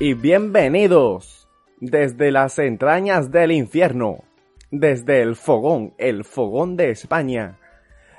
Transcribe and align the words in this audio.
y 0.00 0.14
bienvenidos 0.14 1.48
desde 1.80 2.30
las 2.30 2.58
entrañas 2.60 3.32
del 3.32 3.50
infierno, 3.50 4.22
desde 4.70 5.22
el 5.22 5.34
fogón, 5.34 5.92
el 5.98 6.24
fogón 6.24 6.76
de 6.76 6.90
España. 6.90 7.58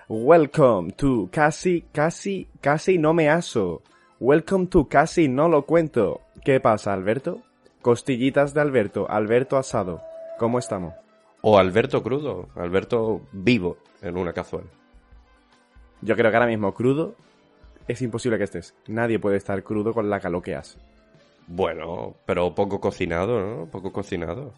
Welcome 0.10 0.92
to 0.94 1.30
Casi, 1.32 1.86
Casi, 1.94 2.50
Casi 2.60 2.98
no 2.98 3.14
me 3.14 3.30
aso. 3.30 3.82
Welcome 4.20 4.68
to 4.68 4.90
Casi 4.90 5.30
no 5.30 5.48
lo 5.48 5.66
cuento. 5.66 6.22
¿Qué 6.44 6.60
pasa, 6.60 6.92
Alberto? 6.92 7.44
Costillitas 7.82 8.54
de 8.54 8.60
Alberto, 8.60 9.10
Alberto 9.10 9.56
asado. 9.56 10.02
¿Cómo 10.38 10.60
estamos? 10.60 10.94
O 11.42 11.58
Alberto 11.58 12.04
crudo, 12.04 12.50
Alberto 12.56 13.22
vivo 13.32 13.78
en 14.02 14.18
una 14.18 14.34
cazuela. 14.34 14.68
Yo 16.02 16.18
creo 16.18 16.30
que 16.30 16.38
ahora 16.38 16.50
mismo 16.50 16.74
crudo 16.74 17.16
es 17.88 18.02
imposible 18.02 18.38
que 18.38 18.44
estés. 18.44 18.76
Nadie 18.88 19.18
puede 19.18 19.38
estar 19.38 19.64
crudo 19.64 19.94
con 19.94 20.10
la 20.10 20.20
calor 20.20 20.42
que 20.42 20.56
hace. 20.56 20.78
Bueno, 21.52 22.16
pero 22.28 22.54
poco 22.54 22.80
cocinado, 22.80 23.40
¿no? 23.42 23.66
Poco 23.72 23.92
cocinado. 23.92 24.54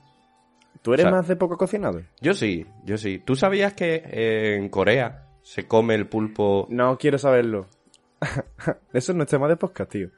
¿Tú 0.82 0.94
eres 0.94 1.06
O 1.06 1.10
sea- 1.10 1.18
más 1.18 1.28
de 1.28 1.36
poco 1.38 1.58
cocinado? 1.58 2.02
Yo 2.22 2.34
sí, 2.34 2.66
yo 2.84 2.98
sí. 2.98 3.20
¿Tú 3.20 3.36
sabías 3.36 3.74
que 3.74 4.04
eh, 4.06 4.56
en 4.58 4.68
Corea 4.70 5.28
se 5.42 5.68
come 5.68 5.96
el 5.96 6.08
pulpo 6.08 6.68
No 6.70 6.98
quiero 6.98 7.18
saberlo. 7.18 7.68
Eso 8.94 9.14
no 9.14 9.24
es 9.24 9.30
tema 9.30 9.48
de 9.48 9.56
podcast, 9.58 9.90
tío. 9.92 10.10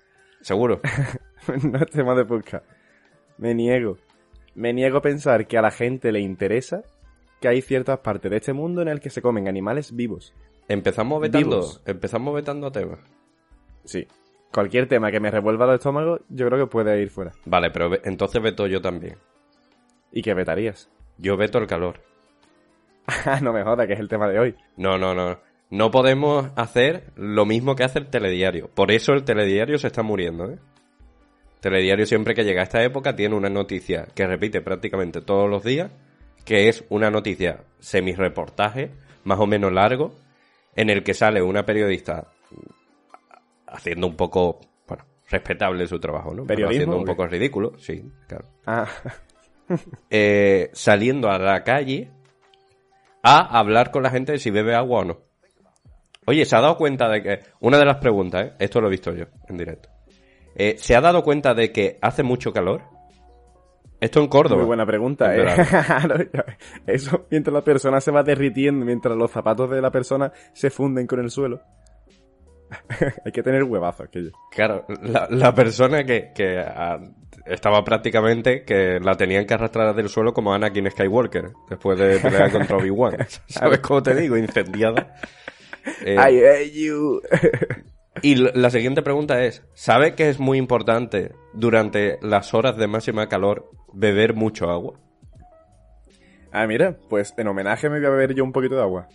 seguro? 0.42 0.82
no 1.64 1.78
es 1.80 1.90
tema 1.92 2.16
de 2.16 2.26
podcast. 2.26 2.66
Me 3.38 3.54
niego. 3.54 3.98
Me 4.56 4.74
niego 4.74 4.98
a 4.98 5.02
pensar 5.02 5.46
que 5.48 5.58
a 5.58 5.62
la 5.62 5.72
gente 5.72 6.12
le 6.12 6.22
interesa 6.22 6.84
que 7.40 7.48
hay 7.50 7.62
ciertas 7.62 8.00
partes 8.00 8.32
de 8.32 8.38
este 8.38 8.54
mundo 8.54 8.82
en 8.82 8.88
el 8.88 9.00
que 9.00 9.10
se 9.10 9.22
comen 9.22 9.48
animales 9.48 9.96
vivos. 9.96 10.34
Empezamos 10.68 11.22
vetando, 11.22 11.50
Vivos. 11.58 11.82
empezamos 11.86 12.34
vetando 12.34 12.72
temas. 12.72 13.00
Sí. 13.84 14.08
Cualquier 14.54 14.88
tema 14.88 15.10
que 15.12 15.20
me 15.20 15.32
revuelva 15.32 15.66
el 15.66 15.76
estómago, 15.76 16.20
yo 16.30 16.48
creo 16.48 16.60
que 16.66 16.70
puede 16.72 17.02
ir 17.02 17.10
fuera. 17.10 17.32
Vale, 17.46 17.72
pero 17.72 17.90
ve- 17.90 18.02
entonces 18.06 18.42
veto 18.42 18.68
yo 18.68 18.82
también. 18.82 19.18
¿Y 20.12 20.22
qué 20.22 20.34
vetarías? 20.36 20.90
Yo 21.18 21.36
veto 21.38 21.58
el 21.58 21.66
calor. 21.68 22.00
Ah, 23.08 23.40
no 23.42 23.52
me 23.52 23.64
joda, 23.64 23.88
que 23.88 23.94
es 23.94 24.00
el 24.00 24.08
tema 24.08 24.28
de 24.30 24.40
hoy. 24.40 24.56
No, 24.78 24.98
no, 24.98 25.14
no. 25.16 25.40
No 25.72 25.90
podemos 25.90 26.52
hacer 26.56 27.06
lo 27.16 27.46
mismo 27.48 27.76
que 27.76 27.84
hace 27.84 27.98
el 27.98 28.08
telediario. 28.12 28.70
Por 28.76 28.92
eso 28.92 29.14
el 29.14 29.24
telediario 29.24 29.80
se 29.80 29.88
está 29.88 30.04
muriendo, 30.04 30.52
¿eh? 30.52 30.60
Telediario 31.62 32.06
siempre 32.06 32.36
que 32.36 32.44
llega 32.44 32.62
a 32.62 32.66
esta 32.66 32.84
época 32.84 33.16
tiene 33.16 33.36
una 33.36 33.50
noticia 33.50 34.06
que 34.14 34.28
repite 34.28 34.62
prácticamente 34.62 35.22
todos 35.22 35.50
los 35.50 35.64
días, 35.64 35.92
que 36.46 36.68
es 36.68 36.86
una 36.90 37.10
noticia 37.10 37.62
semi-reportaje, 37.80 38.92
más 39.24 39.40
o 39.40 39.48
menos 39.48 39.72
largo, 39.72 40.14
en 40.76 40.90
el 40.92 41.04
que 41.04 41.14
sale 41.16 41.42
una 41.42 41.66
periodista 41.66 42.28
haciendo 43.74 44.08
un 44.08 44.16
poco, 44.16 44.62
bueno, 44.88 45.04
respetable 45.30 45.88
su 45.88 46.00
trabajo, 46.00 46.30
¿no? 46.30 46.46
Pero 46.46 46.48
¿Periodismo 46.48 46.72
haciendo 46.72 46.98
un 46.98 47.06
poco 47.06 47.28
ridículo, 47.28 47.78
sí, 47.78 48.04
claro. 48.28 48.46
Ah, 48.66 48.88
Eh, 50.10 50.70
saliendo 50.74 51.30
a 51.30 51.40
la 51.40 51.64
calle 51.64 52.12
a 53.24 53.58
hablar 53.58 53.92
con 53.92 54.04
la 54.04 54.10
gente 54.10 54.34
de 54.34 54.40
si 54.40 54.52
bebe 54.52 54.76
agua 54.76 55.00
o 55.00 55.06
no. 55.06 55.20
Oye, 56.26 56.46
¿se 56.46 56.56
ha 56.56 56.62
dado 56.62 56.78
cuenta 56.78 57.10
de 57.10 57.22
que... 57.22 57.40
Una 57.60 57.78
de 57.78 57.86
las 57.86 57.98
preguntas, 57.98 58.46
¿eh? 58.46 58.54
Esto 58.60 58.80
lo 58.82 58.88
he 58.88 58.92
visto 58.92 59.14
yo 59.14 59.26
en 59.48 59.58
directo. 59.58 59.90
Eh, 60.56 60.76
¿Se 60.78 60.96
ha 60.96 61.02
dado 61.02 61.24
cuenta 61.24 61.54
de 61.54 61.72
que 61.72 61.98
hace 62.02 62.24
mucho 62.24 62.54
calor? 62.54 62.84
Esto 64.00 64.20
en 64.20 64.28
Córdoba. 64.28 64.58
muy 64.58 64.68
buena 64.68 64.86
pregunta, 64.86 65.36
¿eh? 65.36 65.46
Eso 66.88 67.26
mientras 67.32 67.54
la 67.54 67.62
persona 67.62 68.02
se 68.02 68.12
va 68.12 68.22
derritiendo, 68.22 68.86
mientras 68.86 69.16
los 69.16 69.32
zapatos 69.32 69.70
de 69.70 69.82
la 69.82 69.92
persona 69.92 70.32
se 70.52 70.70
funden 70.70 71.08
con 71.08 71.20
el 71.20 71.30
suelo. 71.30 71.62
Hay 73.26 73.32
que 73.32 73.44
tener 73.44 73.64
huevazos, 73.64 74.08
aquello. 74.08 74.32
Claro, 74.52 74.86
la, 75.02 75.28
la 75.30 75.54
persona 75.54 76.04
que, 76.04 76.32
que, 76.34 76.60
ah, 76.60 77.00
estaba 77.46 77.84
prácticamente 77.84 78.64
que 78.64 79.00
la 79.00 79.16
tenían 79.16 79.46
que 79.46 79.54
arrastrar 79.54 79.94
del 79.96 80.10
suelo 80.10 80.34
como 80.34 80.54
Anakin 80.54 80.90
Skywalker 80.90 81.52
después 81.70 81.98
de 82.00 82.20
pelear 82.20 82.52
contra 82.52 82.78
Obi-Wan. 82.78 83.18
¿Sabes 83.48 83.80
cómo 83.80 84.02
te 84.02 84.16
digo? 84.16 84.38
Incendiada. 84.38 85.16
Eh, 86.06 86.16
I 86.16 86.46
hate 86.46 86.74
you. 86.74 87.22
Y 88.22 88.36
la 88.36 88.70
siguiente 88.70 89.02
pregunta 89.02 89.44
es, 89.44 89.64
¿sabe 89.74 90.14
que 90.14 90.30
es 90.30 90.40
muy 90.40 90.58
importante 90.58 91.34
durante 91.54 92.20
las 92.22 92.54
horas 92.54 92.78
de 92.78 92.88
máxima 92.88 93.28
calor 93.28 93.70
beber 93.92 94.34
mucho 94.34 94.70
agua? 94.70 95.00
Ah, 96.52 96.68
mira, 96.68 96.96
pues 97.10 97.34
en 97.38 97.48
homenaje 97.48 97.90
me 97.90 97.98
voy 97.98 98.06
a 98.06 98.12
beber 98.12 98.36
yo 98.36 98.44
un 98.44 98.52
poquito 98.52 98.76
de 98.76 98.82
agua. 98.82 99.08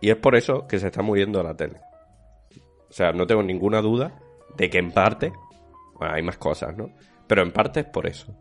Y 0.00 0.10
es 0.10 0.16
por 0.16 0.36
eso 0.36 0.66
que 0.68 0.78
se 0.78 0.86
está 0.86 1.02
muriendo 1.02 1.42
la 1.42 1.56
tele. 1.56 1.80
O 2.94 2.96
sea, 2.96 3.10
no 3.10 3.26
tengo 3.26 3.42
ninguna 3.42 3.82
duda 3.82 4.22
de 4.56 4.70
que 4.70 4.78
en 4.78 4.92
parte, 4.92 5.32
bueno, 5.94 6.14
hay 6.14 6.22
más 6.22 6.38
cosas, 6.38 6.76
¿no? 6.76 6.90
Pero 7.26 7.42
en 7.42 7.50
parte 7.50 7.80
es 7.80 7.86
por 7.86 8.06
eso. 8.06 8.36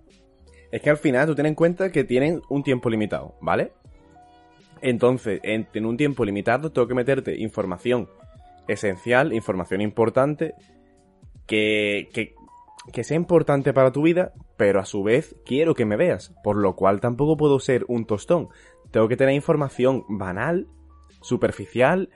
Es 0.72 0.80
que 0.80 0.92
al 0.92 0.98
final 0.98 1.26
tú 1.26 1.34
ten 1.34 1.48
en 1.48 1.56
cuenta 1.56 1.92
que 1.92 2.04
tienen 2.04 2.40
un 2.50 2.62
tiempo 2.62 2.88
limitado, 2.88 3.34
¿vale? 3.42 3.72
Entonces, 4.80 5.40
en, 5.42 5.68
en 5.74 5.88
un 5.88 5.98
tiempo 5.98 6.24
limitado 6.24 6.72
tengo 6.72 6.88
que 6.88 6.94
meterte 6.94 7.36
información 7.42 8.08
esencial, 8.68 9.34
información 9.34 9.82
importante, 9.82 10.54
que, 11.48 12.10
que, 12.14 12.36
que 12.92 13.04
sea 13.04 13.18
importante 13.18 13.74
para 13.74 13.92
tu 13.92 14.04
vida, 14.04 14.34
pero 14.56 14.80
a 14.80 14.86
su 14.86 15.02
vez 15.02 15.36
quiero 15.48 15.74
que 15.74 15.86
me 15.86 15.98
veas, 15.98 16.32
por 16.44 16.58
lo 16.58 16.76
cual 16.76 17.02
tampoco 17.02 17.38
puedo 17.38 17.60
ser 17.60 17.86
un 17.88 18.06
tostón. 18.06 18.50
Tengo 18.92 19.08
que 19.08 19.18
tener 19.18 19.34
información 19.34 20.04
banal, 20.10 20.68
superficial, 21.24 22.12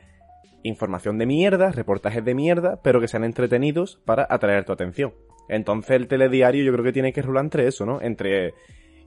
información 0.68 1.18
de 1.18 1.26
mierda, 1.26 1.72
reportajes 1.72 2.24
de 2.24 2.36
mierda, 2.36 2.82
pero 2.84 3.00
que 3.00 3.08
sean 3.08 3.24
entretenidos 3.24 4.00
para 4.06 4.28
atraer 4.30 4.66
tu 4.66 4.74
atención. 4.74 5.14
Entonces 5.50 5.92
el 5.92 6.08
telediario 6.08 6.64
yo 6.64 6.74
creo 6.74 6.84
que 6.84 6.94
tiene 6.94 7.14
que 7.14 7.22
rular 7.22 7.46
entre 7.46 7.68
eso, 7.68 7.86
¿no? 7.86 8.02
Entre 8.02 8.54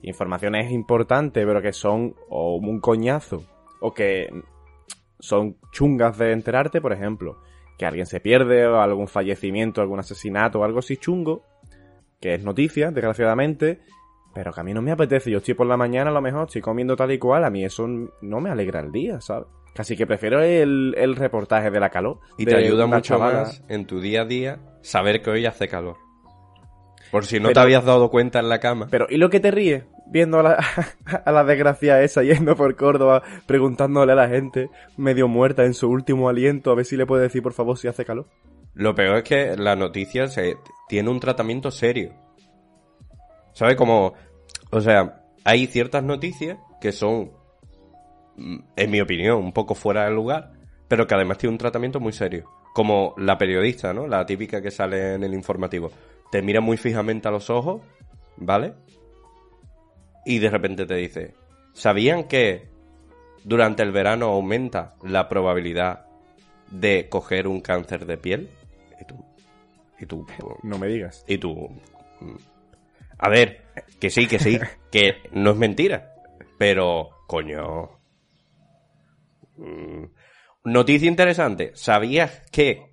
informaciones 0.01 0.71
importantes, 0.71 1.45
pero 1.45 1.61
que 1.61 1.73
son 1.73 2.15
o 2.29 2.55
un 2.55 2.79
coñazo, 2.79 3.43
o 3.79 3.93
que 3.93 4.27
son 5.19 5.57
chungas 5.71 6.17
de 6.17 6.31
enterarte, 6.31 6.81
por 6.81 6.93
ejemplo, 6.93 7.37
que 7.77 7.85
alguien 7.85 8.05
se 8.05 8.19
pierde, 8.19 8.65
o 8.65 8.79
algún 8.79 9.07
fallecimiento, 9.07 9.81
algún 9.81 9.99
asesinato, 9.99 10.59
o 10.59 10.63
algo 10.63 10.79
así 10.79 10.97
chungo, 10.97 11.43
que 12.19 12.35
es 12.35 12.43
noticia, 12.43 12.91
desgraciadamente, 12.91 13.79
pero 14.33 14.51
que 14.51 14.61
a 14.61 14.63
mí 14.63 14.73
no 14.73 14.81
me 14.81 14.91
apetece. 14.91 15.29
Yo 15.29 15.37
estoy 15.37 15.53
por 15.53 15.67
la 15.67 15.77
mañana, 15.77 16.09
a 16.09 16.13
lo 16.13 16.21
mejor 16.21 16.45
estoy 16.45 16.61
comiendo 16.61 16.95
tal 16.95 17.11
y 17.11 17.19
cual, 17.19 17.43
a 17.43 17.49
mí 17.49 17.63
eso 17.63 17.87
no 17.87 18.39
me 18.39 18.49
alegra 18.49 18.79
el 18.79 18.91
día, 18.91 19.21
¿sabes? 19.21 19.47
Casi 19.73 19.95
que 19.95 20.05
prefiero 20.05 20.41
el, 20.41 20.93
el 20.97 21.15
reportaje 21.15 21.71
de 21.71 21.79
la 21.79 21.89
calor. 21.89 22.19
Y 22.37 22.45
te 22.45 22.55
ayuda 22.55 22.85
mucho 22.85 23.01
chavala. 23.01 23.41
más 23.43 23.63
en 23.69 23.85
tu 23.85 24.01
día 24.01 24.21
a 24.23 24.25
día 24.25 24.59
saber 24.81 25.21
que 25.21 25.29
hoy 25.29 25.45
hace 25.45 25.67
calor. 25.67 25.95
Por 27.09 27.25
si 27.25 27.39
no 27.39 27.49
Pero- 27.49 27.53
te 27.53 27.59
habías 27.61 27.85
dado 27.85 28.09
cuenta 28.09 28.39
en 28.39 28.49
la 28.49 28.59
cama. 28.59 28.87
Pero, 28.89 29.05
¿y 29.09 29.17
lo 29.17 29.29
que 29.29 29.39
te 29.39 29.51
ríes? 29.51 29.83
Viendo 30.07 30.39
a 30.39 30.43
la, 30.43 30.65
a 31.25 31.31
la 31.31 31.43
desgracia 31.45 32.01
esa 32.01 32.21
yendo 32.23 32.55
por 32.55 32.75
Córdoba, 32.75 33.23
preguntándole 33.45 34.11
a 34.11 34.15
la 34.15 34.27
gente, 34.27 34.69
medio 34.97 35.27
muerta 35.29 35.63
en 35.63 35.73
su 35.73 35.89
último 35.89 36.27
aliento, 36.29 36.71
a 36.71 36.75
ver 36.75 36.85
si 36.85 36.97
le 36.97 37.05
puede 37.05 37.23
decir 37.23 37.41
por 37.41 37.53
favor 37.53 37.77
si 37.77 37.87
hace 37.87 38.03
calor. 38.05 38.27
Lo 38.73 38.93
peor 38.95 39.17
es 39.17 39.23
que 39.23 39.55
la 39.57 39.75
noticia 39.75 40.27
se, 40.27 40.57
tiene 40.89 41.09
un 41.09 41.19
tratamiento 41.19 41.71
serio. 41.71 42.13
¿Sabes? 43.53 43.75
Como, 43.75 44.13
o 44.71 44.81
sea, 44.81 45.23
hay 45.43 45.67
ciertas 45.67 46.03
noticias 46.03 46.57
que 46.79 46.91
son, 46.93 47.31
en 48.75 48.91
mi 48.91 49.01
opinión, 49.01 49.37
un 49.37 49.53
poco 49.53 49.75
fuera 49.75 50.05
de 50.05 50.11
lugar, 50.11 50.51
pero 50.87 51.07
que 51.07 51.15
además 51.15 51.37
tiene 51.37 51.53
un 51.53 51.57
tratamiento 51.57 51.99
muy 51.99 52.13
serio. 52.13 52.49
Como 52.73 53.13
la 53.17 53.37
periodista, 53.37 53.93
¿no? 53.93 54.07
La 54.07 54.25
típica 54.25 54.61
que 54.61 54.71
sale 54.71 55.15
en 55.15 55.23
el 55.23 55.33
informativo. 55.33 55.91
te 56.31 56.41
mira 56.41 56.61
muy 56.61 56.77
fijamente 56.77 57.27
a 57.27 57.31
los 57.31 57.49
ojos, 57.49 57.81
¿vale? 58.37 58.73
Y 60.25 60.39
de 60.39 60.49
repente 60.49 60.85
te 60.85 60.95
dice, 60.95 61.33
¿sabían 61.73 62.25
que 62.25 62.69
durante 63.43 63.83
el 63.83 63.91
verano 63.91 64.27
aumenta 64.27 64.95
la 65.03 65.27
probabilidad 65.27 66.05
de 66.69 67.09
coger 67.09 67.47
un 67.47 67.59
cáncer 67.61 68.05
de 68.05 68.17
piel? 68.17 68.49
Y 69.01 69.05
tú, 69.05 69.25
y 69.99 70.05
tú, 70.05 70.25
No 70.63 70.77
me 70.77 70.87
digas. 70.87 71.25
y 71.27 71.37
tú, 71.37 71.69
a 73.17 73.29
ver, 73.29 73.61
que 73.99 74.09
sí, 74.09 74.27
que 74.27 74.39
sí, 74.39 74.59
que 74.91 75.15
no 75.31 75.51
es 75.51 75.57
mentira, 75.57 76.13
pero, 76.57 77.09
coño. 77.27 78.00
Mm, 79.61 80.05
Noticia 80.63 81.07
interesante, 81.07 81.71
¿sabías 81.73 82.43
que, 82.51 82.91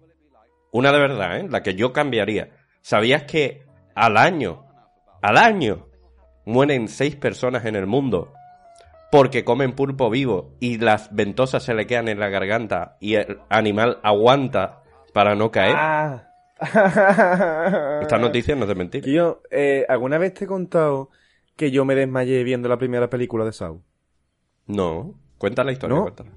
una 0.72 0.90
de 0.90 0.98
verdad, 0.98 1.40
¿eh? 1.40 1.48
la 1.50 1.62
que 1.62 1.74
yo 1.74 1.92
cambiaría, 1.92 2.56
¿sabías 2.80 3.24
que 3.24 3.66
al 3.94 4.16
año, 4.16 4.64
al 5.20 5.36
año, 5.36 5.86
mueren 6.46 6.88
seis 6.88 7.14
personas 7.14 7.66
en 7.66 7.76
el 7.76 7.86
mundo 7.86 8.32
porque 9.12 9.44
comen 9.44 9.72
pulpo 9.72 10.08
vivo 10.08 10.56
y 10.60 10.78
las 10.78 11.14
ventosas 11.14 11.62
se 11.62 11.74
le 11.74 11.86
quedan 11.86 12.08
en 12.08 12.18
la 12.18 12.30
garganta 12.30 12.96
y 13.00 13.16
el 13.16 13.38
animal 13.50 14.00
aguanta 14.02 14.82
para 15.12 15.34
no 15.34 15.50
caer? 15.50 15.74
Ah. 15.76 16.24
Esta 18.02 18.18
noticia 18.18 18.54
no 18.56 18.62
es 18.62 18.68
de 18.68 18.74
mentira. 18.74 19.36
Eh, 19.50 19.84
¿alguna 19.88 20.16
vez 20.16 20.32
te 20.32 20.44
he 20.44 20.48
contado 20.48 21.10
que 21.54 21.70
yo 21.70 21.84
me 21.84 21.94
desmayé 21.94 22.42
viendo 22.44 22.68
la 22.68 22.78
primera 22.78 23.10
película 23.10 23.44
de 23.44 23.52
Saw? 23.52 23.82
No, 24.66 25.14
cuenta 25.36 25.64
la 25.64 25.72
historia, 25.72 25.96
¿No? 25.96 26.02
cuéntala. 26.02 26.30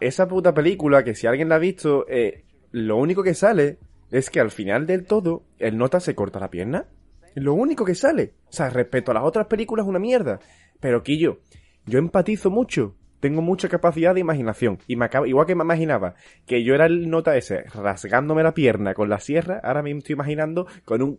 Esa 0.00 0.28
puta 0.28 0.54
película, 0.54 1.02
que 1.04 1.14
si 1.14 1.26
alguien 1.26 1.48
la 1.48 1.56
ha 1.56 1.58
visto, 1.58 2.06
eh, 2.08 2.44
lo 2.70 2.96
único 2.96 3.22
que 3.22 3.34
sale 3.34 3.78
es 4.10 4.30
que 4.30 4.40
al 4.40 4.50
final 4.50 4.86
del 4.86 5.04
todo, 5.04 5.42
el 5.58 5.76
nota 5.76 6.00
se 6.00 6.14
corta 6.14 6.40
la 6.40 6.50
pierna. 6.50 6.86
Lo 7.34 7.54
único 7.54 7.84
que 7.84 7.94
sale. 7.94 8.34
O 8.48 8.52
sea, 8.52 8.70
respecto 8.70 9.10
a 9.10 9.14
las 9.14 9.24
otras 9.24 9.46
películas, 9.46 9.86
una 9.86 9.98
mierda. 9.98 10.40
Pero, 10.80 11.02
Quillo, 11.02 11.40
yo 11.86 11.98
empatizo 11.98 12.50
mucho. 12.50 12.94
Tengo 13.20 13.42
mucha 13.42 13.68
capacidad 13.68 14.14
de 14.14 14.20
imaginación. 14.20 14.78
Y 14.86 14.96
me 14.96 15.06
acabo, 15.06 15.26
igual 15.26 15.46
que 15.46 15.56
me 15.56 15.64
imaginaba 15.64 16.14
que 16.46 16.62
yo 16.62 16.74
era 16.74 16.86
el 16.86 17.10
nota 17.10 17.36
ese 17.36 17.62
rasgándome 17.74 18.44
la 18.44 18.54
pierna 18.54 18.94
con 18.94 19.08
la 19.08 19.18
sierra, 19.18 19.60
ahora 19.64 19.82
me 19.82 19.90
estoy 19.90 20.12
imaginando 20.12 20.68
con 20.84 21.02
un 21.02 21.18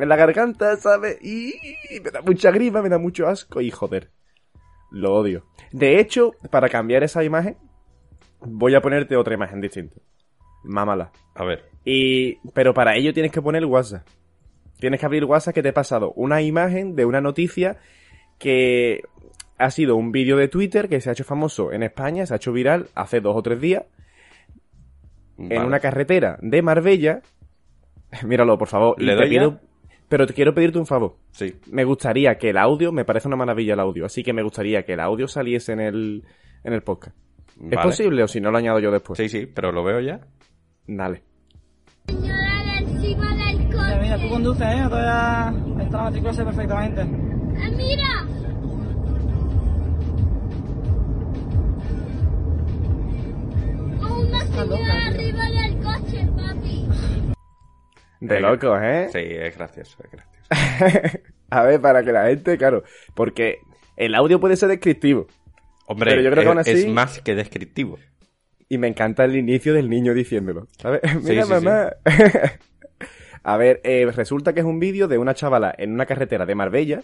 en 0.00 0.08
la 0.08 0.16
garganta, 0.16 0.76
¿sabes? 0.76 1.18
Y 1.22 1.54
me 2.02 2.10
da 2.10 2.22
mucha 2.22 2.50
grima, 2.50 2.82
me 2.82 2.88
da 2.88 2.98
mucho 2.98 3.28
asco 3.28 3.60
y 3.60 3.70
joder. 3.70 4.10
Lo 4.90 5.14
odio. 5.14 5.44
De 5.72 6.00
hecho, 6.00 6.32
para 6.50 6.68
cambiar 6.68 7.02
esa 7.04 7.22
imagen, 7.24 7.56
voy 8.40 8.74
a 8.74 8.80
ponerte 8.80 9.16
otra 9.16 9.34
imagen 9.34 9.60
distinta. 9.60 9.96
Mámala. 10.64 11.10
A 11.34 11.44
ver, 11.44 11.64
Y, 11.84 12.36
pero 12.52 12.74
para 12.74 12.96
ello 12.96 13.12
tienes 13.14 13.32
que 13.32 13.40
poner 13.40 13.64
WhatsApp. 13.64 14.06
Tienes 14.78 15.00
que 15.00 15.06
abrir 15.06 15.24
WhatsApp 15.24 15.54
que 15.54 15.62
te 15.62 15.68
he 15.70 15.72
pasado 15.72 16.12
una 16.16 16.42
imagen 16.42 16.94
de 16.96 17.04
una 17.04 17.20
noticia 17.20 17.78
que 18.38 19.02
ha 19.58 19.70
sido 19.70 19.96
un 19.96 20.10
vídeo 20.12 20.36
de 20.36 20.48
Twitter 20.48 20.88
que 20.88 21.00
se 21.00 21.10
ha 21.10 21.12
hecho 21.12 21.24
famoso 21.24 21.70
en 21.72 21.82
España, 21.82 22.24
se 22.26 22.32
ha 22.34 22.36
hecho 22.36 22.52
viral 22.52 22.88
hace 22.94 23.20
dos 23.20 23.36
o 23.36 23.42
tres 23.42 23.60
días, 23.60 23.84
en 25.38 25.62
una 25.62 25.80
carretera 25.80 26.38
de 26.42 26.62
Marbella. 26.62 27.22
Míralo, 28.26 28.58
por 28.58 28.68
favor. 28.68 29.00
¿Le 29.00 29.14
doy 29.14 29.28
pido- 29.28 29.60
Pero 30.10 30.26
te 30.26 30.34
quiero 30.34 30.52
pedirte 30.52 30.76
un 30.78 30.86
favor. 30.86 31.16
Sí, 31.30 31.54
Me 31.70 31.84
gustaría 31.84 32.36
que 32.36 32.50
el 32.50 32.58
audio, 32.58 32.90
me 32.90 33.04
parece 33.04 33.28
una 33.28 33.36
maravilla 33.36 33.74
el 33.74 33.80
audio, 33.80 34.06
así 34.06 34.24
que 34.24 34.32
me 34.32 34.42
gustaría 34.42 34.82
que 34.84 34.94
el 34.94 35.00
audio 35.00 35.28
saliese 35.28 35.72
en 35.72 35.78
el, 35.80 36.24
en 36.64 36.72
el 36.72 36.82
podcast. 36.82 37.16
¿Es 37.62 37.70
vale. 37.70 37.82
posible 37.82 38.22
o 38.24 38.26
si 38.28 38.40
no 38.40 38.50
lo 38.50 38.58
añado 38.58 38.80
yo 38.80 38.90
después? 38.90 39.16
Sí, 39.18 39.28
sí, 39.28 39.46
pero 39.46 39.70
lo 39.70 39.84
veo 39.84 40.00
ya. 40.00 40.20
Dale. 40.88 41.22
Señora 42.08 42.78
encima 42.80 43.36
del 43.36 43.58
Mira, 43.68 43.98
mira, 44.02 44.16
tú 44.16 44.22
coche. 44.22 44.30
conduces, 44.30 44.66
¿eh? 44.66 44.84
Todavía 44.88 45.54
está 45.84 45.96
la 45.98 46.02
matrícula 46.04 46.32
sé 46.32 46.44
perfectamente. 46.44 47.00
Ah, 47.02 47.70
mira. 47.76 48.26
Una 54.00 54.40
señora 54.46 55.06
arriba 55.06 55.44
del 55.50 55.76
coche, 55.78 56.26
papi. 56.36 56.88
De 58.20 58.34
Venga. 58.36 58.50
locos, 58.50 58.78
¿eh? 58.82 59.08
Sí, 59.12 59.18
es 59.18 59.56
gracioso, 59.56 59.96
es 60.04 60.10
gracioso. 60.10 61.18
A 61.50 61.62
ver, 61.64 61.80
para 61.80 62.02
que 62.04 62.12
la 62.12 62.26
gente, 62.26 62.56
claro, 62.58 62.84
porque 63.14 63.58
el 63.96 64.14
audio 64.14 64.38
puede 64.40 64.56
ser 64.56 64.68
descriptivo. 64.68 65.26
Hombre, 65.86 66.10
Pero 66.10 66.22
yo 66.22 66.30
creo 66.30 66.42
que 66.42 66.42
es, 66.42 66.48
aún 66.48 66.58
así- 66.58 66.70
es 66.70 66.86
más 66.88 67.20
que 67.20 67.34
descriptivo. 67.34 67.98
Y 68.68 68.78
me 68.78 68.86
encanta 68.86 69.24
el 69.24 69.34
inicio 69.36 69.74
del 69.74 69.90
niño 69.90 70.14
diciéndolo. 70.14 70.68
¿Sabes? 70.78 71.00
Mira, 71.24 71.44
sí, 71.44 71.50
mamá. 71.50 71.92
A 73.42 73.56
ver, 73.56 73.80
eh, 73.84 74.06
resulta 74.14 74.52
que 74.52 74.60
es 74.60 74.66
un 74.66 74.78
vídeo 74.78 75.08
de 75.08 75.18
una 75.18 75.34
chavala 75.34 75.74
en 75.76 75.92
una 75.92 76.06
carretera 76.06 76.46
de 76.46 76.54
Marbella. 76.54 77.02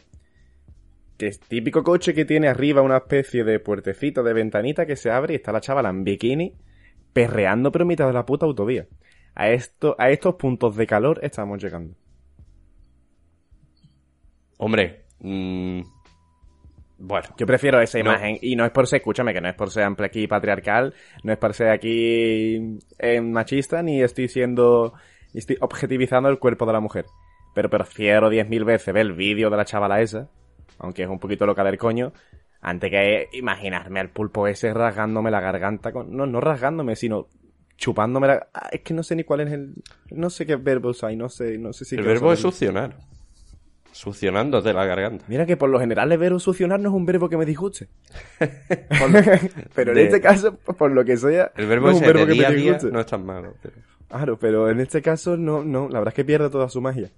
Que 1.16 1.28
es 1.28 1.40
típico 1.40 1.82
coche 1.82 2.12
que 2.12 2.26
tiene 2.26 2.46
arriba 2.46 2.82
una 2.82 2.98
especie 2.98 3.42
de 3.42 3.58
puertecito 3.58 4.22
de 4.22 4.34
ventanita 4.34 4.84
que 4.84 4.96
se 4.96 5.10
abre 5.10 5.32
y 5.32 5.36
está 5.36 5.50
la 5.50 5.62
chavala 5.62 5.88
en 5.88 6.04
bikini 6.04 6.54
perreando 7.14 7.72
pero 7.72 7.84
en 7.84 7.88
mitad 7.88 8.06
de 8.06 8.12
la 8.12 8.26
puta 8.26 8.44
autovía. 8.44 8.86
A, 9.36 9.50
esto, 9.50 9.94
a 9.98 10.10
estos 10.10 10.34
puntos 10.34 10.74
de 10.76 10.86
calor 10.86 11.20
estamos 11.22 11.62
llegando. 11.62 11.94
Hombre, 14.58 15.04
mm, 15.20 15.80
bueno, 16.98 17.28
Yo 17.36 17.46
prefiero 17.46 17.80
esa 17.80 17.98
No. 17.98 18.06
imagen. 18.10 18.38
Y 18.40 18.56
no 18.56 18.64
es 18.64 18.70
por 18.70 18.86
ser, 18.86 18.98
escúchame, 18.98 19.34
que 19.34 19.40
no 19.42 19.48
es 19.48 19.54
por 19.54 19.70
ser 19.70 19.84
aquí 20.02 20.26
patriarcal, 20.26 20.94
no 21.22 21.32
es 21.32 21.38
por 21.38 21.52
ser 21.52 21.68
aquí 21.68 22.78
eh, 22.98 23.20
machista, 23.20 23.82
ni 23.82 24.02
estoy 24.02 24.28
siendo. 24.28 24.94
Estoy 25.34 25.58
objetivizando 25.60 26.30
el 26.30 26.38
cuerpo 26.38 26.64
de 26.64 26.72
la 26.72 26.80
mujer. 26.80 27.04
Pero 27.54 27.68
prefiero 27.68 28.30
10.000 28.30 28.64
veces 28.64 28.94
ver 28.94 29.02
el 29.06 29.12
vídeo 29.12 29.50
de 29.50 29.56
la 29.58 29.64
chavala 29.66 30.00
esa, 30.00 30.30
aunque 30.78 31.02
es 31.02 31.08
un 31.08 31.18
poquito 31.18 31.44
loca 31.44 31.62
del 31.64 31.76
coño, 31.76 32.12
antes 32.62 32.90
que 32.90 33.28
imaginarme 33.32 34.00
al 34.00 34.08
pulpo 34.10 34.46
ese 34.46 34.72
rasgándome 34.72 35.30
la 35.30 35.40
garganta 35.40 35.92
con. 35.92 36.16
No, 36.16 36.24
no 36.26 36.40
rasgándome, 36.40 36.96
sino 36.96 37.26
chupándome 37.76 38.26
la. 38.26 38.48
Ah, 38.52 38.68
es 38.72 38.80
que 38.80 38.94
no 38.94 39.02
sé 39.02 39.16
ni 39.16 39.24
cuál 39.24 39.40
es 39.40 39.52
el. 39.52 39.74
No 40.10 40.30
sé 40.30 40.46
qué 40.46 40.56
verbos 40.56 41.04
hay, 41.04 41.16
no 41.16 41.28
sé, 41.28 41.58
no 41.58 41.72
sé 41.72 41.84
si. 41.84 41.96
el 41.96 42.02
verbo 42.02 42.32
es 42.32 42.40
succionar. 42.40 42.96
Succionándote 43.92 44.74
la 44.74 44.84
garganta. 44.84 45.24
Mira 45.26 45.46
que 45.46 45.56
por 45.56 45.70
lo 45.70 45.80
general 45.80 46.12
el 46.12 46.18
verbo 46.18 46.38
succionar 46.38 46.78
no 46.78 46.90
es 46.90 46.94
un 46.94 47.06
verbo 47.06 47.30
que 47.30 47.38
me 47.38 47.46
disguste. 47.46 47.88
pero 49.74 49.92
en 49.92 49.94
de- 49.96 50.04
este 50.04 50.20
caso, 50.20 50.56
por 50.58 50.90
lo 50.90 51.02
que 51.04 51.16
sea, 51.16 51.50
El 51.56 51.66
verbo 51.66 51.86
no 51.86 51.92
es 51.92 52.00
un 52.00 52.06
verbo 52.06 52.26
que 52.26 52.32
día 52.32 52.50
me 52.50 52.56
disguste. 52.56 52.90
no 52.90 53.00
es 53.00 53.06
tan 53.06 53.24
malo. 53.24 53.54
pero- 53.62 53.76
Claro, 54.08 54.38
pero 54.38 54.70
en 54.70 54.80
este 54.80 55.02
caso 55.02 55.36
no, 55.36 55.64
no, 55.64 55.88
la 55.88 55.98
verdad 55.98 56.08
es 56.08 56.14
que 56.14 56.24
pierde 56.24 56.48
toda 56.50 56.68
su 56.68 56.80
magia. 56.80 57.10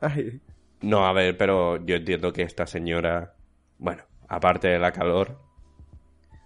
Ay, 0.00 0.40
No, 0.82 1.06
a 1.06 1.12
ver, 1.12 1.36
pero 1.36 1.84
yo 1.84 1.96
entiendo 1.96 2.32
que 2.32 2.42
esta 2.42 2.66
señora, 2.66 3.34
bueno, 3.78 4.02
aparte 4.28 4.68
de 4.68 4.78
la 4.78 4.92
calor... 4.92 5.36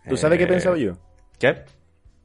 ¿Tú 0.09 0.17
sabes 0.17 0.39
qué 0.39 0.45
he 0.45 0.47
eh, 0.47 0.51
pensado 0.51 0.77
yo? 0.77 0.97
¿Qué? 1.39 1.65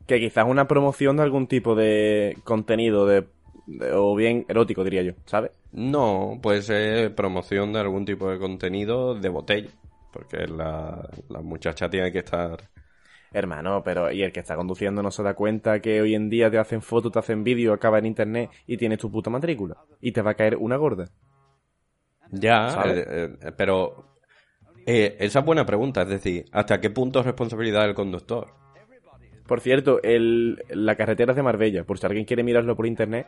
Que 0.08 0.20
quizás 0.20 0.46
una 0.48 0.68
promoción 0.68 1.18
de 1.18 1.24
algún 1.24 1.48
tipo 1.48 1.76
de 1.76 2.38
contenido 2.44 3.06
de, 3.06 3.28
de- 3.68 3.92
o 3.94 4.16
bien 4.16 4.46
erótico 4.48 4.84
diría 4.84 5.04
yo, 5.04 5.14
¿sabes? 5.26 5.52
No, 5.72 6.40
puede 6.42 6.62
ser 6.62 7.16
promoción 7.16 7.72
de 7.74 7.80
algún 7.80 8.04
tipo 8.06 8.30
de 8.30 8.38
contenido 8.40 9.16
de 9.16 9.30
botella. 9.30 9.70
Porque 10.12 10.48
la, 10.48 11.10
la 11.30 11.42
muchacha 11.42 11.90
tiene 11.90 12.12
que 12.12 12.20
estar... 12.20 12.70
Hermano, 13.32 13.84
pero 13.84 14.12
y 14.12 14.22
el 14.24 14.34
que 14.34 14.42
está 14.42 14.58
conduciendo 14.58 15.02
no 15.02 15.12
se 15.12 15.24
da 15.24 15.34
cuenta 15.34 15.80
que 15.82 16.02
hoy 16.02 16.14
en 16.16 16.30
día 16.30 16.52
te 16.52 16.58
hacen 16.58 16.82
fotos, 16.82 17.12
te 17.14 17.20
hacen 17.20 17.44
vídeo, 17.44 17.72
acaba 17.74 18.00
en 18.00 18.06
internet 18.06 18.50
y 18.66 18.76
tienes 18.78 19.00
tu 19.00 19.10
puta 19.12 19.30
matrícula 19.30 19.78
y 20.02 20.12
te 20.12 20.22
va 20.22 20.32
a 20.32 20.36
caer 20.36 20.58
una 20.58 20.76
gorda. 20.78 21.06
Ya, 22.32 22.82
eh, 22.86 23.38
eh, 23.42 23.52
pero... 23.58 24.20
eh, 24.86 25.18
esa 25.20 25.40
es 25.40 25.46
buena 25.46 25.66
pregunta, 25.66 26.04
es 26.04 26.10
decir, 26.10 26.46
¿hasta 26.52 26.82
qué 26.82 26.90
punto 26.92 27.20
es 27.22 27.26
responsabilidad 27.28 27.84
del 27.84 27.96
conductor? 27.96 28.54
Por 29.48 29.62
cierto, 29.62 30.02
el, 30.04 30.64
la 30.70 30.96
carretera 30.96 31.32
es 31.32 31.36
de 31.38 31.44
Marbella, 31.44 31.84
por 31.84 31.98
si 31.98 32.06
alguien 32.06 32.26
quiere 32.26 32.44
mirarlo 32.44 32.76
por 32.76 32.86
internet, 32.86 33.28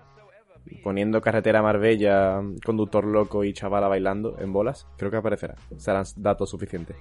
poniendo 0.83 1.21
carretera 1.21 1.61
Marbella, 1.61 2.41
conductor 2.65 3.05
loco 3.05 3.43
y 3.43 3.53
chavala 3.53 3.88
bailando 3.88 4.38
en 4.39 4.51
bolas, 4.53 4.85
creo 4.97 5.09
que 5.09 5.17
aparecerá. 5.17 5.55
Serán 5.77 6.03
datos 6.17 6.49
suficientes. 6.49 6.97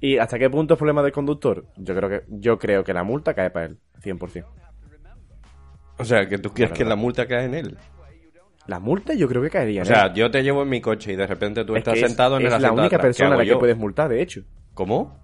¿Y 0.00 0.18
hasta 0.18 0.38
qué 0.38 0.48
punto 0.50 0.74
es 0.74 0.78
problema 0.78 1.02
del 1.02 1.12
conductor? 1.12 1.64
Yo 1.76 1.94
creo 1.94 2.08
que, 2.08 2.22
yo 2.28 2.58
creo 2.58 2.82
que 2.84 2.92
la 2.92 3.04
multa 3.04 3.34
cae 3.34 3.50
para 3.50 3.66
él, 3.66 3.78
100%. 4.02 4.44
O 5.98 6.04
sea, 6.04 6.28
que 6.28 6.38
tú 6.38 6.50
quieres 6.52 6.76
que 6.76 6.84
la 6.84 6.96
multa 6.96 7.26
caiga 7.26 7.44
en 7.44 7.54
él. 7.54 7.78
La 8.66 8.78
multa 8.80 9.14
yo 9.14 9.28
creo 9.28 9.42
que 9.42 9.50
caería 9.50 9.82
O 9.82 9.84
sea, 9.84 10.06
él. 10.06 10.14
yo 10.14 10.30
te 10.30 10.42
llevo 10.42 10.62
en 10.62 10.68
mi 10.68 10.80
coche 10.80 11.12
y 11.12 11.16
de 11.16 11.26
repente 11.26 11.64
tú 11.64 11.74
Es 11.74 11.80
estás 11.80 11.94
es- 11.94 12.00
sentado 12.08 12.36
en 12.38 12.46
es 12.46 12.52
el 12.54 12.62
la 12.62 12.72
única 12.72 12.86
atrás. 12.86 13.00
¿Qué 13.00 13.06
persona 13.08 13.34
a 13.34 13.38
la 13.38 13.42
que 13.44 13.50
yo? 13.50 13.58
puedes 13.58 13.76
multar, 13.76 14.08
de 14.08 14.22
hecho. 14.22 14.42
¿Cómo? 14.74 15.20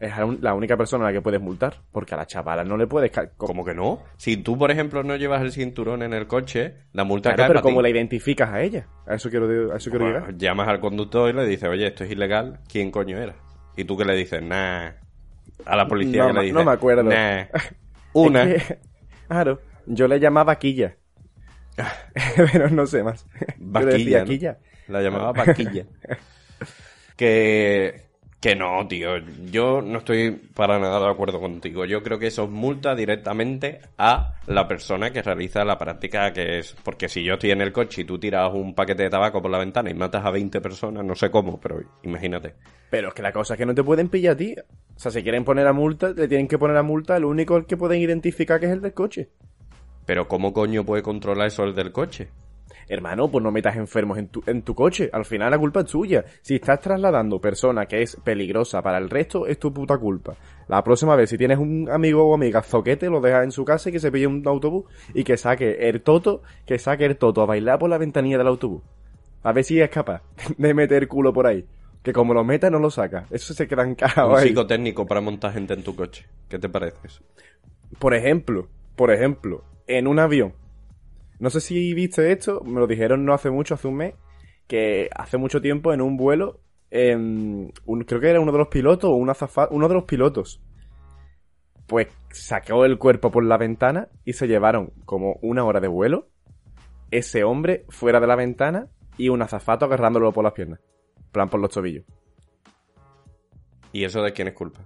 Es 0.00 0.12
la 0.40 0.54
única 0.54 0.78
persona 0.78 1.04
a 1.04 1.08
la 1.08 1.12
que 1.12 1.20
puedes 1.20 1.42
multar, 1.42 1.74
porque 1.92 2.14
a 2.14 2.16
la 2.16 2.26
chavala 2.26 2.64
no 2.64 2.78
le 2.78 2.86
puedes... 2.86 3.12
¿Cómo 3.36 3.62
que 3.66 3.74
no? 3.74 4.02
Si 4.16 4.38
tú, 4.38 4.56
por 4.56 4.70
ejemplo, 4.70 5.02
no 5.02 5.14
llevas 5.16 5.42
el 5.42 5.52
cinturón 5.52 6.02
en 6.02 6.14
el 6.14 6.26
coche, 6.26 6.74
la 6.94 7.04
multa 7.04 7.28
Claro, 7.34 7.42
cae 7.42 7.48
pero. 7.48 7.62
¿cómo 7.62 7.82
la 7.82 7.90
identificas 7.90 8.48
a 8.48 8.62
ella? 8.62 8.86
A 9.06 9.14
eso 9.16 9.28
quiero, 9.28 9.72
a 9.72 9.76
eso 9.76 9.90
quiero 9.90 10.06
Bueno, 10.06 10.20
llegar. 10.20 10.36
llamas 10.38 10.68
al 10.68 10.80
conductor 10.80 11.28
y 11.28 11.34
le 11.36 11.44
dices, 11.46 11.68
oye, 11.68 11.86
esto 11.86 12.04
es 12.04 12.10
ilegal, 12.12 12.60
¿quién 12.66 12.90
coño 12.90 13.18
era? 13.18 13.34
Y 13.76 13.84
tú 13.84 13.94
que 13.98 14.06
le 14.06 14.14
dices, 14.16 14.42
nah. 14.42 14.90
A 15.66 15.76
la 15.76 15.86
policía 15.86 16.22
No 16.22 16.28
que 16.28 16.32
le 16.34 16.40
dices, 16.40 16.54
no 16.54 16.64
me 16.64 16.72
acuerdo. 16.72 17.02
Nah. 17.02 17.44
Una. 18.14 18.44
Es 18.44 18.64
que, 18.66 18.78
claro, 19.28 19.60
yo 19.84 20.08
le 20.08 20.18
llamaba 20.18 20.56
Quilla. 20.58 20.96
Pero 22.52 22.70
no 22.70 22.86
sé 22.86 23.02
más. 23.02 23.26
Yo 23.58 23.80
le 23.80 23.86
decía 23.86 24.18
Vaquilla, 24.18 24.18
¿no? 24.20 24.24
quilla. 24.24 24.58
La 24.88 25.02
llamaba 25.02 25.32
vaquilla. 25.32 25.84
que, 27.16 28.02
que 28.40 28.56
no, 28.56 28.88
tío. 28.88 29.18
Yo 29.50 29.82
no 29.82 29.98
estoy 29.98 30.30
para 30.30 30.78
nada 30.78 30.98
de 30.98 31.10
acuerdo 31.10 31.38
contigo. 31.38 31.84
Yo 31.84 32.02
creo 32.02 32.18
que 32.18 32.28
eso 32.28 32.48
multa 32.48 32.94
directamente 32.94 33.80
a 33.98 34.34
la 34.46 34.66
persona 34.66 35.10
que 35.10 35.20
realiza 35.20 35.62
la 35.62 35.76
práctica 35.76 36.32
que 36.32 36.58
es. 36.58 36.74
Porque 36.82 37.08
si 37.08 37.22
yo 37.22 37.34
estoy 37.34 37.50
en 37.50 37.60
el 37.60 37.70
coche 37.70 38.00
y 38.00 38.04
tú 38.04 38.18
tiras 38.18 38.50
un 38.54 38.74
paquete 38.74 39.02
de 39.02 39.10
tabaco 39.10 39.42
por 39.42 39.50
la 39.50 39.58
ventana 39.58 39.90
y 39.90 39.94
matas 39.94 40.24
a 40.24 40.30
20 40.30 40.58
personas, 40.62 41.04
no 41.04 41.14
sé 41.14 41.30
cómo, 41.30 41.60
pero 41.60 41.82
imagínate. 42.02 42.54
Pero 42.88 43.08
es 43.08 43.14
que 43.14 43.22
la 43.22 43.32
cosa 43.32 43.54
es 43.54 43.58
que 43.58 43.66
no 43.66 43.74
te 43.74 43.84
pueden 43.84 44.08
pillar 44.08 44.32
a 44.32 44.36
ti. 44.36 44.54
O 44.58 44.98
sea, 44.98 45.12
si 45.12 45.22
quieren 45.22 45.44
poner 45.44 45.66
a 45.66 45.74
multa, 45.74 46.08
le 46.08 46.26
tienen 46.26 46.48
que 46.48 46.58
poner 46.58 46.78
a 46.78 46.82
multa 46.82 47.16
al 47.16 47.26
único 47.26 47.56
al 47.56 47.66
que 47.66 47.76
pueden 47.76 48.00
identificar 48.00 48.58
que 48.58 48.66
es 48.66 48.72
el 48.72 48.80
del 48.80 48.94
coche. 48.94 49.28
Pero 50.06 50.28
¿cómo 50.28 50.54
coño 50.54 50.84
puede 50.84 51.02
controlar 51.02 51.48
eso 51.48 51.62
el 51.64 51.74
del 51.74 51.92
coche? 51.92 52.30
Hermano, 52.90 53.30
pues 53.30 53.44
no 53.44 53.52
metas 53.52 53.76
enfermos 53.76 54.18
en 54.18 54.26
tu, 54.26 54.42
en 54.46 54.62
tu 54.62 54.74
coche. 54.74 55.08
Al 55.12 55.24
final 55.24 55.52
la 55.52 55.58
culpa 55.58 55.80
es 55.82 55.86
tuya. 55.86 56.24
Si 56.42 56.56
estás 56.56 56.80
trasladando 56.80 57.40
persona 57.40 57.86
que 57.86 58.02
es 58.02 58.16
peligrosa 58.16 58.82
para 58.82 58.98
el 58.98 59.08
resto, 59.08 59.46
es 59.46 59.60
tu 59.60 59.72
puta 59.72 59.96
culpa. 59.96 60.34
La 60.66 60.82
próxima 60.82 61.14
vez, 61.14 61.30
si 61.30 61.38
tienes 61.38 61.58
un 61.58 61.88
amigo 61.88 62.24
o 62.24 62.34
amiga 62.34 62.62
zoquete, 62.62 63.08
lo 63.08 63.20
dejas 63.20 63.44
en 63.44 63.52
su 63.52 63.64
casa 63.64 63.90
y 63.90 63.92
que 63.92 64.00
se 64.00 64.10
pille 64.10 64.26
un 64.26 64.42
autobús 64.44 64.86
y 65.14 65.22
que 65.22 65.36
saque 65.36 65.88
el 65.88 66.02
toto, 66.02 66.42
que 66.66 66.80
saque 66.80 67.04
el 67.04 67.16
toto 67.16 67.42
a 67.42 67.46
bailar 67.46 67.78
por 67.78 67.88
la 67.88 67.96
ventanilla 67.96 68.38
del 68.38 68.48
autobús. 68.48 68.82
A 69.44 69.52
ver 69.52 69.62
si 69.62 69.80
es 69.80 69.88
capaz 69.88 70.22
de 70.58 70.74
meter 70.74 71.06
culo 71.06 71.32
por 71.32 71.46
ahí. 71.46 71.64
Que 72.02 72.12
como 72.12 72.34
lo 72.34 72.42
meta, 72.42 72.70
no 72.70 72.80
lo 72.80 72.90
saca. 72.90 73.26
Eso 73.30 73.54
se 73.54 73.68
queda 73.68 73.82
Un 73.84 73.90
encajado 73.90 74.34
ahí. 74.34 74.48
psicotécnico 74.48 75.06
para 75.06 75.20
montar 75.20 75.52
gente 75.52 75.74
en 75.74 75.84
tu 75.84 75.94
coche. 75.94 76.26
¿Qué 76.48 76.58
te 76.58 76.68
parece 76.68 76.96
eso? 77.04 77.22
Por 78.00 78.14
ejemplo, 78.14 78.66
por 78.96 79.12
ejemplo, 79.12 79.62
en 79.86 80.08
un 80.08 80.18
avión. 80.18 80.54
No 81.40 81.50
sé 81.50 81.60
si 81.60 81.94
viste 81.94 82.30
esto, 82.30 82.60
me 82.64 82.78
lo 82.80 82.86
dijeron 82.86 83.24
no 83.24 83.32
hace 83.34 83.50
mucho, 83.50 83.74
hace 83.74 83.88
un 83.88 83.96
mes, 83.96 84.14
que 84.68 85.08
hace 85.14 85.36
mucho 85.38 85.60
tiempo 85.60 85.92
en 85.92 86.00
un 86.00 86.16
vuelo, 86.16 86.60
un- 86.92 87.72
creo 88.06 88.20
que 88.20 88.28
era 88.30 88.40
uno 88.40 88.52
de 88.52 88.58
los 88.58 88.68
pilotos 88.68 89.10
o 89.10 89.14
un 89.14 89.28
azafa- 89.30 89.68
uno 89.70 89.88
de 89.88 89.94
los 89.94 90.04
pilotos, 90.04 90.60
pues 91.86 92.08
sacó 92.30 92.84
el 92.84 92.98
cuerpo 92.98 93.30
por 93.30 93.44
la 93.44 93.56
ventana 93.56 94.08
y 94.24 94.34
se 94.34 94.46
llevaron 94.46 94.92
como 95.04 95.38
una 95.42 95.64
hora 95.64 95.80
de 95.80 95.88
vuelo, 95.88 96.28
ese 97.10 97.42
hombre 97.42 97.84
fuera 97.88 98.20
de 98.20 98.26
la 98.28 98.36
ventana 98.36 98.88
y 99.16 99.28
un 99.28 99.42
azafato 99.42 99.86
agarrándolo 99.86 100.30
por 100.32 100.44
las 100.44 100.52
piernas, 100.52 100.80
en 101.16 101.30
plan 101.32 101.48
por 101.48 101.58
los 101.60 101.70
tobillos. 101.70 102.04
¿Y 103.92 104.04
eso 104.04 104.22
de 104.22 104.32
quién 104.32 104.46
es 104.48 104.54
culpa? 104.54 104.80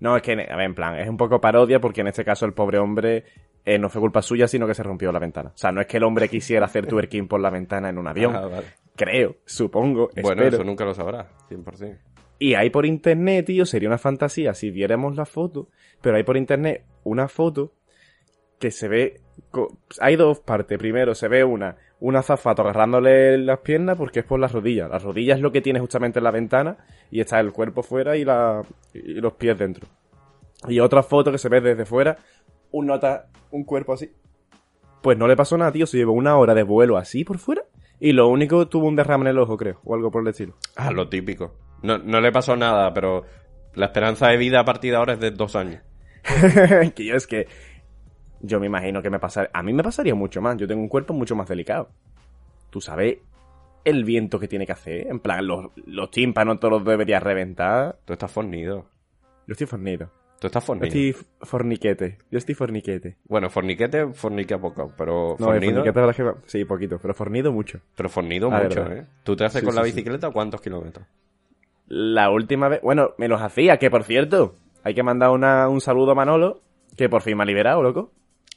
No, 0.00 0.16
es 0.16 0.22
que, 0.22 0.32
a 0.32 0.56
ver, 0.56 0.66
en 0.66 0.74
plan, 0.74 0.98
es 0.98 1.08
un 1.08 1.16
poco 1.16 1.40
parodia 1.40 1.80
porque 1.80 2.00
en 2.02 2.08
este 2.08 2.24
caso 2.24 2.44
el 2.44 2.52
pobre 2.52 2.78
hombre 2.78 3.24
eh, 3.64 3.78
no 3.78 3.88
fue 3.88 4.00
culpa 4.00 4.22
suya, 4.22 4.48
sino 4.48 4.66
que 4.66 4.74
se 4.74 4.82
rompió 4.82 5.12
la 5.12 5.18
ventana. 5.18 5.50
O 5.54 5.58
sea, 5.58 5.72
no 5.72 5.80
es 5.80 5.86
que 5.86 5.98
el 5.98 6.04
hombre 6.04 6.28
quisiera 6.28 6.66
hacer 6.66 6.86
twerking 6.88 7.28
por 7.28 7.40
la 7.40 7.50
ventana 7.50 7.88
en 7.88 7.98
un 7.98 8.08
avión. 8.08 8.34
Ah, 8.34 8.46
vale. 8.46 8.66
Creo, 8.96 9.36
supongo, 9.44 10.10
Bueno, 10.20 10.42
espero. 10.42 10.56
eso 10.56 10.64
nunca 10.64 10.84
lo 10.84 10.94
sabrás, 10.94 11.26
100%. 11.48 11.98
Y 12.38 12.54
hay 12.54 12.70
por 12.70 12.84
internet, 12.86 13.46
tío, 13.46 13.64
sería 13.64 13.88
una 13.88 13.98
fantasía 13.98 14.52
si 14.52 14.70
viéramos 14.70 15.16
la 15.16 15.24
foto, 15.24 15.68
pero 16.00 16.16
hay 16.16 16.24
por 16.24 16.36
internet 16.36 16.84
una 17.04 17.28
foto 17.28 17.72
que 18.58 18.70
se 18.70 18.88
ve... 18.88 19.20
Hay 20.00 20.16
dos 20.16 20.40
partes. 20.40 20.76
Primero 20.78 21.14
se 21.14 21.28
ve 21.28 21.44
una, 21.44 21.76
un 22.00 22.16
azafato 22.16 22.62
agarrándole 22.62 23.38
las 23.38 23.60
piernas 23.60 23.96
porque 23.96 24.20
es 24.20 24.24
por 24.26 24.40
las 24.40 24.52
rodillas. 24.52 24.90
Las 24.90 25.02
rodillas 25.04 25.36
es 25.36 25.42
lo 25.42 25.52
que 25.52 25.60
tiene 25.60 25.78
justamente 25.78 26.18
en 26.18 26.24
la 26.24 26.30
ventana 26.32 26.78
y 27.10 27.20
está 27.20 27.38
el 27.38 27.52
cuerpo 27.52 27.82
fuera 27.82 28.16
y, 28.16 28.24
la, 28.24 28.62
y 28.92 29.14
los 29.20 29.34
pies 29.34 29.56
dentro. 29.56 29.88
Y 30.68 30.80
otra 30.80 31.02
foto 31.02 31.32
que 31.32 31.38
se 31.38 31.48
ve 31.48 31.60
desde 31.60 31.84
fuera, 31.84 32.18
un 32.72 32.86
nota, 32.86 33.28
un 33.50 33.64
cuerpo 33.64 33.92
así. 33.92 34.10
Pues 35.02 35.18
no 35.18 35.26
le 35.26 35.36
pasó 35.36 35.56
nada, 35.58 35.72
tío. 35.72 35.86
Se 35.86 35.96
llevó 35.96 36.12
una 36.12 36.36
hora 36.36 36.54
de 36.54 36.62
vuelo 36.62 36.96
así 36.96 37.24
por 37.24 37.38
fuera. 37.38 37.62
Y 38.00 38.12
lo 38.12 38.28
único 38.28 38.66
tuvo 38.68 38.88
un 38.88 38.96
derrame 38.96 39.24
en 39.24 39.28
el 39.28 39.38
ojo, 39.38 39.56
creo. 39.56 39.80
O 39.84 39.94
algo 39.94 40.10
por 40.10 40.22
el 40.22 40.28
estilo. 40.28 40.54
Ah, 40.76 40.90
lo 40.90 41.08
típico. 41.08 41.54
No, 41.82 41.98
no 41.98 42.20
le 42.20 42.32
pasó 42.32 42.56
nada, 42.56 42.92
pero 42.92 43.24
la 43.74 43.86
esperanza 43.86 44.28
de 44.28 44.36
vida 44.36 44.60
a 44.60 44.64
partir 44.64 44.92
de 44.92 44.96
ahora 44.96 45.12
es 45.14 45.20
de 45.20 45.30
dos 45.30 45.56
años. 45.56 45.82
que 46.94 47.04
yo 47.04 47.14
es 47.14 47.26
que. 47.26 47.46
Yo 48.40 48.58
me 48.58 48.66
imagino 48.66 49.02
que 49.02 49.10
me 49.10 49.20
pasaría. 49.20 49.50
A 49.52 49.62
mí 49.62 49.72
me 49.72 49.82
pasaría 49.82 50.14
mucho 50.14 50.40
más. 50.40 50.56
Yo 50.56 50.66
tengo 50.66 50.80
un 50.80 50.88
cuerpo 50.88 51.14
mucho 51.14 51.36
más 51.36 51.48
delicado. 51.48 51.90
Tú 52.70 52.80
sabes 52.80 53.18
el 53.84 54.04
viento 54.04 54.38
que 54.38 54.48
tiene 54.48 54.66
que 54.66 54.72
hacer. 54.72 55.08
En 55.08 55.20
plan, 55.20 55.46
los, 55.46 55.66
los 55.86 56.10
tímpanos 56.10 56.60
todos 56.60 56.72
los 56.72 56.84
deberías 56.84 57.22
reventar. 57.22 57.98
Tú 58.04 58.12
estás 58.12 58.30
fornido. 58.30 58.86
Yo 59.46 59.52
estoy 59.52 59.66
fornido. 59.66 60.10
Tú 60.42 60.48
estás 60.48 60.64
Yo 60.64 60.66
fornido. 60.66 60.86
estoy 60.88 61.16
forniquete. 61.42 62.18
Yo 62.28 62.38
estoy 62.38 62.56
forniquete. 62.56 63.16
Bueno, 63.28 63.48
forniquete, 63.48 64.08
fornique 64.12 64.58
poco, 64.58 64.92
pero 64.98 65.36
No, 65.38 65.46
fornido, 65.46 65.84
forniquete 65.84 66.00
la 66.04 66.12
que. 66.12 66.40
Sí, 66.46 66.64
poquito. 66.64 66.98
Pero 67.00 67.14
fornido 67.14 67.52
mucho. 67.52 67.78
pero 67.94 68.08
fornido 68.08 68.50
mucho, 68.50 68.82
verdad. 68.82 68.96
¿eh? 68.96 69.06
¿Tú 69.22 69.36
te 69.36 69.44
haces 69.44 69.60
Sí, 69.60 69.66
con 69.66 69.76
la 69.76 69.84
sí, 69.84 69.90
sí. 69.90 69.94
bicicleta 69.94 70.30
cuántos 70.32 70.60
kilómetros? 70.60 71.06
La 71.86 72.28
última 72.30 72.68
vez. 72.68 72.80
Bueno, 72.82 73.10
me 73.18 73.28
los 73.28 73.40
hacía, 73.40 73.76
que 73.76 73.88
por 73.88 74.02
cierto. 74.02 74.56
Hay 74.82 74.94
que 74.94 75.04
mandar 75.04 75.30
una, 75.30 75.68
un 75.68 75.80
saludo 75.80 76.10
a 76.10 76.14
Manolo. 76.16 76.60
Que 76.96 77.08
por 77.08 77.22
fin 77.22 77.36
me 77.36 77.44
ha 77.44 77.46
liberado, 77.46 77.80
loco. 77.80 78.10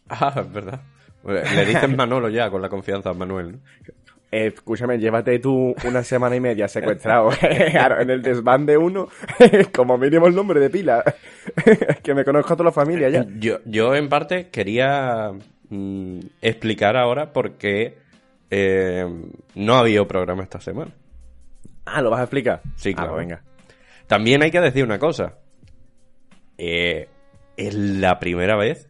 Ah, 0.09 0.33
es 0.35 0.51
verdad. 0.51 0.81
Le 1.23 1.65
dicen 1.67 1.95
Manolo 1.95 2.29
ya, 2.29 2.49
con 2.49 2.63
la 2.63 2.69
confianza, 2.69 3.13
Manuel, 3.13 3.51
¿no? 3.51 3.59
Eh, 4.35 4.47
escúchame, 4.47 4.97
llévate 4.97 5.39
tú 5.39 5.73
una 5.87 6.03
semana 6.03 6.35
y 6.35 6.41
media 6.41 6.67
secuestrado 6.67 7.29
Claro, 7.71 8.01
en 8.01 8.09
el 8.09 8.21
desván 8.21 8.65
de 8.65 8.77
uno, 8.77 9.07
como 9.73 9.97
mínimo 9.97 10.27
el 10.27 10.35
nombre 10.35 10.59
de 10.59 10.69
pila. 10.69 11.01
que 12.03 12.13
me 12.13 12.25
conozco 12.25 12.51
a 12.53 12.57
toda 12.57 12.65
la 12.69 12.73
familia 12.73 13.07
ya. 13.09 13.25
Yo, 13.39 13.59
yo 13.63 13.95
en 13.95 14.09
parte 14.09 14.49
quería 14.49 15.31
mm, 15.69 16.19
explicar 16.41 16.97
ahora 16.97 17.31
por 17.31 17.53
qué 17.53 17.97
eh, 18.49 19.05
no 19.55 19.75
ha 19.75 19.79
habido 19.79 20.05
programa 20.05 20.43
esta 20.43 20.59
semana. 20.59 20.91
Ah, 21.85 22.01
¿lo 22.01 22.09
vas 22.09 22.19
a 22.19 22.23
explicar? 22.23 22.61
Sí, 22.75 22.89
Ah, 22.91 22.95
claro. 22.95 23.13
pues 23.13 23.27
venga. 23.27 23.41
También 24.07 24.43
hay 24.43 24.51
que 24.51 24.59
decir 24.59 24.83
una 24.83 24.99
cosa. 24.99 25.35
Eh, 26.57 27.07
es 27.55 27.73
la 27.73 28.19
primera 28.19 28.57
vez 28.57 28.89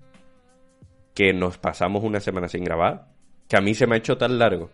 que 1.14 1.34
nos 1.34 1.58
pasamos 1.60 2.04
una 2.04 2.20
semana 2.20 2.48
sin 2.48 2.64
grabar, 2.64 3.06
que 3.48 3.58
a 3.58 3.62
mí 3.62 3.75
se 3.75 3.86
me 3.86 3.96
ha 3.96 3.98
hecho 4.00 4.18
tan 4.18 4.40
largo. 4.40 4.72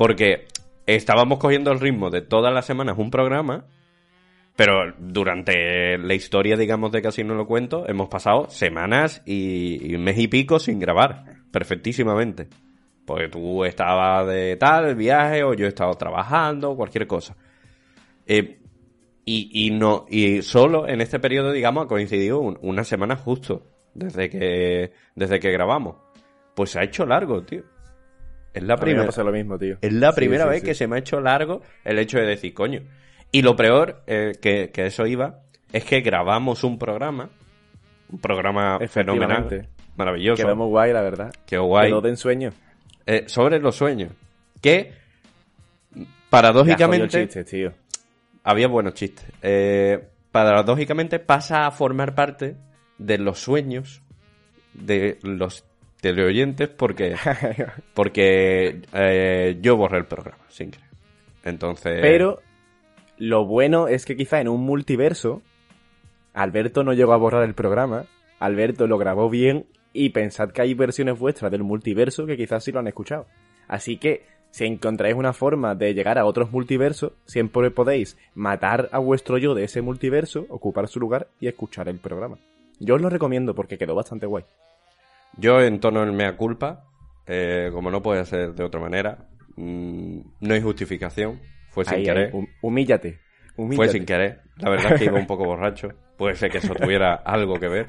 Porque 0.00 0.46
estábamos 0.86 1.38
cogiendo 1.38 1.70
el 1.72 1.78
ritmo 1.78 2.08
de 2.08 2.22
todas 2.22 2.54
las 2.54 2.64
semanas 2.64 2.96
un 2.96 3.10
programa, 3.10 3.66
pero 4.56 4.94
durante 4.98 5.98
la 5.98 6.14
historia, 6.14 6.56
digamos, 6.56 6.90
de 6.90 7.02
Casi 7.02 7.22
no 7.22 7.34
lo 7.34 7.46
cuento, 7.46 7.86
hemos 7.86 8.08
pasado 8.08 8.48
semanas 8.48 9.20
y, 9.26 9.92
y 9.94 9.98
mes 9.98 10.18
y 10.18 10.26
pico 10.26 10.58
sin 10.58 10.78
grabar, 10.78 11.26
perfectísimamente. 11.52 12.48
Porque 13.04 13.28
tú 13.28 13.62
estabas 13.66 14.26
de 14.26 14.56
tal 14.56 14.94
viaje 14.94 15.44
o 15.44 15.52
yo 15.52 15.66
he 15.66 15.68
estado 15.68 15.92
trabajando, 15.92 16.74
cualquier 16.76 17.06
cosa. 17.06 17.36
Eh, 18.26 18.58
y, 19.26 19.66
y 19.66 19.70
no 19.70 20.06
y 20.08 20.40
solo 20.40 20.88
en 20.88 21.02
este 21.02 21.18
periodo, 21.20 21.52
digamos, 21.52 21.84
ha 21.84 21.88
coincidido 21.88 22.40
un- 22.40 22.58
una 22.62 22.84
semana 22.84 23.16
justo 23.16 23.66
desde 23.92 24.30
que 24.30 24.92
desde 25.14 25.40
que 25.40 25.52
grabamos. 25.52 25.96
Pues 26.54 26.70
se 26.70 26.80
ha 26.80 26.84
hecho 26.84 27.04
largo, 27.04 27.42
tío. 27.42 27.64
Es 28.52 28.62
la 28.62 28.76
primera. 28.76 29.06
pasa 29.06 29.22
lo 29.22 29.32
mismo, 29.32 29.58
tío. 29.58 29.76
Es 29.80 29.92
la 29.92 30.12
primera 30.12 30.44
sí, 30.44 30.50
vez 30.50 30.60
sí. 30.60 30.66
que 30.66 30.74
se 30.74 30.86
me 30.86 30.96
ha 30.96 30.98
hecho 30.98 31.20
largo 31.20 31.62
el 31.84 31.98
hecho 31.98 32.18
de 32.18 32.26
decir, 32.26 32.52
coño. 32.54 32.80
Y 33.32 33.42
lo 33.42 33.54
peor, 33.56 34.02
eh, 34.06 34.32
que, 34.40 34.70
que 34.70 34.86
eso 34.86 35.06
iba, 35.06 35.40
es 35.72 35.84
que 35.84 36.00
grabamos 36.00 36.64
un 36.64 36.78
programa, 36.78 37.30
un 38.10 38.18
programa 38.20 38.78
fenomenal, 38.88 39.68
maravilloso, 39.96 40.42
Quedó 40.42 40.56
muy 40.56 40.66
guay, 40.66 40.92
la 40.92 41.02
verdad. 41.02 41.32
que 41.46 41.56
guay, 41.58 41.90
Quedó 41.90 42.00
de 42.00 42.08
ensueño. 42.10 42.50
eh, 43.06 43.24
sobre 43.26 43.60
los 43.60 43.76
sueños, 43.76 44.10
que 44.60 44.92
paradójicamente 46.28 47.20
el 47.22 47.28
chiste, 47.28 47.44
tío. 47.44 47.72
había 48.44 48.68
buenos 48.68 48.94
chistes. 48.94 49.24
Eh, 49.42 50.08
paradójicamente 50.32 51.18
pasa 51.18 51.66
a 51.66 51.70
formar 51.70 52.14
parte 52.14 52.56
de 52.98 53.18
los 53.18 53.38
sueños 53.38 54.02
de 54.74 55.18
los 55.22 55.64
teleoyentes 56.00 56.68
porque 56.68 57.16
porque 57.94 58.82
eh, 58.92 59.58
yo 59.60 59.76
borré 59.76 59.98
el 59.98 60.06
programa 60.06 60.44
sin 60.48 60.70
querer. 60.70 60.88
Entonces, 61.44 61.98
Pero 62.00 62.40
lo 63.16 63.46
bueno 63.46 63.88
es 63.88 64.04
que 64.04 64.16
quizá 64.16 64.40
en 64.40 64.48
un 64.48 64.62
multiverso, 64.62 65.42
Alberto 66.34 66.84
no 66.84 66.92
llegó 66.92 67.12
a 67.12 67.18
borrar 67.18 67.44
el 67.44 67.54
programa, 67.54 68.06
Alberto 68.38 68.86
lo 68.86 68.98
grabó 68.98 69.30
bien 69.30 69.66
y 69.92 70.10
pensad 70.10 70.50
que 70.50 70.62
hay 70.62 70.74
versiones 70.74 71.18
vuestras 71.18 71.50
del 71.50 71.62
multiverso 71.62 72.26
que 72.26 72.36
quizás 72.36 72.64
sí 72.64 72.72
lo 72.72 72.80
han 72.80 72.88
escuchado. 72.88 73.26
Así 73.68 73.96
que 73.96 74.24
si 74.50 74.64
encontráis 74.64 75.14
una 75.14 75.32
forma 75.32 75.74
de 75.74 75.94
llegar 75.94 76.18
a 76.18 76.24
otros 76.24 76.50
multiversos, 76.50 77.12
siempre 77.24 77.70
podéis 77.70 78.18
matar 78.34 78.88
a 78.92 78.98
vuestro 78.98 79.38
yo 79.38 79.54
de 79.54 79.64
ese 79.64 79.80
multiverso, 79.80 80.46
ocupar 80.48 80.88
su 80.88 80.98
lugar 80.98 81.28
y 81.40 81.46
escuchar 81.46 81.88
el 81.88 81.98
programa. 81.98 82.38
Yo 82.78 82.96
os 82.96 83.00
lo 83.00 83.10
recomiendo 83.10 83.54
porque 83.54 83.78
quedó 83.78 83.94
bastante 83.94 84.26
guay. 84.26 84.44
Yo 85.36 85.60
en 85.60 85.80
tono 85.80 86.00
del 86.00 86.12
mea 86.12 86.36
culpa, 86.36 86.84
eh, 87.26 87.70
como 87.72 87.90
no 87.90 88.02
puede 88.02 88.24
ser 88.24 88.54
de 88.54 88.64
otra 88.64 88.80
manera, 88.80 89.28
mm, 89.56 90.20
no 90.40 90.54
hay 90.54 90.60
justificación, 90.60 91.40
fue 91.70 91.84
sin 91.84 91.94
Ahí, 91.94 92.04
querer. 92.04 92.30
hum- 92.34 92.48
humíllate. 92.62 93.20
Fue 93.56 93.64
humíllate. 93.64 93.92
sin 93.92 94.04
querer. 94.06 94.40
La 94.56 94.70
verdad 94.70 94.92
es 94.92 94.98
que 94.98 95.04
iba 95.06 95.18
un 95.18 95.26
poco 95.26 95.44
borracho. 95.44 95.88
Puede 96.16 96.34
ser 96.34 96.50
que 96.50 96.58
eso 96.58 96.74
tuviera 96.74 97.14
algo 97.14 97.58
que 97.58 97.68
ver, 97.68 97.86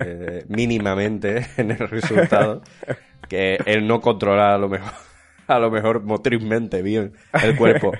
eh, 0.00 0.44
mínimamente, 0.48 1.46
en 1.56 1.70
el 1.70 1.78
resultado. 1.88 2.62
que 3.28 3.58
él 3.66 3.86
no 3.86 4.00
controla 4.00 4.54
a 4.54 4.58
lo 4.58 4.68
mejor, 4.68 4.90
a 5.46 5.58
lo 5.58 5.70
mejor 5.70 6.02
motrizmente 6.02 6.82
bien 6.82 7.12
el 7.44 7.56
cuerpo. 7.56 7.92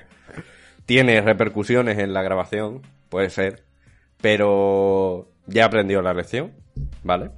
Tiene 0.86 1.20
repercusiones 1.20 1.98
en 1.98 2.12
la 2.12 2.22
grabación, 2.22 2.82
puede 3.08 3.30
ser, 3.30 3.62
pero 4.20 5.30
ya 5.46 5.66
aprendió 5.66 6.02
la 6.02 6.14
lección, 6.14 6.52
¿vale? 7.04 7.30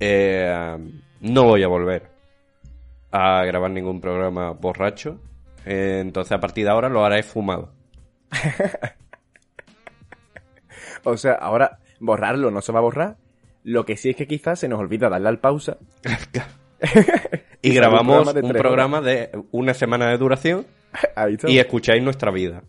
Eh, 0.00 0.76
no 1.20 1.44
voy 1.44 1.62
a 1.62 1.68
volver 1.68 2.10
a 3.10 3.44
grabar 3.44 3.70
ningún 3.70 4.00
programa 4.00 4.50
borracho, 4.50 5.20
eh, 5.64 5.98
entonces 6.00 6.32
a 6.32 6.40
partir 6.40 6.64
de 6.64 6.70
ahora 6.70 6.88
lo 6.88 7.04
haré 7.04 7.22
fumado. 7.22 7.72
O 11.06 11.18
sea, 11.18 11.34
ahora 11.34 11.80
borrarlo 12.00 12.50
no 12.50 12.62
se 12.62 12.72
va 12.72 12.78
a 12.78 12.82
borrar. 12.82 13.16
Lo 13.62 13.84
que 13.84 13.96
sí 13.96 14.10
es 14.10 14.16
que 14.16 14.26
quizás 14.26 14.58
se 14.58 14.68
nos 14.68 14.80
olvida 14.80 15.08
darle 15.08 15.28
al 15.28 15.38
pausa. 15.38 15.78
Y 17.62 17.72
grabamos 17.72 18.34
un 18.34 18.52
programa 18.52 19.00
de 19.00 19.30
una 19.50 19.72
semana 19.72 20.10
de 20.10 20.18
duración 20.18 20.66
y 21.46 21.56
escucháis 21.56 22.02
nuestra 22.02 22.30
vida. 22.30 22.62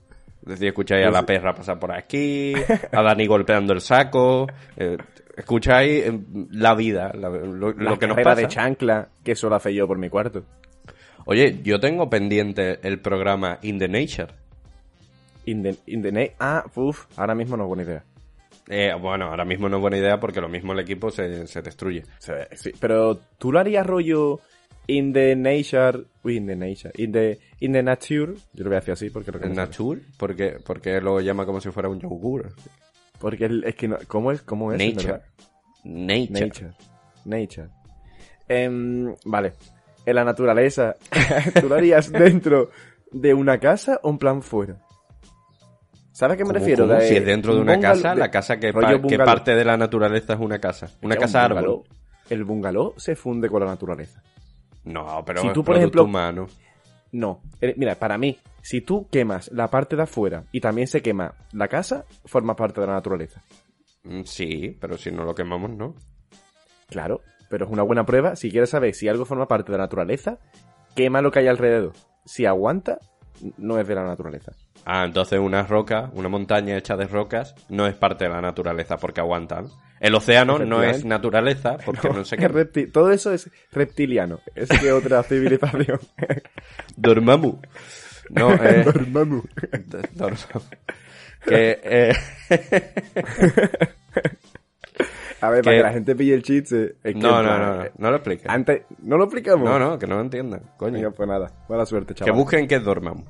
Es 0.44 0.52
decir, 0.52 0.70
escucháis 0.70 1.06
a 1.06 1.12
la 1.12 1.26
perra 1.26 1.54
pasar 1.54 1.78
por 1.78 1.92
aquí, 1.92 2.54
a 2.94 3.02
Dani 3.02 3.28
golpeando 3.28 3.74
el 3.74 3.82
saco, 3.82 4.48
eh, 4.78 4.96
escucháis 5.38 6.06
eh, 6.06 6.20
la 6.52 6.76
vida, 6.76 7.12
la- 7.14 7.30
lo, 7.30 7.74
La 7.74 7.92
lo 7.92 8.00
que 8.00 8.08
nos 8.08 8.18
pasa. 8.18 8.42
de 8.42 8.48
chancla, 8.48 9.10
que 9.24 9.34
eso 9.34 9.54
hace 9.54 9.74
yo 9.74 9.88
por 9.88 9.98
mi 9.98 10.10
cuarto. 10.10 10.44
Oye, 11.26 11.60
yo 11.64 11.80
tengo 11.80 12.10
pendiente 12.10 12.80
el 12.88 13.00
programa 13.00 13.58
In 13.64 13.80
the 13.80 13.88
Nature. 13.88 14.28
In 15.46 15.62
the, 15.64 15.76
in 15.88 16.02
the 16.02 16.12
na- 16.12 16.32
ah, 16.40 16.64
uff, 16.76 17.06
ahora 17.18 17.36
mismo 17.36 17.56
no 17.58 17.64
es 17.64 17.68
buena 17.68 17.84
idea. 17.84 18.04
Eh, 18.68 18.92
bueno, 19.00 19.26
ahora 19.26 19.46
mismo 19.46 19.70
no 19.70 19.78
es 19.78 19.82
buena 19.82 19.98
idea 19.98 20.20
porque 20.20 20.42
lo 20.42 20.50
mismo 20.50 20.74
el 20.74 20.80
equipo 20.80 21.12
se, 21.12 21.46
se 21.46 21.62
destruye. 21.62 22.04
Sí, 22.54 22.72
pero 22.80 23.16
tú 23.38 23.52
lo 23.52 23.60
harías 23.60 23.86
rollo 23.86 24.40
in 24.88 25.14
the 25.14 25.36
nature, 25.36 26.06
uy, 26.24 26.38
in 26.38 26.48
the 26.48 26.56
nature, 26.56 26.92
in 26.96 27.12
the, 27.12 27.40
in 27.60 27.74
the 27.74 27.84
nature, 27.84 28.34
yo 28.54 28.64
lo 28.64 28.70
voy 28.70 28.78
a 28.78 28.80
decir 28.80 28.94
así 28.94 29.10
porque 29.12 29.32
lo 29.32 29.40
que 29.40 29.46
¿El 29.46 29.54
no 29.54 29.56
sé. 29.56 29.62
Nature? 29.70 30.02
Porque, 30.18 30.58
porque 30.66 31.00
lo 31.00 31.20
llama 31.22 31.46
como 31.46 31.62
si 31.62 31.70
fuera 31.70 31.90
un 31.90 32.00
yogur. 32.00 32.54
Porque 33.20 33.46
el- 33.46 33.64
es 33.64 33.76
que 33.76 33.88
no, 33.88 33.98
¿cómo 34.08 34.32
es? 34.32 34.42
¿Cómo 34.42 34.72
es? 34.74 34.78
Nature. 34.80 35.22
Nature. 35.84 36.46
Nature. 36.46 36.72
Nature. 37.26 37.70
Em, 38.48 39.16
vale. 39.26 39.54
En 40.06 40.16
la 40.16 40.24
naturaleza, 40.24 40.96
¿tú 41.62 41.68
lo 41.70 41.76
harías 41.76 42.12
dentro 42.12 42.70
de 43.12 43.34
una 43.34 43.60
casa 43.60 44.00
o 44.04 44.10
en 44.10 44.18
plan 44.18 44.42
fuera? 44.42 44.78
¿Sabes 46.12 46.36
a 46.36 46.38
qué 46.38 46.44
me 46.44 46.50
¿Cómo, 46.50 46.60
refiero? 46.60 46.88
De- 46.88 47.02
Si 47.08 47.16
es 47.16 47.26
dentro 47.26 47.54
de 47.56 47.62
un 47.62 47.70
una 47.70 47.80
casa, 47.80 48.12
de- 48.12 48.20
la 48.20 48.32
casa 48.32 48.58
que, 48.58 48.72
pa- 48.72 49.00
parte 49.26 49.54
de 49.56 49.66
la 49.66 49.76
naturaleza 49.78 50.34
es 50.34 50.40
una 50.40 50.60
casa. 50.60 50.90
Una 51.02 51.16
Un 51.16 51.22
casa 51.22 51.44
árbol. 51.44 51.58
bungalow. 51.64 51.84
El 52.30 52.44
bungalow 52.44 52.94
se 52.98 53.16
funde 53.16 53.50
con 53.50 53.60
la 53.62 53.66
naturaleza. 53.68 54.22
No, 54.86 55.24
pero 55.26 55.42
Si 55.42 55.50
tú, 55.50 55.64
por 55.64 55.76
ejemplo- 55.78 56.04
humano. 56.04 56.48
No. 57.12 57.42
Eh, 57.60 57.74
Mira, 57.78 57.96
para 57.96 58.18
mí, 58.18 58.38
si 58.66 58.82
tú 58.82 59.08
quemas 59.12 59.52
la 59.52 59.68
parte 59.68 59.96
de 59.96 60.02
afuera 60.02 60.46
y 60.52 60.60
también 60.60 60.88
se 60.88 61.04
quema 61.04 61.36
la 61.54 61.68
casa, 61.68 62.06
forma 62.26 62.56
parte 62.56 62.82
de 62.82 62.88
la 62.88 62.94
naturaleza. 62.94 63.44
Mm, 64.04 64.24
Sí, 64.24 64.76
pero 64.82 64.98
si 64.98 65.12
no 65.12 65.24
lo 65.24 65.36
quemamos, 65.36 65.70
no. 65.70 65.94
Claro, 66.90 67.22
pero 67.48 67.66
es 67.66 67.72
una 67.72 67.84
buena 67.84 68.08
prueba. 68.08 68.36
Si 68.36 68.50
quieres 68.50 68.72
saber 68.72 68.96
si 68.96 69.08
algo 69.08 69.24
forma 69.24 69.48
parte 69.48 69.72
de 69.72 69.78
la 69.78 69.84
naturaleza, 69.84 70.40
quema 70.96 71.22
lo 71.22 71.30
que 71.30 71.40
hay 71.40 71.48
alrededor. 71.48 71.94
Si 72.26 72.48
aguanta, 72.48 72.98
no 73.60 73.80
es 73.80 73.88
de 73.88 73.94
la 73.94 74.04
naturaleza. 74.04 74.54
Ah, 74.84 75.06
entonces 75.06 75.40
una 75.40 75.62
roca, 75.62 76.10
una 76.14 76.30
montaña 76.30 76.76
hecha 76.76 76.98
de 76.98 77.06
rocas, 77.06 77.54
no 77.70 77.86
es 77.86 77.94
parte 77.94 78.24
de 78.24 78.32
la 78.32 78.42
naturaleza 78.42 78.98
porque 78.98 79.22
aguantan. 79.22 79.68
El 80.00 80.16
océano 80.16 80.58
no 80.58 80.82
es 80.82 81.06
naturaleza 81.06 81.78
porque 81.86 82.10
no, 82.10 82.26
sé 82.26 82.36
Es 82.38 82.70
qué. 82.72 82.88
Todo 82.88 83.12
eso 83.12 83.32
es 83.32 83.52
reptiliano. 83.72 84.40
Es 84.56 84.70
que 84.70 84.92
otra 84.92 85.22
civilización. 85.24 86.00
Dormammu. 86.98 87.60
No, 88.30 88.54
eh, 88.64 88.84
Dormammu. 88.84 89.42
Que, 91.46 91.80
eh, 91.84 92.14
A 95.42 95.50
ver, 95.50 95.64
para 95.64 95.76
Que- 95.76 95.78
que 95.78 95.84
la 95.84 95.92
gente 95.94 96.16
pille 96.16 96.34
el 96.34 96.42
chiste. 96.44 96.96
es 97.04 97.14
que, 97.14 97.20
no, 97.20 97.44
no, 97.44 97.58
no, 97.58 97.76
no, 97.76 97.84
no 97.98 98.10
lo 98.10 98.16
expliques. 98.16 98.48
Antes, 98.50 98.84
¿no 99.04 99.18
lo 99.18 99.26
explicamos? 99.26 99.66
No, 99.70 99.78
no, 99.78 100.00
que 100.00 100.08
no 100.08 100.16
lo 100.16 100.22
entiendan, 100.22 100.62
coño. 100.78 100.94
Venga, 100.94 101.12
pues 101.12 101.28
nada. 101.30 101.52
Buena 101.68 101.86
suerte, 101.86 102.14
Que 102.14 102.20
chaval. 102.20 102.36
busquen 102.36 102.68
qué 102.68 102.76
es 102.76 102.84
Dormammu. 102.84 103.24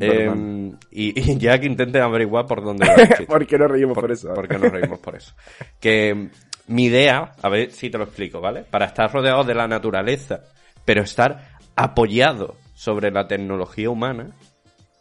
Eh, 0.00 0.72
y, 0.92 1.20
y 1.32 1.38
ya 1.38 1.58
que 1.58 1.66
intenten 1.66 2.00
averiguar 2.02 2.46
por 2.46 2.62
dónde 2.64 2.86
va 2.86 2.94
el 2.94 3.08
chiste. 3.08 3.26
¿Por 3.26 3.46
qué 3.46 3.58
nos 3.58 3.70
reímos 3.70 3.94
por, 3.94 4.04
Por- 4.04 4.12
eso? 4.12 4.32
Porque 4.34 4.56
nos 4.56 4.70
reímos 4.72 4.98
por 5.00 5.16
eso. 5.16 5.34
Que 5.80 6.14
mm, 6.14 6.28
mi 6.68 6.84
idea, 6.84 7.32
a 7.42 7.48
ver 7.50 7.70
si 7.72 7.90
te 7.90 7.98
lo 7.98 8.04
explico, 8.04 8.40
¿vale? 8.40 8.62
Para 8.64 8.86
estar 8.86 9.12
rodeado 9.12 9.44
de 9.44 9.54
la 9.54 9.68
naturaleza, 9.68 10.40
pero 10.86 11.02
estar 11.02 11.50
apoyado 11.76 12.54
sobre 12.82 13.12
la 13.12 13.28
tecnología 13.28 13.88
humana, 13.90 14.32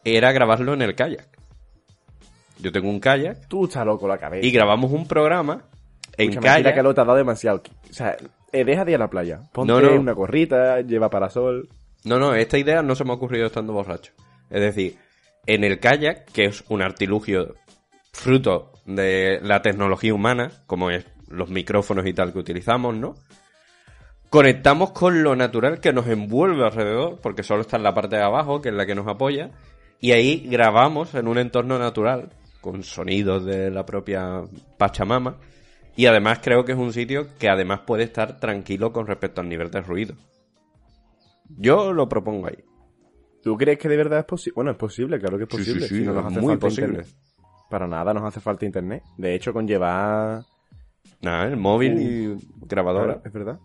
era 0.04 0.32
grabarlo 0.32 0.76
en 0.76 0.84
el 0.84 0.94
kayak. 0.94 1.28
Yo 2.60 2.72
tengo 2.72 2.90
un 2.90 3.00
kayak 3.00 3.48
Tú 3.48 3.66
estás 3.66 3.84
loco 3.88 4.08
la 4.08 4.20
cabeza. 4.20 4.46
y 4.46 4.52
grabamos 4.52 4.92
un 4.92 5.08
programa 5.08 5.64
en 6.16 6.30
Escúchame, 6.30 6.50
aquí 6.50 6.60
la 6.64 6.70
kayak. 6.70 6.76
calor 6.76 6.94
te 6.94 7.02
ha 7.02 7.06
dado 7.06 7.18
demasiado. 7.18 7.64
O 7.90 7.94
sea, 7.94 8.18
eh, 8.52 8.64
deja 8.64 8.86
de 8.86 8.92
ir 8.92 8.96
a 8.98 9.00
la 9.00 9.10
playa. 9.10 9.42
Ponte 9.52 9.74
No, 9.74 9.82
no. 9.82 10.00
una 10.00 10.12
gorrita, 10.12 10.82
lleva 10.82 11.10
parasol. 11.10 11.70
No, 12.04 12.20
no, 12.20 12.36
esta 12.36 12.60
idea 12.60 12.84
no 12.84 12.94
se 12.94 13.04
me 13.04 13.12
ha 13.12 13.16
ocurrido 13.16 13.48
estando 13.48 13.74
borracho. 13.74 14.12
Es 14.52 14.62
decir, 14.62 14.98
en 15.48 15.64
el 15.64 15.80
kayak, 15.80 16.26
que 16.32 16.46
es 16.46 16.64
un 16.70 16.84
artilugio 16.84 17.56
fruto 18.14 18.74
de 18.86 19.40
la 19.42 19.64
tecnología 19.64 20.14
humana, 20.14 20.52
como 20.68 20.92
es 20.92 21.04
los 21.30 21.50
micrófonos 21.50 22.06
y 22.06 22.14
tal 22.14 22.32
que 22.32 22.40
utilizamos, 22.40 22.96
¿no? 22.96 23.16
Conectamos 24.32 24.92
con 24.92 25.24
lo 25.24 25.36
natural 25.36 25.82
que 25.82 25.92
nos 25.92 26.08
envuelve 26.08 26.64
alrededor, 26.64 27.20
porque 27.22 27.44
solo 27.44 27.62
está 27.62 27.76
en 27.76 27.84
la 27.84 27.94
parte 27.94 28.16
de 28.16 28.24
abajo, 28.24 28.62
que 28.62 28.70
es 28.70 28.76
la 28.76 28.86
que 28.86 28.96
nos 28.96 29.06
apoya, 29.08 29.52
y 30.00 30.14
ahí 30.14 30.48
grabamos 30.50 31.14
en 31.16 31.28
un 31.28 31.38
entorno 31.38 31.78
natural, 31.78 32.30
con 32.62 32.82
sonidos 32.82 33.44
de 33.44 33.70
la 33.70 33.86
propia 33.86 34.42
Pachamama, 34.78 35.36
y 35.98 36.06
además 36.06 36.40
creo 36.42 36.64
que 36.64 36.72
es 36.72 36.78
un 36.78 36.94
sitio 36.94 37.28
que 37.38 37.50
además 37.50 37.82
puede 37.86 38.04
estar 38.04 38.40
tranquilo 38.40 38.94
con 38.94 39.06
respecto 39.06 39.42
al 39.42 39.50
nivel 39.50 39.70
de 39.70 39.82
ruido. 39.82 40.16
Yo 41.50 41.92
lo 41.92 42.08
propongo 42.08 42.48
ahí. 42.48 42.64
¿Tú 43.44 43.58
crees 43.58 43.78
que 43.80 43.90
de 43.90 43.98
verdad 43.98 44.20
es 44.20 44.26
posible? 44.26 44.54
Bueno, 44.56 44.72
es 44.72 44.78
posible, 44.78 45.20
claro 45.20 45.38
que 45.38 45.44
es 45.44 45.50
Sí, 45.50 45.58
sí, 45.58 45.64
posible. 45.72 45.88
sí, 45.90 45.98
si 45.98 46.04
no 46.06 46.14
nos 46.14 46.26
hace 46.28 46.40
muy 46.40 46.52
falta 46.54 46.68
posible. 46.68 46.88
internet. 46.88 47.14
Para 47.70 47.86
nada 47.86 48.14
nos 48.14 48.24
hace 48.24 48.40
falta 48.40 48.66
internet. 48.66 49.04
De 49.18 49.36
hecho, 49.36 49.52
con 49.52 49.68
llevar... 49.68 50.44
Nada, 51.22 51.48
el 51.48 51.58
móvil 51.58 51.94
Uh, 51.96 52.00
y 52.00 52.68
grabadora. 52.68 53.16
Claro, 53.16 53.22
es 53.26 53.34
verdad. 53.34 53.60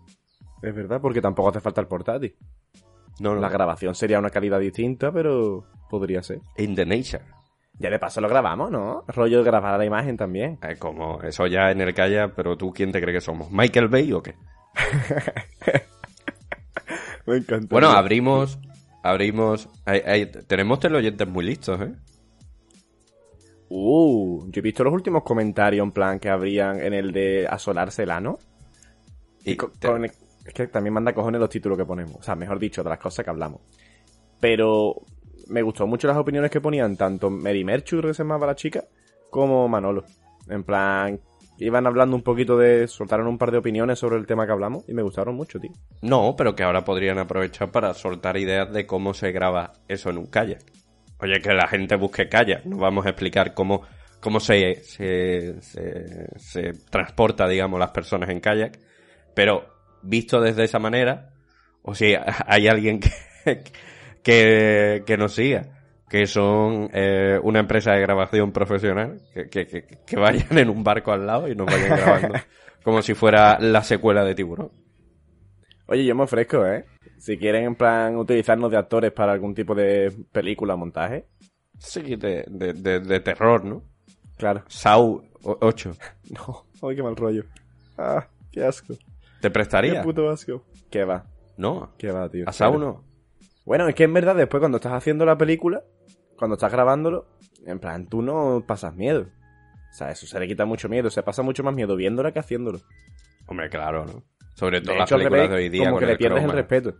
Es 0.61 0.73
verdad, 0.75 0.99
porque 1.01 1.21
tampoco 1.21 1.49
hace 1.49 1.59
falta 1.59 1.81
el 1.81 1.87
portátil. 1.87 2.35
No, 3.19 3.33
no. 3.35 3.41
La 3.41 3.49
grabación 3.49 3.95
sería 3.95 4.19
una 4.19 4.29
calidad 4.29 4.59
distinta, 4.59 5.11
pero 5.11 5.65
podría 5.89 6.21
ser. 6.23 6.39
In 6.57 6.75
the 6.75 6.85
nature. 6.85 7.23
Ya 7.79 7.89
de 7.91 7.99
paso 7.99 8.21
lo 8.21 8.27
grabamos, 8.29 8.71
¿no? 8.71 9.03
Rollo 9.07 9.37
de 9.39 9.43
grabar 9.43 9.77
la 9.77 9.85
imagen 9.85 10.17
también. 10.17 10.57
Eh, 10.63 10.77
como 10.79 11.21
eso 11.21 11.45
ya 11.47 11.69
en 11.71 11.81
el 11.81 11.93
calla, 11.93 12.33
pero 12.35 12.57
tú 12.57 12.71
quién 12.73 12.91
te 12.91 12.99
crees 13.01 13.17
que 13.17 13.21
somos? 13.21 13.51
¿Michael 13.51 13.87
Bay 13.87 14.11
o 14.13 14.21
qué? 14.23 14.33
Me 17.25 17.37
encanta. 17.37 17.67
Bueno, 17.69 17.89
abrimos. 17.89 18.57
Abrimos. 19.03 19.69
hay- 19.85 20.01
hay- 20.05 20.25
tenemos 20.47 20.79
teleoyentes 20.79 21.27
muy 21.27 21.45
listos, 21.45 21.79
¿eh? 21.81 21.93
Uh, 23.69 24.45
yo 24.49 24.59
he 24.59 24.61
visto 24.61 24.83
los 24.83 24.93
últimos 24.93 25.23
comentarios 25.23 25.83
en 25.83 25.91
plan 25.91 26.19
que 26.19 26.29
habrían 26.29 26.79
en 26.79 26.93
el 26.93 27.11
de 27.11 27.47
asolársela, 27.49 28.19
¿no? 28.21 28.37
Y 29.43 29.55
Co- 29.57 29.71
te- 29.77 29.87
con- 29.87 30.07
es 30.47 30.53
que 30.53 30.67
también 30.67 30.93
manda 30.93 31.13
cojones 31.13 31.41
los 31.41 31.49
títulos 31.49 31.77
que 31.77 31.85
ponemos. 31.85 32.15
O 32.15 32.23
sea, 32.23 32.35
mejor 32.35 32.57
dicho, 32.57 32.81
de 32.83 32.89
las 32.89 32.99
cosas 32.99 33.23
que 33.23 33.29
hablamos. 33.29 33.61
Pero 34.39 34.95
me 35.49 35.61
gustó 35.61 35.85
mucho 35.85 36.07
las 36.07 36.17
opiniones 36.17 36.49
que 36.49 36.61
ponían 36.61 36.95
tanto 36.95 37.29
Mary 37.29 37.63
Merchu, 37.63 37.97
creo 37.97 38.11
que 38.11 38.13
se 38.13 38.23
llamaba 38.23 38.47
la 38.47 38.55
chica, 38.55 38.85
como 39.29 39.67
Manolo. 39.67 40.05
En 40.49 40.63
plan, 40.63 41.19
iban 41.57 41.85
hablando 41.85 42.15
un 42.15 42.21
poquito 42.21 42.57
de... 42.57 42.87
Soltaron 42.87 43.27
un 43.27 43.37
par 43.37 43.51
de 43.51 43.57
opiniones 43.57 43.99
sobre 43.99 44.15
el 44.15 44.25
tema 44.25 44.45
que 44.45 44.53
hablamos 44.53 44.87
y 44.87 44.93
me 44.93 45.01
gustaron 45.01 45.35
mucho, 45.35 45.59
tío. 45.59 45.71
No, 46.01 46.35
pero 46.37 46.55
que 46.55 46.63
ahora 46.63 46.85
podrían 46.85 47.19
aprovechar 47.19 47.69
para 47.69 47.93
soltar 47.93 48.37
ideas 48.37 48.71
de 48.71 48.85
cómo 48.85 49.13
se 49.13 49.33
graba 49.33 49.73
eso 49.89 50.09
en 50.09 50.17
un 50.17 50.27
kayak. 50.27 50.63
Oye, 51.19 51.41
que 51.41 51.53
la 51.53 51.67
gente 51.67 51.97
busque 51.97 52.29
kayak. 52.29 52.63
No 52.65 52.77
vamos 52.77 53.05
a 53.05 53.09
explicar 53.09 53.53
cómo, 53.53 53.81
cómo 54.21 54.39
se, 54.39 54.75
se, 54.75 55.59
se 55.61 56.73
transporta, 56.89 57.49
digamos, 57.49 57.79
las 57.79 57.91
personas 57.91 58.29
en 58.29 58.39
kayak. 58.39 58.79
Pero 59.33 59.76
visto 60.01 60.41
desde 60.41 60.63
esa 60.63 60.79
manera, 60.79 61.33
o 61.81 61.95
si 61.95 62.13
hay 62.47 62.67
alguien 62.67 62.99
que, 62.99 63.63
que, 64.23 65.03
que 65.05 65.17
nos 65.17 65.33
siga, 65.33 65.63
que 66.09 66.25
son 66.27 66.89
eh, 66.93 67.39
una 67.43 67.59
empresa 67.59 67.93
de 67.93 68.01
grabación 68.01 68.51
profesional, 68.51 69.21
que, 69.33 69.49
que, 69.49 70.15
vayan 70.15 70.57
en 70.57 70.69
un 70.69 70.83
barco 70.83 71.11
al 71.11 71.27
lado 71.27 71.47
y 71.47 71.55
nos 71.55 71.67
vayan 71.67 71.89
grabando 71.89 72.35
como 72.83 73.01
si 73.01 73.13
fuera 73.13 73.59
la 73.59 73.83
secuela 73.83 74.23
de 74.23 74.35
Tiburón. 74.35 74.71
Oye, 75.87 76.05
yo 76.05 76.15
me 76.15 76.23
ofrezco, 76.23 76.65
¿eh? 76.65 76.85
Si 77.17 77.37
quieren, 77.37 77.63
en 77.63 77.75
plan, 77.75 78.17
utilizarnos 78.17 78.69
de 78.69 78.77
actores 78.77 79.11
para 79.11 79.31
algún 79.31 79.55
tipo 79.55 79.73
de 79.73 80.13
película 80.31 80.73
o 80.73 80.77
montaje. 80.77 81.27
Sí, 81.79 82.15
de, 82.15 82.43
de, 82.47 82.73
de, 82.73 82.99
de 82.99 83.19
terror, 83.21 83.63
¿no? 83.63 83.83
Claro. 84.37 84.63
Sau 84.67 85.23
8. 85.43 85.91
No, 86.29 86.65
ay, 86.81 86.95
qué 86.95 87.03
mal 87.03 87.15
rollo. 87.15 87.43
Ah, 87.97 88.27
qué 88.51 88.63
asco. 88.63 88.93
¿Te 89.41 89.47
Qué 89.47 89.51
prestaría? 89.51 90.01
puto 90.03 90.29
asco. 90.29 90.63
¿Qué 90.89 91.03
va? 91.05 91.25
No, 91.57 91.93
¿Qué 91.97 92.11
va, 92.11 92.29
tío? 92.29 92.47
asado 92.47 92.77
no. 92.77 93.03
Bueno, 93.65 93.87
es 93.87 93.95
que 93.95 94.03
en 94.03 94.13
verdad 94.13 94.35
después 94.35 94.59
cuando 94.61 94.77
estás 94.77 94.93
haciendo 94.93 95.25
la 95.25 95.37
película, 95.37 95.83
cuando 96.37 96.53
estás 96.55 96.71
grabándolo, 96.71 97.27
en 97.65 97.79
plan, 97.79 98.07
tú 98.07 98.21
no 98.21 98.63
pasas 98.65 98.95
miedo. 98.95 99.27
O 99.89 99.93
sea, 99.93 100.11
eso 100.11 100.25
se 100.27 100.39
le 100.39 100.47
quita 100.47 100.65
mucho 100.65 100.87
miedo. 100.89 101.09
Se 101.09 101.23
pasa 101.23 101.41
mucho 101.41 101.63
más 101.63 101.73
miedo 101.73 101.95
viéndola 101.95 102.31
que 102.31 102.39
haciéndolo. 102.39 102.79
Hombre, 103.47 103.69
claro, 103.69 104.05
¿no? 104.05 104.23
Sobre 104.55 104.81
todo 104.81 104.93
De 104.93 104.99
las 104.99 105.09
hecho, 105.09 105.15
películas 105.17 105.41
revés, 105.41 105.49
de 105.49 105.55
hoy 105.63 105.69
día. 105.69 105.83
como 105.85 105.95
con 105.95 105.99
que 106.01 106.05
le 106.05 106.17
pierdes 106.17 106.43
el 106.43 106.51
respeto. 106.51 106.95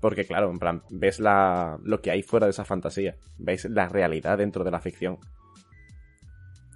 Porque 0.00 0.24
claro, 0.26 0.50
en 0.50 0.58
plan, 0.58 0.82
ves 0.90 1.20
la, 1.20 1.78
lo 1.84 2.00
que 2.00 2.10
hay 2.10 2.22
fuera 2.22 2.46
de 2.46 2.50
esa 2.50 2.64
fantasía. 2.64 3.16
Ves 3.38 3.64
la 3.66 3.88
realidad 3.88 4.38
dentro 4.38 4.64
de 4.64 4.70
la 4.70 4.80
ficción. 4.80 5.18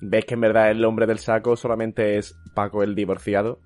Ves 0.00 0.24
que 0.24 0.34
en 0.34 0.40
verdad 0.40 0.70
el 0.70 0.84
hombre 0.84 1.06
del 1.06 1.18
saco 1.18 1.56
solamente 1.56 2.18
es 2.18 2.36
Paco 2.54 2.82
el 2.82 2.94
divorciado. 2.94 3.60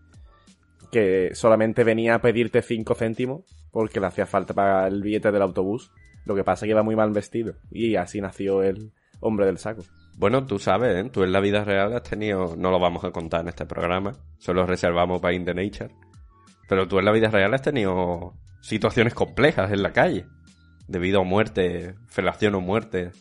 Que 0.90 1.30
solamente 1.34 1.84
venía 1.84 2.16
a 2.16 2.20
pedirte 2.20 2.62
5 2.62 2.94
céntimos 2.94 3.42
porque 3.70 4.00
le 4.00 4.06
hacía 4.06 4.26
falta 4.26 4.54
pagar 4.54 4.92
el 4.92 5.02
billete 5.02 5.30
del 5.30 5.42
autobús. 5.42 5.92
Lo 6.24 6.34
que 6.34 6.44
pasa 6.44 6.64
es 6.64 6.68
que 6.68 6.72
iba 6.72 6.82
muy 6.82 6.96
mal 6.96 7.12
vestido. 7.12 7.54
Y 7.70 7.96
así 7.96 8.20
nació 8.20 8.62
el 8.62 8.92
hombre 9.20 9.46
del 9.46 9.58
saco. 9.58 9.82
Bueno, 10.16 10.44
tú 10.44 10.58
sabes, 10.58 10.96
¿eh? 10.96 11.08
Tú 11.10 11.22
en 11.22 11.32
la 11.32 11.40
vida 11.40 11.64
real 11.64 11.94
has 11.94 12.02
tenido... 12.02 12.56
No 12.56 12.70
lo 12.70 12.78
vamos 12.78 13.04
a 13.04 13.10
contar 13.10 13.42
en 13.42 13.48
este 13.48 13.64
programa. 13.64 14.12
Solo 14.38 14.66
reservamos 14.66 15.20
para 15.20 15.34
In 15.34 15.44
the 15.44 15.54
Nature. 15.54 15.90
Pero 16.68 16.86
tú 16.88 16.98
en 16.98 17.04
la 17.04 17.12
vida 17.12 17.28
real 17.28 17.54
has 17.54 17.62
tenido 17.62 18.34
situaciones 18.60 19.14
complejas 19.14 19.72
en 19.72 19.82
la 19.82 19.92
calle. 19.92 20.26
Debido 20.88 21.20
a 21.20 21.24
muerte, 21.24 21.94
felación 22.08 22.54
o 22.54 22.60
muerte. 22.60 23.12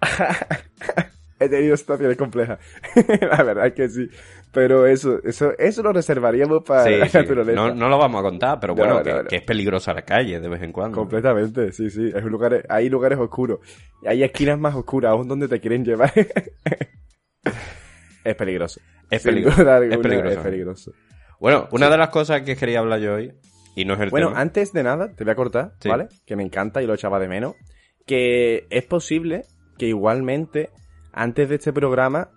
He 1.40 1.48
tenido 1.48 1.74
situaciones 1.76 2.16
complejas. 2.18 2.58
la 3.22 3.42
verdad 3.42 3.66
es 3.68 3.72
que 3.72 3.88
sí. 3.88 4.08
Pero 4.52 4.86
eso, 4.86 5.18
eso, 5.24 5.52
eso 5.58 5.82
lo 5.82 5.92
reservaríamos 5.92 6.62
para 6.64 6.84
Sí, 6.84 6.90
la 6.96 7.08
sí. 7.08 7.16
naturaleza. 7.18 7.56
No, 7.56 7.74
no 7.74 7.88
lo 7.88 7.96
vamos 7.98 8.20
a 8.20 8.22
contar, 8.22 8.60
pero 8.60 8.74
No, 8.74 8.78
bueno, 8.78 8.94
no, 8.98 9.02
que, 9.02 9.12
no. 9.14 9.24
que 9.24 9.36
es 9.36 9.42
peligrosa 9.42 9.94
la 9.94 10.02
calle 10.02 10.38
de 10.38 10.48
vez 10.48 10.62
en 10.62 10.70
cuando. 10.72 10.96
Completamente, 10.98 11.72
sí, 11.72 11.88
sí. 11.90 12.12
Es 12.14 12.22
un 12.22 12.30
lugar, 12.30 12.64
hay 12.68 12.88
lugares 12.90 13.18
oscuros. 13.18 13.58
Hay 14.06 14.22
esquinas 14.22 14.58
más 14.58 14.74
oscuras 14.74 15.12
aún 15.12 15.26
donde 15.28 15.48
te 15.48 15.58
quieren 15.60 15.82
llevar. 15.84 16.12
es 18.24 18.34
peligroso. 18.36 18.80
Es 19.10 19.22
peligroso, 19.22 19.60
es 19.82 19.98
peligroso. 19.98 20.28
Es 20.28 20.38
peligroso. 20.44 20.92
Bueno, 21.40 21.68
una 21.72 21.88
de 21.88 21.96
las 21.98 22.10
cosas 22.10 22.42
que 22.42 22.56
quería 22.56 22.80
hablar 22.80 23.00
yo 23.00 23.14
hoy, 23.14 23.32
y 23.74 23.84
no 23.84 23.94
es 23.94 24.00
el 24.00 24.10
Bueno, 24.10 24.28
tema... 24.28 24.40
antes 24.40 24.72
de 24.72 24.82
nada, 24.82 25.12
te 25.14 25.24
voy 25.24 25.32
a 25.32 25.36
cortar. 25.36 25.72
¿vale? 25.86 26.08
Que 26.26 26.36
me 26.36 26.42
encanta 26.42 26.82
y 26.82 26.86
lo 26.86 26.94
echaba 26.94 27.18
de 27.18 27.28
menos. 27.28 27.54
Que 28.06 28.66
es 28.70 28.84
posible 28.84 29.42
que 29.78 29.86
igualmente, 29.86 30.70
antes 31.12 31.48
de 31.48 31.56
este 31.56 31.72
programa, 31.72 32.30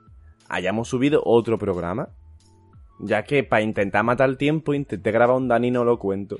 hayamos 0.49 0.87
subido 0.87 1.21
otro 1.25 1.57
programa. 1.57 2.09
Ya 2.99 3.23
que 3.23 3.43
para 3.43 3.63
intentar 3.63 4.03
matar 4.03 4.29
el 4.29 4.37
tiempo, 4.37 4.73
intenté 4.73 5.11
grabar 5.11 5.35
un 5.35 5.47
Dani 5.47 5.71
no 5.71 5.83
lo 5.83 5.97
cuento. 5.97 6.37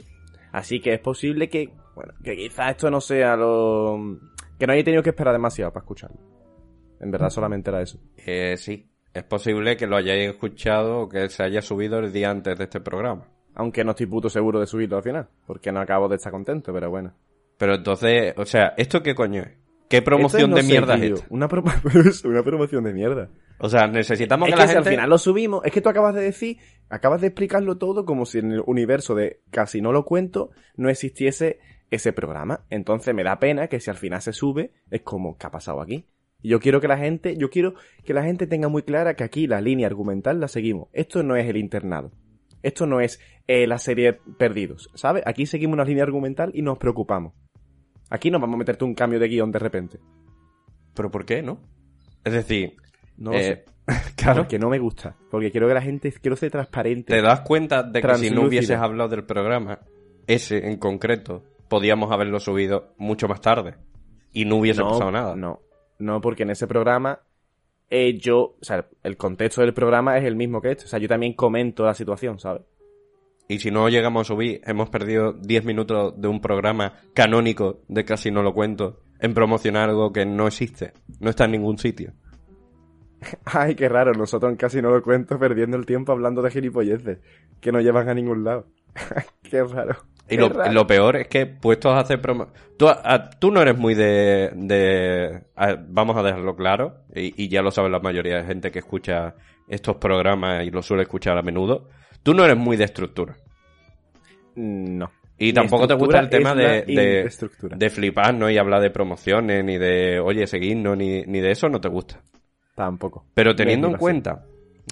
Así 0.52 0.80
que 0.80 0.93
es 0.93 1.00
posible 1.00 1.50
que, 1.50 1.72
bueno, 1.96 2.13
que 2.24 2.36
quizás 2.36 2.72
esto 2.72 2.91
no 2.91 3.02
sea 3.02 3.36
lo... 3.36 4.19
Que 4.60 4.67
no 4.67 4.74
haya 4.74 4.84
tenido 4.84 5.04
que 5.04 5.10
esperar 5.10 5.34
demasiado 5.34 5.74
para 5.74 5.84
escucharlo. 5.84 6.17
En 7.00 7.12
verdad 7.12 7.30
solamente 7.30 7.69
era 7.69 7.82
eso. 7.82 8.00
Eh, 8.17 8.56
sí, 8.56 8.88
es 9.13 9.24
posible 9.24 9.76
que 9.76 9.88
lo 9.88 9.98
hayáis 9.98 10.30
escuchado 10.30 11.02
o 11.02 11.10
que 11.10 11.28
se 11.30 11.43
haya 11.43 11.62
subido 11.62 12.00
el 12.00 12.13
día 12.13 12.30
antes 12.30 12.58
de 12.58 12.63
este 12.63 12.80
programa. 12.80 13.28
Aunque 13.56 13.84
no 13.84 13.91
estoy 13.91 14.06
puto 14.06 14.30
seguro 14.30 14.60
de 14.60 14.67
subirlo 14.67 14.98
al 14.98 15.04
final. 15.04 15.28
Porque 15.46 15.72
no 15.72 15.82
acabo 15.82 16.08
de 16.08 16.15
estar 16.15 16.32
contento, 16.32 16.72
pero 16.72 16.89
bueno. 16.89 17.13
Pero 17.58 17.76
entonces, 17.76 18.34
o 18.38 18.46
sea, 18.46 18.74
¿esto 18.78 19.02
qué 19.02 19.13
coño 19.13 19.41
es? 19.41 19.62
¿Qué 19.97 20.01
promoción 20.01 20.51
de 20.53 20.62
sé, 20.62 20.67
mierda 20.67 20.95
es 20.95 21.01
esta? 21.03 21.27
Una, 21.29 21.47
pro- 21.47 21.63
promoción 22.43 22.84
de 22.84 22.93
mierda. 22.93 23.29
O 23.60 23.69
sea, 23.69 23.88
necesitamos 23.88 24.47
Es 24.49 24.53
que 24.56 24.58
que 24.58 24.63
la 24.63 24.67
si 24.67 24.73
gente... 24.73 24.89
al 24.89 24.93
final 24.95 25.10
lo 25.10 25.17
subimos, 25.17 25.63
es 25.65 25.71
que 25.71 25.82
tú 25.82 25.89
acabas 25.89 26.15
de 26.15 26.21
decir, 26.21 26.58
acabas 26.89 27.21
de 27.21 27.27
explicarlo 27.27 27.77
todo 27.77 28.06
como 28.06 28.25
si 28.25 28.39
en 28.39 28.51
el 28.51 28.63
universo 28.65 29.15
de 29.15 29.41
casi 29.51 29.82
no 29.82 29.91
lo 29.91 30.06
cuento 30.06 30.49
no 30.75 30.89
existiese 30.89 31.60
ese 31.91 32.12
programa. 32.13 32.65
Entonces 32.69 33.13
me 33.13 33.23
da 33.23 33.39
pena 33.39 33.67
que 33.67 33.79
si 33.79 33.89
al 33.89 33.97
final 33.97 34.21
se 34.21 34.34
sube, 34.34 34.71
es 34.89 35.01
como, 35.01 35.38
¿qué 35.38 35.47
ha 35.47 35.51
pasado 35.51 35.82
aquí? 35.82 36.08
Yo 36.41 36.60
quiero 36.60 36.82
que 36.82 36.88
la 36.88 36.97
gente, 36.97 37.38
yo 37.38 37.49
quiero 37.49 37.75
que 38.03 38.13
la 38.13 38.23
gente 38.23 38.47
tenga 38.47 38.67
muy 38.67 38.82
clara 38.84 39.15
que 39.15 39.23
aquí 39.23 39.47
la 39.47 39.62
línea 39.62 39.88
argumental 39.88 40.39
la 40.39 40.47
seguimos. 40.47 40.89
Esto 40.91 41.23
no 41.23 41.36
es 41.38 41.47
el 41.47 41.56
internado. 41.58 42.12
Esto 42.63 42.86
no 42.86 42.99
es 42.99 43.19
eh, 43.47 43.67
la 43.67 43.77
serie 43.77 44.19
Perdidos, 44.38 44.89
¿sabes? 44.95 45.23
Aquí 45.25 45.45
seguimos 45.45 45.75
una 45.75 45.86
línea 45.86 46.03
argumental 46.03 46.51
y 46.53 46.62
nos 46.63 46.77
preocupamos. 46.79 47.34
Aquí 48.13 48.30
no 48.30 48.39
vamos 48.39 48.54
a 48.54 48.58
meterte 48.60 48.86
un 48.86 48.93
cambio 48.93 49.19
de 49.19 49.28
guion 49.28 49.52
de 49.52 49.58
repente. 49.58 49.99
¿Pero 50.93 51.10
por 51.10 51.26
qué, 51.26 51.41
no? 51.41 51.58
Es 52.23 52.32
decir, 52.32 52.76
No 53.17 53.32
lo 53.32 53.38
eh, 53.38 53.43
sé. 53.43 53.65
claro, 54.15 54.41
Porque 54.41 54.60
no 54.60 54.69
me 54.69 54.78
gusta. 54.78 55.15
Porque 55.32 55.49
quiero 55.49 55.67
que 55.67 55.73
la 55.73 55.82
gente, 55.82 56.13
quiero 56.21 56.36
ser 56.36 56.52
transparente. 56.52 57.12
¿te 57.12 57.23
das 57.23 57.41
cuenta 57.41 57.82
de 57.82 58.04
que 58.04 58.15
si 58.15 58.30
no 58.30 58.43
hubieses 58.43 58.78
hablado 58.78 59.10
del 59.10 59.23
programa, 59.23 59.80
ese 60.28 60.69
en 60.69 60.78
concreto, 60.78 61.43
podíamos 61.69 62.12
haberlo 62.12 62.39
subido 62.39 62.93
mucho 62.97 63.28
más 63.28 63.41
tarde? 63.41 63.78
Y 64.32 64.45
no 64.45 64.58
hubiese 64.58 64.84
pasado 64.84 65.12
nada. 65.12 65.36
No, 65.36 65.62
no, 65.97 66.21
porque 66.21 66.43
en 66.43 66.52
ese 66.52 66.67
programa 66.67 67.19
eh, 67.89 68.19
yo, 68.19 68.58
o 68.62 68.63
sea, 68.63 68.86
el 69.02 69.17
contexto 69.17 69.62
del 69.62 69.73
programa 69.73 70.19
es 70.19 70.26
el 70.26 70.36
mismo 70.36 70.62
que 70.62 70.69
este. 70.69 70.86
O 70.86 70.88
sea, 70.88 70.99
yo 70.99 71.08
también 71.08 71.34
comento 71.34 71.84
la 71.84 71.95
situación, 71.95 72.38
¿sabes? 72.38 72.62
Y 73.47 73.60
si 73.60 73.71
no 73.71 73.89
llegamos 73.89 74.21
a 74.21 74.34
subir, 74.34 74.62
hemos 74.65 74.89
perdido 74.89 75.34
10 75.34 75.65
minutos 75.65 76.13
de 76.19 76.27
un 76.27 76.39
programa 76.41 76.93
canónico 77.13 77.82
de 77.88 78.06
casi 78.06 78.32
no 78.32 78.41
lo 78.41 78.53
cuento 78.53 79.01
en 79.19 79.34
promocionar 79.34 79.89
algo 79.89 80.12
que 80.12 80.25
no 80.25 80.47
existe, 80.47 80.93
no 81.19 81.29
está 81.29 81.45
en 81.45 81.51
ningún 81.51 81.77
sitio. 81.77 82.13
Ay, 83.45 83.75
qué 83.75 83.88
raro, 83.89 84.13
nosotros 84.13 84.53
casi 84.58 84.82
no 84.82 84.89
lo 84.89 85.01
cuento 85.01 85.38
perdiendo 85.39 85.77
el 85.77 85.86
tiempo 85.86 86.12
hablando 86.12 86.41
de 86.41 86.51
gilipolleces 86.51 87.19
que 87.62 87.71
no 87.71 87.79
llevan 87.79 88.10
a 88.10 88.13
ningún 88.13 88.43
lado. 88.43 88.67
qué 89.49 89.63
raro. 89.63 89.95
Y 90.25 90.36
qué 90.36 90.38
lo, 90.38 90.49
raro. 90.49 90.71
lo 90.71 90.88
peor 90.88 91.15
es 91.17 91.27
que 91.27 91.45
puestos 91.45 91.93
a 91.93 91.99
hacer 91.99 92.21
promo... 92.21 92.47
Tú, 92.77 92.88
a- 92.88 93.29
tú 93.39 93.51
no 93.51 93.62
eres 93.62 93.77
muy 93.77 93.93
de... 93.93 94.51
de- 94.56 95.43
a- 95.56 95.77
vamos 95.88 96.17
a 96.17 96.23
dejarlo 96.23 96.56
claro, 96.56 97.01
y, 97.13 97.43
y 97.43 97.49
ya 97.49 97.62
lo 97.62 97.71
sabe 97.71 97.89
la 97.89 97.99
mayoría 97.99 98.38
de 98.38 98.45
gente 98.45 98.71
que 98.71 98.79
escucha 98.79 99.36
estos 99.67 99.97
programas 99.97 100.65
y 100.65 100.71
lo 100.71 100.82
suele 100.82 101.03
escuchar 101.03 101.38
a 101.38 101.41
menudo. 101.41 101.89
Tú 102.23 102.33
no 102.33 102.45
eres 102.45 102.57
muy 102.57 102.77
de 102.77 102.86
estructura. 102.86 103.36
No. 104.55 105.12
Y 105.38 105.47
Mi 105.47 105.53
tampoco 105.53 105.88
te 105.88 105.95
gusta 105.95 106.19
el 106.19 106.29
tema 106.29 106.55
de, 106.55 106.83
de, 106.83 107.29
de 107.75 107.89
flipar, 107.89 108.33
¿no? 108.33 108.49
Y 108.49 108.57
hablar 108.57 108.81
de 108.81 108.91
promociones, 108.91 109.63
ni 109.63 109.77
de, 109.77 110.19
oye, 110.19 110.47
seguirnos, 110.47 110.95
ni, 110.95 111.23
ni 111.23 111.41
de 111.41 111.51
eso 111.51 111.67
no 111.69 111.81
te 111.81 111.89
gusta. 111.89 112.21
Tampoco. 112.75 113.25
Pero 113.33 113.55
teniendo 113.55 113.88
en 113.88 113.97
cuenta, 113.97 114.45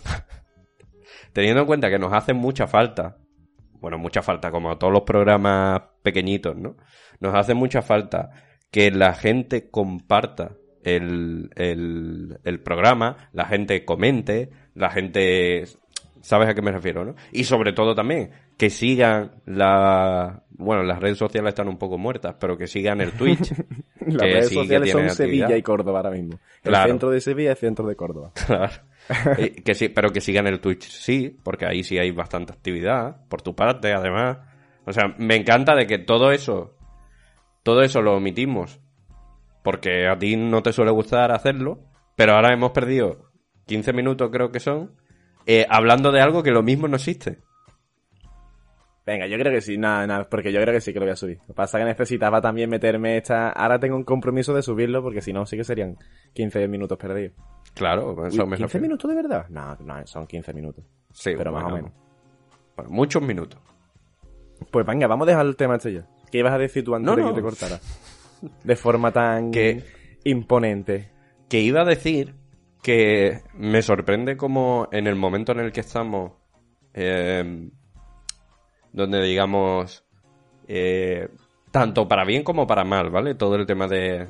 teniendo 1.33 1.61
en 1.61 1.67
cuenta 1.67 1.89
que 1.89 1.99
nos 1.99 2.11
hacen 2.11 2.37
mucha 2.37 2.67
falta, 2.67 3.17
bueno, 3.79 3.97
mucha 3.97 4.21
falta, 4.21 4.51
como 4.51 4.71
a 4.71 4.77
todos 4.77 4.91
los 4.91 5.03
programas 5.03 5.81
pequeñitos, 6.03 6.55
¿no? 6.55 6.75
Nos 7.19 7.35
hace 7.35 7.53
mucha 7.53 7.81
falta 7.81 8.31
que 8.71 8.91
la 8.91 9.13
gente 9.13 9.69
comparta 9.69 10.55
el, 10.83 11.49
el, 11.55 12.39
el 12.43 12.59
programa, 12.61 13.29
la 13.33 13.45
gente 13.45 13.85
comente, 13.85 14.49
la 14.73 14.89
gente... 14.89 15.65
¿Sabes 16.21 16.49
a 16.49 16.53
qué 16.53 16.61
me 16.61 16.71
refiero, 16.71 17.03
no? 17.03 17.15
Y 17.31 17.43
sobre 17.43 17.73
todo 17.73 17.95
también, 17.95 18.31
que 18.57 18.69
sigan 18.69 19.31
la... 19.45 20.43
Bueno, 20.51 20.83
las 20.83 20.99
redes 20.99 21.17
sociales 21.17 21.49
están 21.49 21.67
un 21.67 21.77
poco 21.79 21.97
muertas, 21.97 22.35
pero 22.39 22.55
que 22.55 22.67
sigan 22.67 23.01
el 23.01 23.13
Twitch. 23.13 23.51
Las 24.05 24.21
redes 24.21 24.49
sí 24.49 24.55
sociales 24.55 24.91
son 24.91 25.09
Sevilla 25.09 25.57
y 25.57 25.63
Córdoba 25.63 25.99
ahora 25.99 26.11
mismo. 26.11 26.39
El 26.63 26.69
Claro. 26.71 26.87
centro 26.89 27.09
de 27.09 27.19
Sevilla 27.21 27.49
y 27.49 27.51
el 27.51 27.57
centro 27.57 27.87
de 27.87 27.95
Córdoba. 27.95 28.31
Claro. 28.47 28.71
Eh, 29.39 29.63
que 29.63 29.73
sí, 29.73 29.89
pero 29.89 30.11
que 30.11 30.21
sigan 30.21 30.45
el 30.45 30.59
Twitch, 30.59 30.87
sí, 30.87 31.35
porque 31.43 31.65
ahí 31.65 31.83
sí 31.83 31.97
hay 31.97 32.11
bastante 32.11 32.53
actividad, 32.53 33.25
por 33.27 33.41
tu 33.41 33.55
parte, 33.55 33.91
además. 33.93 34.37
O 34.85 34.93
sea, 34.93 35.15
me 35.17 35.35
encanta 35.35 35.75
de 35.75 35.87
que 35.87 35.97
todo 35.97 36.31
eso, 36.31 36.77
todo 37.63 37.81
eso 37.81 38.01
lo 38.03 38.15
omitimos, 38.15 38.79
porque 39.63 40.07
a 40.07 40.17
ti 40.19 40.35
no 40.35 40.61
te 40.61 40.71
suele 40.71 40.91
gustar 40.91 41.31
hacerlo, 41.31 41.79
pero 42.15 42.33
ahora 42.33 42.53
hemos 42.53 42.71
perdido 42.71 43.31
15 43.65 43.91
minutos, 43.93 44.29
creo 44.31 44.51
que 44.51 44.59
son, 44.59 44.91
eh, 45.45 45.65
hablando 45.69 46.11
de 46.11 46.21
algo 46.21 46.43
que 46.43 46.51
lo 46.51 46.63
mismo 46.63 46.87
no 46.87 46.95
existe. 46.95 47.39
Venga, 49.03 49.25
yo 49.25 49.37
creo 49.39 49.51
que 49.51 49.61
sí, 49.61 49.77
nada, 49.79 50.05
nada, 50.05 50.29
porque 50.29 50.53
yo 50.53 50.61
creo 50.61 50.73
que 50.75 50.79
sí 50.81 50.93
que 50.93 50.99
lo 50.99 51.05
voy 51.05 51.13
a 51.13 51.15
subir. 51.15 51.37
Lo 51.39 51.47
que 51.47 51.53
pasa 51.53 51.79
es 51.79 51.83
que 51.83 51.89
necesitaba 51.89 52.39
también 52.39 52.69
meterme 52.69 53.17
esta... 53.17 53.49
Ahora 53.49 53.79
tengo 53.79 53.95
un 53.95 54.03
compromiso 54.03 54.53
de 54.53 54.61
subirlo, 54.61 55.01
porque 55.01 55.21
si 55.21 55.33
no, 55.33 55.45
sí 55.47 55.57
que 55.57 55.63
serían 55.63 55.97
15 56.33 56.67
minutos 56.67 56.97
perdidos. 56.99 57.33
Claro, 57.73 58.27
eso 58.27 58.43
Uy, 58.43 58.49
me 58.49 58.57
¿15 58.57 58.59
refiero. 58.61 58.81
minutos 58.83 59.09
de 59.09 59.15
verdad? 59.15 59.45
No, 59.49 59.75
no, 59.77 60.05
son 60.05 60.27
15 60.27 60.53
minutos. 60.53 60.85
Sí, 61.11 61.33
pero 61.35 61.51
más 61.51 61.63
o 61.63 61.69
menos. 61.75 61.91
bueno, 62.75 62.91
muchos 62.91 63.23
minutos. 63.23 63.59
Pues 64.69 64.85
venga, 64.85 65.07
vamos 65.07 65.27
a 65.27 65.31
dejar 65.31 65.47
el 65.47 65.55
tema 65.55 65.75
este 65.77 65.93
ya. 65.93 66.07
¿Qué 66.31 66.37
ibas 66.37 66.53
a 66.53 66.57
decir 66.59 66.83
tú 66.83 66.93
antes 66.93 67.07
No, 67.09 67.15
de 67.15 67.23
no. 67.23 67.29
que 67.29 67.35
te 67.35 67.41
cortara? 67.41 67.79
De 68.63 68.75
forma 68.75 69.11
tan 69.11 69.49
Que- 69.51 69.83
imponente. 70.25 71.09
que 71.49 71.59
iba 71.59 71.81
a 71.81 71.85
decir 71.85 72.35
que 72.81 73.41
me 73.53 73.81
sorprende 73.81 74.35
como 74.37 74.87
en 74.91 75.07
el 75.07 75.15
momento 75.15 75.51
en 75.51 75.59
el 75.59 75.71
que 75.71 75.81
estamos, 75.81 76.33
eh, 76.93 77.69
donde 78.91 79.23
digamos, 79.23 80.03
eh, 80.67 81.29
tanto 81.71 82.07
para 82.07 82.25
bien 82.25 82.43
como 82.43 82.67
para 82.67 82.83
mal, 82.83 83.09
¿vale? 83.09 83.35
Todo 83.35 83.55
el 83.55 83.65
tema 83.65 83.87
de, 83.87 84.27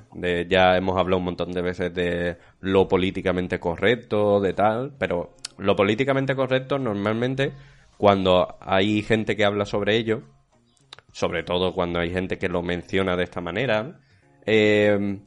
ya 0.50 0.78
hemos 0.78 0.98
hablado 0.98 1.18
un 1.18 1.26
montón 1.26 1.52
de 1.52 1.62
veces 1.62 1.94
de 1.94 2.38
lo 2.60 2.88
políticamente 2.88 3.60
correcto, 3.60 4.40
de 4.40 4.54
tal, 4.54 4.94
pero 4.98 5.36
lo 5.58 5.76
políticamente 5.76 6.36
correcto 6.36 6.78
normalmente, 6.78 7.54
cuando 7.98 8.58
hay 8.60 9.02
gente 9.02 9.36
que 9.36 9.46
habla 9.46 9.66
sobre 9.66 9.96
ello, 9.96 10.24
sobre 11.12 11.44
todo 11.44 11.74
cuando 11.74 12.00
hay 12.00 12.12
gente 12.12 12.38
que 12.38 12.48
lo 12.48 12.62
menciona 12.62 13.16
de 13.16 13.24
esta 13.24 13.42
manera, 13.42 14.00
eh, 14.46 15.20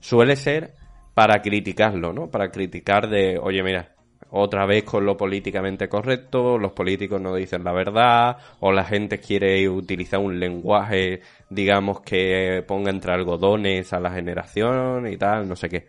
suele 0.00 0.36
ser 0.36 0.74
para 1.14 1.42
criticarlo, 1.42 2.12
¿no? 2.12 2.30
Para 2.30 2.50
criticar 2.50 3.08
de, 3.08 3.38
oye, 3.38 3.62
mira, 3.62 3.94
otra 4.30 4.64
vez 4.64 4.84
con 4.84 5.04
lo 5.04 5.16
políticamente 5.16 5.88
correcto, 5.88 6.56
los 6.56 6.72
políticos 6.72 7.20
no 7.20 7.34
dicen 7.34 7.64
la 7.64 7.72
verdad, 7.72 8.38
o 8.60 8.72
la 8.72 8.84
gente 8.84 9.18
quiere 9.18 9.68
utilizar 9.68 10.20
un 10.20 10.40
lenguaje, 10.40 11.20
digamos, 11.50 12.00
que 12.00 12.64
ponga 12.66 12.90
entre 12.90 13.12
algodones 13.12 13.92
a 13.92 14.00
la 14.00 14.10
generación 14.10 15.06
y 15.06 15.18
tal, 15.18 15.46
no 15.46 15.54
sé 15.54 15.68
qué. 15.68 15.88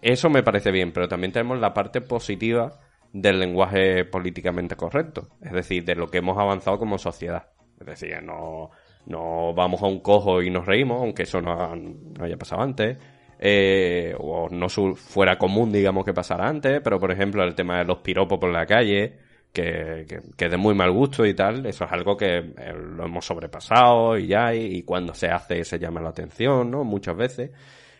Eso 0.00 0.30
me 0.30 0.42
parece 0.42 0.70
bien, 0.70 0.92
pero 0.92 1.08
también 1.08 1.32
tenemos 1.32 1.58
la 1.60 1.74
parte 1.74 2.00
positiva 2.00 2.80
del 3.12 3.38
lenguaje 3.38 4.04
políticamente 4.06 4.76
correcto, 4.76 5.28
es 5.42 5.52
decir, 5.52 5.84
de 5.84 5.94
lo 5.94 6.08
que 6.08 6.18
hemos 6.18 6.38
avanzado 6.38 6.78
como 6.78 6.96
sociedad. 6.96 7.48
Es 7.78 7.86
decir, 7.86 8.22
no, 8.22 8.70
no 9.04 9.52
vamos 9.52 9.82
a 9.82 9.86
un 9.86 10.00
cojo 10.00 10.40
y 10.40 10.48
nos 10.48 10.64
reímos, 10.64 11.02
aunque 11.02 11.24
eso 11.24 11.42
no, 11.42 11.76
no 11.76 12.24
haya 12.24 12.38
pasado 12.38 12.62
antes. 12.62 12.96
Eh, 13.38 14.14
o 14.18 14.48
no 14.48 14.68
fuera 14.68 15.36
común, 15.38 15.72
digamos, 15.72 16.04
que 16.04 16.14
pasara 16.14 16.48
antes, 16.48 16.80
pero 16.82 16.98
por 16.98 17.10
ejemplo 17.10 17.42
el 17.42 17.54
tema 17.54 17.78
de 17.78 17.84
los 17.84 17.98
piropos 17.98 18.38
por 18.38 18.50
la 18.50 18.66
calle, 18.66 19.18
que, 19.52 20.04
que, 20.36 20.44
es 20.44 20.50
de 20.50 20.56
muy 20.56 20.74
mal 20.74 20.90
gusto 20.92 21.24
y 21.24 21.34
tal, 21.34 21.64
eso 21.66 21.84
es 21.84 21.92
algo 21.92 22.16
que 22.16 22.38
eh, 22.38 22.72
lo 22.74 23.04
hemos 23.04 23.24
sobrepasado 23.24 24.18
y 24.18 24.26
ya, 24.28 24.54
y, 24.54 24.76
y 24.76 24.82
cuando 24.82 25.14
se 25.14 25.28
hace 25.28 25.64
se 25.64 25.78
llama 25.78 26.00
la 26.00 26.10
atención, 26.10 26.70
¿no? 26.70 26.84
Muchas 26.84 27.16
veces. 27.16 27.50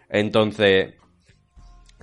Entonces, 0.08 0.94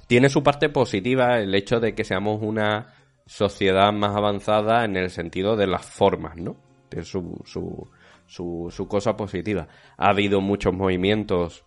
tiene 0.08 0.30
su 0.30 0.44
parte 0.44 0.70
positiva 0.70 1.40
el 1.40 1.54
hecho 1.56 1.80
de 1.80 1.96
que 1.96 2.04
seamos 2.04 2.42
una 2.42 2.94
sociedad 3.26 3.92
más 3.94 4.16
avanzada 4.16 4.86
en 4.86 4.98
el 4.98 5.10
sentido 5.10 5.56
de 5.56 5.68
las 5.68 5.86
formas, 5.86 6.36
¿no? 6.38 6.56
Tiene 6.90 7.06
su, 7.06 7.42
su, 7.46 7.90
su, 8.26 8.70
su 8.72 8.88
cosa 8.88 9.16
positiva. 9.16 9.68
Ha 9.98 10.10
habido 10.10 10.42
muchos 10.42 10.74
movimientos 10.74 11.66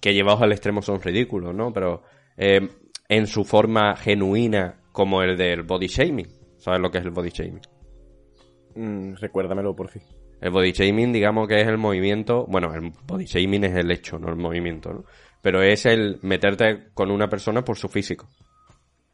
que 0.00 0.14
llevados 0.14 0.42
al 0.42 0.52
extremo 0.52 0.82
son 0.82 1.00
ridículos, 1.00 1.54
¿no? 1.54 1.72
Pero 1.72 2.02
eh, 2.36 2.68
en 3.08 3.26
su 3.26 3.44
forma 3.44 3.96
genuina, 3.96 4.80
como 4.92 5.22
el 5.22 5.36
del 5.36 5.62
body 5.62 5.88
shaming. 5.88 6.28
¿Sabes 6.56 6.80
lo 6.80 6.90
que 6.90 6.98
es 6.98 7.04
el 7.04 7.10
body 7.10 7.30
shaming? 7.30 7.62
Mm, 8.76 9.14
recuérdamelo, 9.16 9.74
por 9.74 9.88
fin. 9.88 10.02
El 10.40 10.50
body 10.50 10.72
shaming, 10.72 11.12
digamos 11.12 11.48
que 11.48 11.60
es 11.60 11.66
el 11.66 11.78
movimiento. 11.78 12.46
Bueno, 12.46 12.72
el 12.74 12.92
body 13.06 13.24
shaming 13.24 13.64
es 13.64 13.76
el 13.76 13.90
hecho, 13.90 14.18
no 14.18 14.28
el 14.28 14.36
movimiento, 14.36 14.92
¿no? 14.92 15.04
Pero 15.42 15.62
es 15.62 15.84
el 15.86 16.18
meterte 16.22 16.90
con 16.94 17.10
una 17.10 17.28
persona 17.28 17.62
por 17.62 17.76
su 17.76 17.88
físico. 17.88 18.28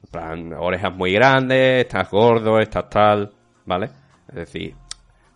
En 0.04 0.10
plan, 0.10 0.52
orejas 0.52 0.94
muy 0.94 1.12
grandes, 1.12 1.86
estás 1.86 2.10
gordo, 2.10 2.58
estás 2.58 2.88
tal, 2.88 3.32
¿vale? 3.64 3.90
Es 4.28 4.34
decir, 4.34 4.74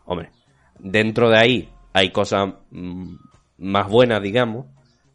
hombre, 0.04 0.30
dentro 0.78 1.30
de 1.30 1.38
ahí 1.38 1.68
hay 1.92 2.11
cosas 2.11 2.54
mm, 2.70 3.14
más 3.59 3.88
buenas, 3.88 4.22
digamos. 4.22 4.66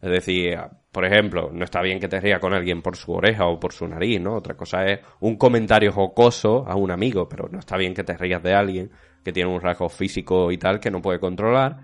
Es 0.02 0.10
decir, 0.10 0.58
por 0.92 1.04
ejemplo, 1.04 1.50
no 1.52 1.64
está 1.64 1.82
bien 1.82 2.00
que 2.00 2.08
te 2.08 2.20
rías 2.20 2.40
con 2.40 2.54
alguien 2.54 2.82
por 2.82 2.96
su 2.96 3.12
oreja 3.12 3.46
o 3.46 3.60
por 3.60 3.72
su 3.72 3.86
nariz, 3.86 4.20
¿no? 4.20 4.34
Otra 4.34 4.56
cosa 4.56 4.84
es 4.84 5.00
un 5.20 5.36
comentario 5.36 5.92
jocoso 5.92 6.64
a 6.66 6.74
un 6.74 6.90
amigo, 6.90 7.28
pero 7.28 7.48
no 7.50 7.58
está 7.58 7.76
bien 7.76 7.94
que 7.94 8.02
te 8.02 8.16
rías 8.16 8.42
de 8.42 8.54
alguien 8.54 8.90
que 9.24 9.32
tiene 9.32 9.50
un 9.50 9.60
rasgo 9.60 9.88
físico 9.88 10.50
y 10.50 10.58
tal 10.58 10.80
que 10.80 10.90
no 10.90 11.00
puede 11.00 11.20
controlar. 11.20 11.78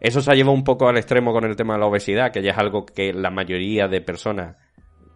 Eso 0.00 0.20
se 0.20 0.30
ha 0.30 0.34
llevado 0.34 0.54
un 0.54 0.64
poco 0.64 0.88
al 0.88 0.96
extremo 0.96 1.32
con 1.32 1.44
el 1.44 1.56
tema 1.56 1.74
de 1.74 1.80
la 1.80 1.86
obesidad, 1.86 2.32
que 2.32 2.42
ya 2.42 2.50
es 2.50 2.58
algo 2.58 2.84
que 2.84 3.12
la 3.12 3.30
mayoría 3.30 3.88
de 3.88 4.00
personas, 4.00 4.56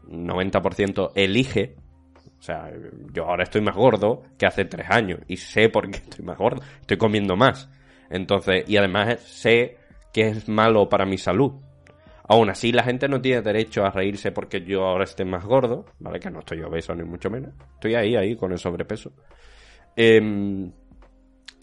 90%, 0.09 1.13
elige. 1.15 1.77
O 2.39 2.43
sea, 2.43 2.71
yo 3.13 3.25
ahora 3.25 3.43
estoy 3.43 3.63
más 3.63 3.75
gordo 3.75 4.23
que 4.39 4.47
hace 4.47 4.65
tres 4.65 4.87
años 4.89 5.21
y 5.27 5.37
sé 5.37 5.69
por 5.69 5.91
qué 5.91 5.99
estoy 5.99 6.25
más 6.25 6.39
gordo. 6.39 6.63
Estoy 6.81 6.97
comiendo 6.97 7.37
más. 7.37 7.69
Entonces, 8.11 8.65
y 8.69 8.77
además 8.77 9.21
sé 9.21 9.77
que 10.13 10.29
es 10.29 10.49
malo 10.49 10.89
para 10.89 11.05
mi 11.05 11.19
salud. 11.19 11.53
Aún 12.29 12.51
así, 12.51 12.73
la 12.73 12.83
gente 12.83 13.09
no 13.09 13.21
tiene 13.21 13.43
derecho 13.43 13.85
a 13.85 13.91
reírse 13.91 14.33
porque 14.33 14.61
yo 14.61 14.85
ahora 14.85 15.05
esté 15.05 15.25
más 15.25 15.45
gordo, 15.45 15.87
¿vale? 16.01 16.19
Que 16.19 16.31
no 16.31 16.41
estoy 16.41 16.61
obeso 16.63 16.95
ni 16.95 17.05
mucho 17.05 17.31
menos. 17.31 17.53
Estoy 17.75 17.95
ahí, 17.95 18.17
ahí, 18.17 18.35
con 18.35 18.53
el 18.53 18.59
sobrepeso. 18.59 19.13
Em, 19.95 20.73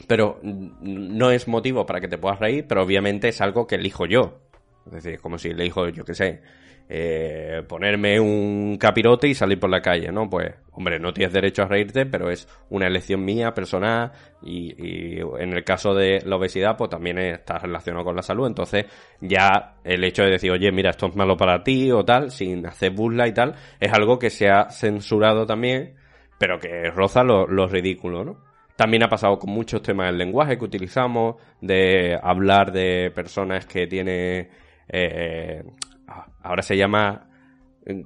pero 0.07 0.39
no 0.41 1.31
es 1.31 1.47
motivo 1.47 1.85
para 1.85 1.99
que 1.99 2.07
te 2.07 2.17
puedas 2.17 2.39
reír, 2.39 2.65
pero 2.67 2.83
obviamente 2.83 3.27
es 3.27 3.41
algo 3.41 3.67
que 3.67 3.75
elijo 3.75 4.05
yo. 4.05 4.39
Es 4.85 4.93
decir, 4.93 5.13
es 5.13 5.21
como 5.21 5.37
si 5.37 5.49
elijo, 5.49 5.89
yo 5.89 6.05
qué 6.05 6.13
sé, 6.13 6.41
eh, 6.89 7.63
ponerme 7.67 8.19
un 8.19 8.77
capirote 8.77 9.27
y 9.27 9.33
salir 9.33 9.59
por 9.59 9.69
la 9.69 9.81
calle, 9.81 10.11
¿no? 10.11 10.29
Pues, 10.29 10.53
hombre, 10.73 10.99
no 10.99 11.13
tienes 11.13 11.33
derecho 11.33 11.63
a 11.63 11.67
reírte, 11.67 12.05
pero 12.05 12.29
es 12.29 12.47
una 12.69 12.87
elección 12.87 13.23
mía, 13.23 13.53
personal, 13.53 14.11
y, 14.41 15.19
en 15.19 15.53
el 15.53 15.63
caso 15.63 15.93
de 15.93 16.21
la 16.25 16.35
obesidad, 16.35 16.75
pues 16.77 16.89
también 16.89 17.17
está 17.17 17.57
relacionado 17.57 18.05
con 18.05 18.15
la 18.15 18.21
salud. 18.21 18.47
Entonces, 18.47 18.85
ya 19.21 19.75
el 19.83 20.03
hecho 20.03 20.23
de 20.23 20.31
decir, 20.31 20.51
oye, 20.51 20.71
mira, 20.71 20.91
esto 20.91 21.07
es 21.07 21.15
malo 21.15 21.37
para 21.37 21.63
ti 21.63 21.91
o 21.91 22.03
tal, 22.03 22.31
sin 22.31 22.65
hacer 22.65 22.91
burla 22.91 23.27
y 23.27 23.33
tal, 23.33 23.55
es 23.79 23.91
algo 23.91 24.19
que 24.19 24.29
se 24.29 24.49
ha 24.49 24.69
censurado 24.69 25.45
también, 25.45 25.95
pero 26.37 26.59
que 26.59 26.91
roza 26.91 27.23
lo, 27.23 27.47
lo 27.47 27.67
ridículo, 27.67 28.23
¿no? 28.23 28.37
También 28.75 29.03
ha 29.03 29.09
pasado 29.09 29.39
con 29.39 29.51
muchos 29.51 29.81
temas 29.81 30.07
del 30.07 30.17
lenguaje 30.17 30.57
que 30.57 30.65
utilizamos, 30.65 31.35
de 31.61 32.19
hablar 32.21 32.71
de 32.71 33.11
personas 33.15 33.65
que 33.65 33.87
tienen... 33.87 34.49
eh, 34.89 35.63
ahora 36.07 36.61
se 36.61 36.77
llama... 36.77 37.29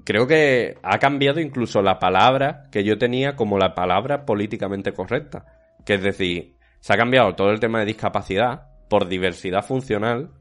Creo 0.04 0.26
que 0.26 0.76
ha 0.82 0.98
cambiado 0.98 1.40
incluso 1.40 1.84
la 1.84 2.00
palabra 2.00 2.68
que 2.72 2.84
yo 2.84 2.98
tenía 2.98 3.36
como 3.36 3.60
la 3.60 3.76
palabra 3.76 4.26
políticamente 4.26 4.92
correcta. 4.92 5.46
Que 5.86 5.96
es 5.96 6.02
decir, 6.02 6.56
se 6.80 6.94
ha 6.94 6.98
cambiado 6.98 7.36
todo 7.36 7.52
el 7.52 7.60
tema 7.60 7.80
de 7.80 7.86
discapacidad 7.86 8.70
por 8.90 9.08
diversidad 9.08 9.64
funcional 9.64 10.32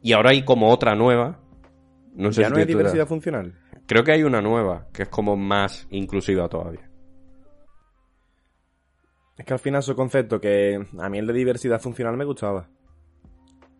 y 0.00 0.12
ahora 0.12 0.30
hay 0.30 0.44
como 0.44 0.70
otra 0.70 0.94
nueva. 0.94 1.40
No 2.14 2.32
sé 2.32 2.42
ya 2.42 2.48
si 2.48 2.52
no 2.54 2.58
hay 2.58 2.66
diversidad 2.66 3.06
funcional. 3.06 3.54
Creo 3.86 4.04
que 4.04 4.12
hay 4.12 4.22
una 4.22 4.40
nueva, 4.40 4.86
que 4.92 5.02
es 5.02 5.08
como 5.08 5.36
más 5.36 5.86
inclusiva 5.90 6.48
todavía. 6.48 6.88
Es 9.36 9.44
que 9.44 9.52
al 9.52 9.58
final 9.58 9.82
su 9.82 9.96
concepto 9.96 10.40
que 10.40 10.78
a 10.98 11.08
mí 11.08 11.18
el 11.18 11.26
de 11.26 11.32
diversidad 11.32 11.80
funcional 11.80 12.16
me 12.16 12.24
gustaba. 12.24 12.68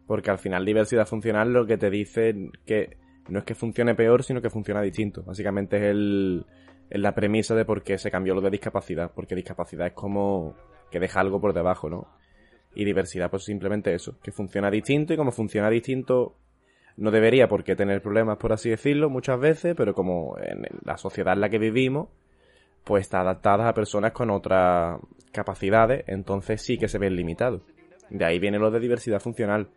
Porque 0.06 0.30
al 0.30 0.38
final 0.38 0.64
diversidad 0.64 1.06
funcional 1.06 1.52
lo 1.52 1.66
que 1.66 1.78
te 1.78 1.90
dice 1.90 2.34
que 2.66 2.96
no 3.28 3.38
es 3.38 3.44
que 3.44 3.54
funcione 3.54 3.94
peor, 3.94 4.22
sino 4.22 4.42
que 4.42 4.50
funciona 4.50 4.82
distinto. 4.82 5.22
Básicamente 5.22 5.76
es 5.76 5.82
el, 5.84 6.44
es 6.90 7.00
la 7.00 7.14
premisa 7.14 7.54
de 7.54 7.64
por 7.64 7.82
qué 7.82 7.98
se 7.98 8.10
cambió 8.10 8.34
lo 8.34 8.40
de 8.40 8.50
discapacidad. 8.50 9.12
Porque 9.14 9.34
discapacidad 9.34 9.86
es 9.86 9.94
como 9.94 10.54
que 10.90 11.00
deja 11.00 11.20
algo 11.20 11.40
por 11.40 11.54
debajo, 11.54 11.88
¿no? 11.88 12.06
Y 12.74 12.84
diversidad 12.84 13.30
pues 13.30 13.44
simplemente 13.44 13.94
eso, 13.94 14.18
que 14.22 14.32
funciona 14.32 14.70
distinto 14.70 15.14
y 15.14 15.16
como 15.16 15.30
funciona 15.30 15.70
distinto 15.70 16.36
no 16.96 17.10
debería 17.10 17.48
por 17.48 17.64
qué 17.64 17.74
tener 17.74 18.02
problemas, 18.02 18.38
por 18.38 18.52
así 18.52 18.70
decirlo, 18.70 19.10
muchas 19.10 19.40
veces, 19.40 19.74
pero 19.76 19.94
como 19.94 20.36
en 20.38 20.64
la 20.84 20.96
sociedad 20.96 21.34
en 21.34 21.40
la 21.40 21.48
que 21.48 21.58
vivimos, 21.58 22.08
pues 22.84 23.02
está 23.02 23.20
adaptada 23.20 23.68
a 23.68 23.74
personas 23.74 24.12
con 24.12 24.30
otras 24.30 25.00
capacidades, 25.32 26.04
entonces 26.06 26.62
sí 26.62 26.78
que 26.78 26.88
se 26.88 26.98
ven 26.98 27.16
limitados. 27.16 27.62
De 28.10 28.24
ahí 28.24 28.38
viene 28.38 28.58
lo 28.58 28.70
de 28.70 28.78
diversidad 28.78 29.20
funcional. 29.20 29.70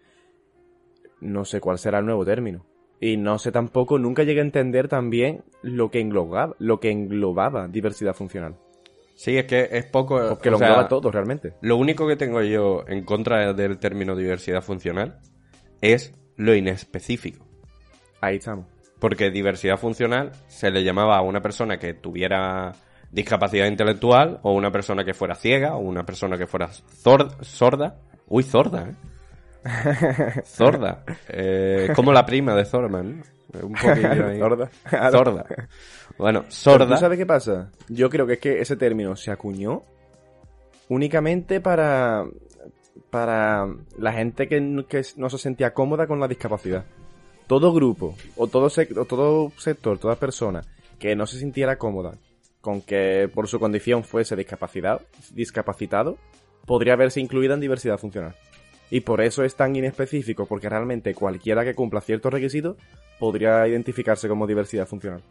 No 1.22 1.46
sé 1.46 1.60
cuál 1.60 1.80
será 1.80 2.00
el 2.00 2.06
nuevo 2.06 2.26
término. 2.26 2.66
Y 3.00 3.18
no 3.18 3.38
sé 3.38 3.52
tampoco, 3.52 4.00
nunca 4.00 4.24
llegué 4.24 4.40
a 4.40 4.44
entender 4.44 4.88
también 4.88 5.44
lo 5.62 5.92
que 5.92 6.00
englobaba, 6.00 6.56
lo 6.60 6.80
que 6.80 6.90
englobaba 6.90 7.68
diversidad 7.68 8.14
funcional. 8.14 8.56
Sí, 9.14 9.38
es 9.38 9.46
que 9.46 9.70
es 9.72 9.86
poco... 9.86 10.20
Porque 10.30 10.52
lo 10.52 10.58
sea, 10.58 10.68
engloba 10.68 10.88
todo 10.88 11.12
realmente. 11.12 11.54
Lo 11.62 11.78
único 11.78 12.08
que 12.08 12.16
tengo 12.16 12.42
yo 12.42 12.84
en 12.88 13.04
contra 13.04 13.54
del 13.54 13.80
término 13.80 14.16
diversidad 14.16 14.62
funcional 14.62 15.20
es 15.82 16.14
lo 16.36 16.56
inespecífico. 16.56 17.46
Ahí 18.22 18.38
estamos. 18.38 18.68
Porque 19.00 19.30
diversidad 19.30 19.78
funcional 19.78 20.32
se 20.48 20.72
le 20.72 20.84
llamaba 20.84 21.18
a 21.18 21.22
una 21.22 21.42
persona 21.42 21.78
que 21.78 21.94
tuviera 21.94 22.74
discapacidad 23.12 23.68
intelectual 23.68 24.40
o 24.44 24.54
una 24.54 24.72
persona 24.72 25.04
que 25.04 25.14
fuera 25.14 25.36
ciega 25.36 25.76
o 25.76 25.80
una 25.80 26.06
persona 26.06 26.38
que 26.38 26.48
fuera 26.48 26.70
sorda. 26.72 28.00
Uy, 28.28 28.44
sorda, 28.44 28.90
¿eh? 28.90 28.96
Sorda. 30.46 31.04
Eh, 31.30 31.90
como 31.96 32.12
la 32.14 32.26
prima 32.26 32.56
de 32.56 32.66
Thorman. 32.66 33.24
¿no? 33.54 33.68
Un 33.68 33.74
poquillo 33.74 34.28
ahí. 34.28 34.40
Sorda. 34.40 34.70
Sorda. 35.12 35.46
Bueno, 36.18 36.46
sorda. 36.50 36.88
¿Tú 36.96 36.98
sabes 36.98 37.18
qué 37.18 37.26
pasa? 37.26 37.72
Yo 37.90 38.10
creo 38.10 38.26
que 38.28 38.34
es 38.34 38.40
que 38.40 38.62
ese 38.62 38.76
término 38.76 39.16
se 39.16 39.32
acuñó 39.32 39.84
únicamente 40.90 41.62
para 41.62 42.26
para 43.10 43.68
la 43.98 44.12
gente 44.14 44.48
que, 44.48 44.60
no- 44.60 44.86
que 44.86 45.02
no 45.16 45.30
se 45.30 45.38
sentía 45.38 45.74
cómoda 45.74 46.08
con 46.08 46.20
la 46.20 46.28
discapacidad. 46.28 46.84
Todo 47.48 47.74
grupo 47.74 48.16
o 48.36 48.48
todo, 48.48 48.66
o 48.68 49.06
todo 49.06 49.52
sector, 49.58 49.98
toda 49.98 50.16
persona 50.16 50.62
que 51.00 51.16
no 51.16 51.26
se 51.26 51.40
sintiera 51.40 51.78
cómoda 51.78 52.16
con 52.60 52.82
que 52.82 53.30
por 53.34 53.48
su 53.48 53.60
condición 53.60 54.04
fuese 54.04 54.36
discapacidad, 54.36 55.00
discapacitado, 55.32 56.18
podría 56.66 56.98
verse 56.98 57.22
incluida 57.22 57.54
en 57.54 57.62
diversidad 57.62 57.98
funcional. 57.98 58.36
Y 58.90 59.02
por 59.02 59.22
eso 59.22 59.44
es 59.44 59.56
tan 59.56 59.76
inespecífico, 59.76 60.46
porque 60.46 60.70
realmente 60.70 61.14
cualquiera 61.14 61.64
que 61.66 61.76
cumpla 61.76 62.02
ciertos 62.02 62.32
requisitos 62.32 62.78
podría 63.20 63.68
identificarse 63.68 64.28
como 64.28 64.48
diversidad 64.48 64.88
funcional. 64.88 65.22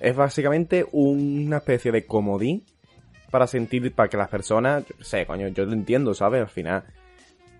Es 0.00 0.16
básicamente 0.16 0.86
una 0.92 1.58
especie 1.58 1.92
de 1.92 2.04
comodín 2.04 2.64
para 3.30 3.46
sentir, 3.46 3.94
para 3.94 4.08
que 4.08 4.16
las 4.16 4.28
personas, 4.28 4.84
yo 4.86 5.04
sé, 5.04 5.24
coño, 5.24 5.48
yo 5.48 5.64
lo 5.64 5.72
entiendo, 5.72 6.12
¿sabes? 6.12 6.42
Al 6.42 6.48
final, 6.48 6.84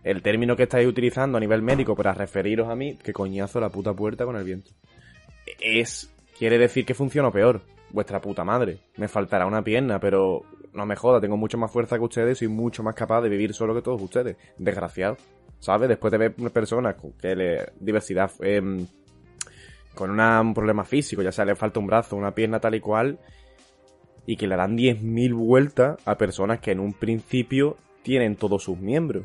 el 0.04 0.20
término 0.20 0.56
que 0.56 0.64
estáis 0.64 0.86
utilizando 0.86 1.38
a 1.38 1.40
nivel 1.40 1.62
médico 1.62 1.96
para 1.96 2.12
referiros 2.12 2.68
a 2.68 2.76
mí, 2.76 2.96
que 2.96 3.12
coñazo 3.12 3.60
la 3.60 3.70
puta 3.70 3.94
puerta 3.94 4.24
con 4.24 4.36
el 4.36 4.44
viento. 4.44 4.70
Es, 5.60 6.12
quiere 6.38 6.58
decir 6.58 6.84
que 6.84 6.94
funciona 6.94 7.30
peor. 7.30 7.62
Vuestra 7.92 8.20
puta 8.20 8.44
madre. 8.44 8.78
Me 8.96 9.08
faltará 9.08 9.46
una 9.46 9.62
pierna, 9.62 10.00
pero 10.00 10.42
no 10.72 10.86
me 10.86 10.96
joda, 10.96 11.20
tengo 11.20 11.36
mucho 11.36 11.58
más 11.58 11.70
fuerza 11.70 11.96
que 11.96 12.04
ustedes, 12.04 12.38
soy 12.38 12.48
mucho 12.48 12.82
más 12.82 12.94
capaz 12.94 13.20
de 13.20 13.28
vivir 13.28 13.52
solo 13.52 13.74
que 13.74 13.82
todos 13.82 14.00
ustedes. 14.00 14.36
Desgraciado. 14.58 15.16
¿Sabes? 15.58 15.88
Después 15.88 16.10
de 16.10 16.18
ver 16.18 16.34
una 16.38 16.50
persona 16.50 16.94
con 16.94 17.12
que 17.12 17.36
le 17.36 17.72
diversidad 17.78 18.32
em, 18.40 18.86
con 19.94 20.18
un 20.18 20.54
problema 20.54 20.84
físico, 20.84 21.22
ya 21.22 21.30
sea 21.30 21.44
le 21.44 21.54
falta 21.54 21.78
un 21.78 21.86
brazo, 21.86 22.16
una 22.16 22.34
pierna 22.34 22.58
tal 22.58 22.74
y 22.74 22.80
cual, 22.80 23.18
y 24.26 24.36
que 24.36 24.46
le 24.46 24.56
dan 24.56 24.76
10.000 24.76 25.34
vueltas 25.34 25.98
a 26.04 26.16
personas 26.16 26.60
que 26.60 26.72
en 26.72 26.80
un 26.80 26.94
principio 26.94 27.76
tienen 28.02 28.36
todos 28.36 28.64
sus 28.64 28.78
miembros. 28.78 29.24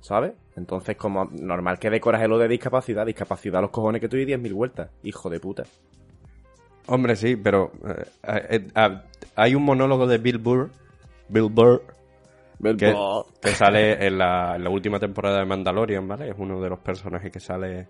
¿Sabes? 0.00 0.32
Entonces, 0.56 0.96
como 0.96 1.24
normal 1.26 1.78
que 1.78 1.90
decoras 1.90 2.26
lo 2.28 2.38
de 2.38 2.48
discapacidad, 2.48 3.04
discapacidad 3.04 3.58
a 3.58 3.62
los 3.62 3.70
cojones 3.70 4.00
que 4.00 4.08
tú 4.08 4.16
y 4.16 4.24
10.000 4.24 4.54
vueltas. 4.54 4.90
Hijo 5.02 5.28
de 5.28 5.40
puta. 5.40 5.64
Hombre, 6.88 7.16
sí, 7.16 7.36
pero 7.36 7.70
eh, 7.86 8.04
eh, 8.50 8.66
eh, 8.74 8.98
hay 9.36 9.54
un 9.54 9.62
monólogo 9.64 10.06
de 10.06 10.18
Bill 10.18 10.38
Burr, 10.38 10.70
Bill 11.28 11.48
Burr, 11.50 11.82
que, 12.76 12.86
que 13.40 13.50
sale 13.50 14.06
en 14.06 14.18
la, 14.18 14.56
en 14.56 14.64
la 14.64 14.70
última 14.70 14.98
temporada 14.98 15.38
de 15.38 15.44
Mandalorian, 15.46 16.08
¿vale? 16.08 16.30
Es 16.30 16.34
uno 16.38 16.60
de 16.60 16.68
los 16.70 16.78
personajes 16.80 17.30
que 17.30 17.40
sale 17.40 17.86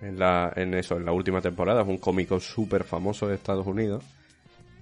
en, 0.00 0.18
la, 0.18 0.52
en 0.54 0.74
eso, 0.74 0.96
en 0.96 1.04
la 1.04 1.12
última 1.12 1.40
temporada. 1.40 1.82
Es 1.82 1.88
un 1.88 1.98
cómico 1.98 2.38
súper 2.38 2.84
famoso 2.84 3.26
de 3.26 3.34
Estados 3.34 3.66
Unidos. 3.66 4.04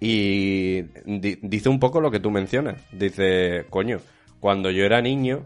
Y 0.01 0.83
di- 1.07 1.39
dice 1.41 1.69
un 1.69 1.79
poco 1.79 2.01
lo 2.01 2.11
que 2.11 2.21
tú 2.21 2.31
mencionas. 2.31 2.77
Dice, 2.93 3.67
coño, 3.71 4.01
cuando 4.41 4.71
yo 4.71 4.85
era 4.85 5.01
niño, 5.01 5.45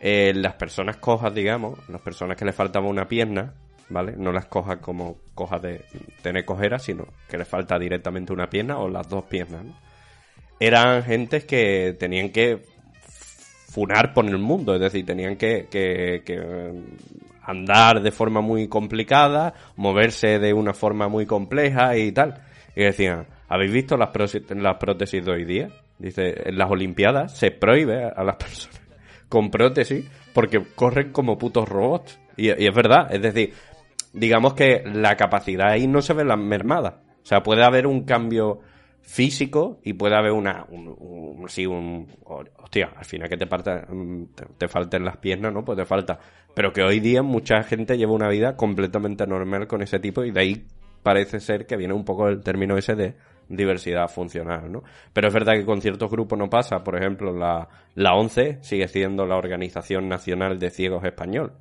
eh, 0.00 0.32
las 0.34 0.54
personas 0.54 0.96
cojas, 0.98 1.34
digamos, 1.34 1.78
las 1.88 2.00
personas 2.00 2.36
que 2.36 2.44
le 2.44 2.52
faltaba 2.52 2.86
una 2.86 3.08
pierna, 3.08 3.54
¿vale? 3.92 4.14
No 4.16 4.32
las 4.32 4.46
cojas 4.46 4.78
como 4.78 5.18
cojas 5.34 5.62
de 5.62 5.84
tener 6.22 6.44
cojera, 6.44 6.78
sino 6.78 7.06
que 7.28 7.38
le 7.38 7.44
falta 7.44 7.78
directamente 7.78 8.32
una 8.32 8.48
pierna 8.48 8.78
o 8.78 8.88
las 8.88 9.08
dos 9.08 9.24
piernas, 9.24 9.64
¿no? 9.64 9.74
Eran 10.58 11.02
gentes 11.02 11.44
que 11.44 11.96
tenían 11.98 12.30
que 12.30 12.62
funar 13.72 14.12
por 14.12 14.26
el 14.26 14.38
mundo, 14.38 14.74
es 14.74 14.80
decir, 14.80 15.04
tenían 15.04 15.36
que, 15.36 16.22
andar 17.42 18.00
de 18.02 18.12
forma 18.12 18.40
muy 18.40 18.68
complicada, 18.68 19.54
moverse 19.76 20.38
de 20.38 20.52
una 20.52 20.74
forma 20.74 21.08
muy 21.08 21.26
compleja 21.26 21.96
y 21.96 22.12
tal. 22.12 22.42
Y 22.76 22.84
decían, 22.84 23.26
¿habéis 23.48 23.72
visto 23.72 23.96
las, 23.96 24.10
prótesis- 24.10 24.48
las 24.54 24.76
prótesis 24.76 25.24
de 25.24 25.32
hoy 25.32 25.44
día? 25.44 25.68
Dice, 25.98 26.48
en 26.48 26.58
las 26.58 26.70
Olimpiadas 26.70 27.36
se 27.36 27.50
prohíbe 27.50 28.04
a 28.04 28.22
las 28.22 28.36
personas 28.36 28.80
con 29.28 29.50
prótesis 29.50 30.04
porque 30.32 30.62
corren 30.74 31.10
como 31.10 31.38
putos 31.38 31.68
robots. 31.68 32.18
Y 32.36 32.48
es 32.48 32.74
verdad, 32.74 33.12
es 33.12 33.20
decir, 33.22 33.52
digamos 34.12 34.54
que 34.54 34.82
la 34.86 35.16
capacidad 35.16 35.68
ahí 35.70 35.86
no 35.86 36.02
se 36.02 36.14
ve 36.14 36.24
la 36.24 36.36
mermada. 36.36 37.02
O 37.22 37.26
sea, 37.26 37.42
puede 37.42 37.64
haber 37.64 37.86
un 37.86 38.04
cambio 38.04 38.60
físico 39.00 39.80
y 39.82 39.94
puede 39.94 40.16
haber 40.16 40.32
una, 40.32 40.64
un, 40.70 40.88
un- 40.98 41.48
sí, 41.48 41.66
un, 41.66 42.06
hostia, 42.24 42.90
al 42.96 43.04
final 43.04 43.28
que 43.28 43.36
te, 43.36 43.46
parta, 43.46 43.86
mm, 43.88 44.26
te, 44.34 44.44
te 44.58 44.68
falten 44.68 45.04
las 45.04 45.16
piernas, 45.18 45.52
¿no? 45.52 45.64
Pues 45.64 45.76
te 45.78 45.84
falta. 45.84 46.18
Pero 46.54 46.72
que 46.72 46.82
hoy 46.82 47.00
día 47.00 47.22
mucha 47.22 47.62
gente 47.62 47.96
lleva 47.96 48.12
una 48.12 48.28
vida 48.28 48.56
completamente 48.56 49.26
normal 49.26 49.66
con 49.66 49.82
ese 49.82 49.98
tipo 49.98 50.24
y 50.24 50.30
de 50.30 50.40
ahí 50.40 50.66
parece 51.02 51.40
ser 51.40 51.66
que 51.66 51.76
viene 51.76 51.94
un 51.94 52.04
poco 52.04 52.28
el 52.28 52.42
término 52.42 52.76
ese 52.76 52.94
de 52.94 53.14
diversidad 53.48 54.08
funcional, 54.08 54.70
¿no? 54.70 54.82
Pero 55.12 55.28
es 55.28 55.34
verdad 55.34 55.54
que 55.54 55.64
con 55.64 55.80
ciertos 55.82 56.10
grupos 56.10 56.38
no 56.38 56.48
pasa. 56.48 56.84
Por 56.84 56.96
ejemplo, 56.96 57.36
la, 57.36 57.68
la 57.94 58.14
ONCE 58.14 58.58
sigue 58.62 58.86
siendo 58.88 59.26
la 59.26 59.36
Organización 59.36 60.08
Nacional 60.08 60.58
de 60.58 60.70
Ciegos 60.70 61.04
Español. 61.04 61.52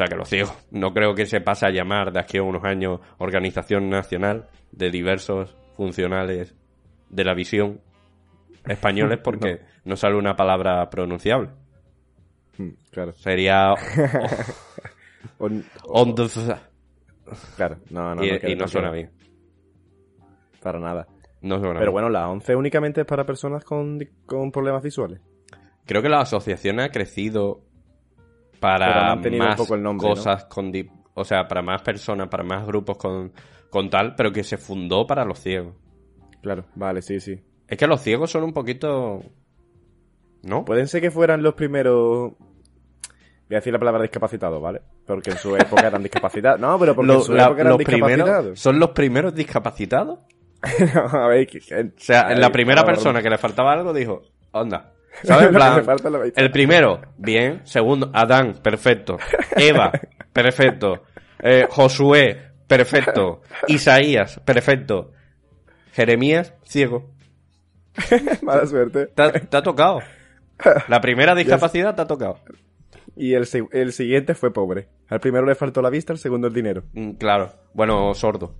O 0.00 0.02
sea 0.02 0.08
que 0.08 0.16
los 0.16 0.30
ciegos, 0.30 0.54
no 0.70 0.94
creo 0.94 1.14
que 1.14 1.26
se 1.26 1.42
pase 1.42 1.66
a 1.66 1.70
llamar 1.70 2.10
de 2.10 2.20
aquí 2.20 2.38
a 2.38 2.42
unos 2.42 2.64
años 2.64 3.00
Organización 3.18 3.90
Nacional 3.90 4.48
de 4.72 4.90
diversos 4.90 5.54
funcionales 5.76 6.54
de 7.10 7.22
la 7.24 7.34
visión 7.34 7.82
españoles 8.66 9.18
porque 9.22 9.60
no, 9.84 9.96
sale 9.96 10.16
una 10.16 10.34
palabra 10.36 10.88
pronunciable. 10.88 11.50
Mm, 12.56 12.68
Claro. 12.90 13.12
Sería 13.12 13.74
On- 15.38 15.64
on 15.84 16.14
the- 16.14 16.28
claro, 17.56 17.76
no, 17.90 18.14
no, 18.14 18.24
y, 18.24 18.56
no 18.56 18.68
suena 18.68 18.90
bien. 18.92 19.10
Para 20.62 20.78
nada. 20.80 21.06
No 21.42 21.58
suena 21.58 21.74
Pero 21.78 21.90
bien. 21.90 21.92
bueno, 21.92 22.08
la 22.08 22.26
11 22.30 22.56
únicamente 22.56 23.02
es 23.02 23.06
para 23.06 23.24
personas 23.26 23.64
con, 23.64 23.98
con 24.24 24.50
problemas 24.50 24.82
visuales. 24.82 25.20
Creo 25.84 26.00
que 26.00 26.08
la 26.08 26.20
asociación 26.20 26.80
ha 26.80 26.88
crecido 26.90 27.60
para 28.60 29.14
un 29.14 29.38
más 29.38 29.56
poco 29.56 29.74
el 29.74 29.82
nombre, 29.82 30.08
¿no? 30.08 30.14
cosas 30.14 30.44
con 30.44 30.70
di- 30.70 30.88
o 31.14 31.24
sea, 31.24 31.48
para 31.48 31.62
más 31.62 31.82
personas, 31.82 32.28
para 32.28 32.44
más 32.44 32.66
grupos 32.66 32.96
con, 32.98 33.32
con 33.70 33.90
tal, 33.90 34.14
pero 34.14 34.32
que 34.32 34.44
se 34.44 34.56
fundó 34.58 35.06
para 35.06 35.24
los 35.24 35.38
ciegos. 35.40 35.74
Claro, 36.42 36.64
vale, 36.74 37.02
sí, 37.02 37.20
sí. 37.20 37.40
Es 37.68 37.76
que 37.78 37.86
los 37.86 38.00
ciegos 38.00 38.30
son 38.30 38.44
un 38.44 38.52
poquito 38.52 39.22
¿no? 40.42 40.64
Pueden 40.64 40.88
ser 40.88 41.00
que 41.02 41.10
fueran 41.10 41.42
los 41.42 41.54
primeros. 41.54 42.32
Voy 42.32 43.56
a 43.56 43.56
decir 43.56 43.72
la 43.72 43.78
palabra 43.78 44.02
discapacitados, 44.02 44.62
¿vale? 44.62 44.80
Porque 45.06 45.30
en 45.30 45.36
su 45.38 45.54
época 45.56 45.86
eran 45.88 46.02
discapacitados. 46.02 46.60
No, 46.60 46.78
pero 46.78 46.94
porque 46.94 47.12
en 47.12 47.20
su 47.22 47.32
la- 47.34 47.44
época 47.46 47.60
eran 47.62 47.72
los 47.72 47.82
primeros 47.82 48.08
discapacitados. 48.16 48.60
son 48.60 48.78
los 48.78 48.90
primeros 48.90 49.34
discapacitados. 49.34 50.18
a 51.12 51.26
ver, 51.26 51.46
que- 51.46 51.60
que- 51.60 51.74
O 51.80 51.90
sea, 51.96 52.30
en 52.32 52.40
la 52.40 52.50
primera 52.50 52.84
persona 52.84 53.20
que 53.22 53.28
le 53.30 53.38
faltaba 53.38 53.72
algo 53.72 53.92
dijo, 53.92 54.22
onda. 54.52 54.92
El 56.36 56.50
primero, 56.50 57.00
bien. 57.18 57.60
Segundo, 57.64 58.10
Adán, 58.14 58.54
perfecto. 58.62 59.18
Eva, 59.56 59.92
perfecto. 60.32 61.02
Eh, 61.42 61.66
Josué, 61.68 62.50
perfecto. 62.66 63.42
Isaías, 63.68 64.40
perfecto. 64.44 65.12
Jeremías, 65.92 66.54
ciego. 66.64 67.10
Mala 68.42 68.66
suerte. 68.66 69.06
Te 69.08 69.22
ha, 69.22 69.32
te 69.32 69.56
ha 69.56 69.62
tocado. 69.62 70.00
La 70.88 71.00
primera 71.00 71.34
discapacidad 71.34 71.94
te 71.94 72.02
ha 72.02 72.06
tocado. 72.06 72.38
Y 73.16 73.34
el, 73.34 73.46
el 73.72 73.92
siguiente 73.92 74.34
fue 74.34 74.52
pobre. 74.52 74.88
Al 75.08 75.20
primero 75.20 75.44
le 75.44 75.54
faltó 75.54 75.82
la 75.82 75.90
vista, 75.90 76.12
al 76.12 76.18
segundo 76.18 76.46
el 76.46 76.54
dinero. 76.54 76.84
Mm, 76.92 77.12
Claro. 77.12 77.52
Bueno, 77.74 78.14
sordo. 78.14 78.54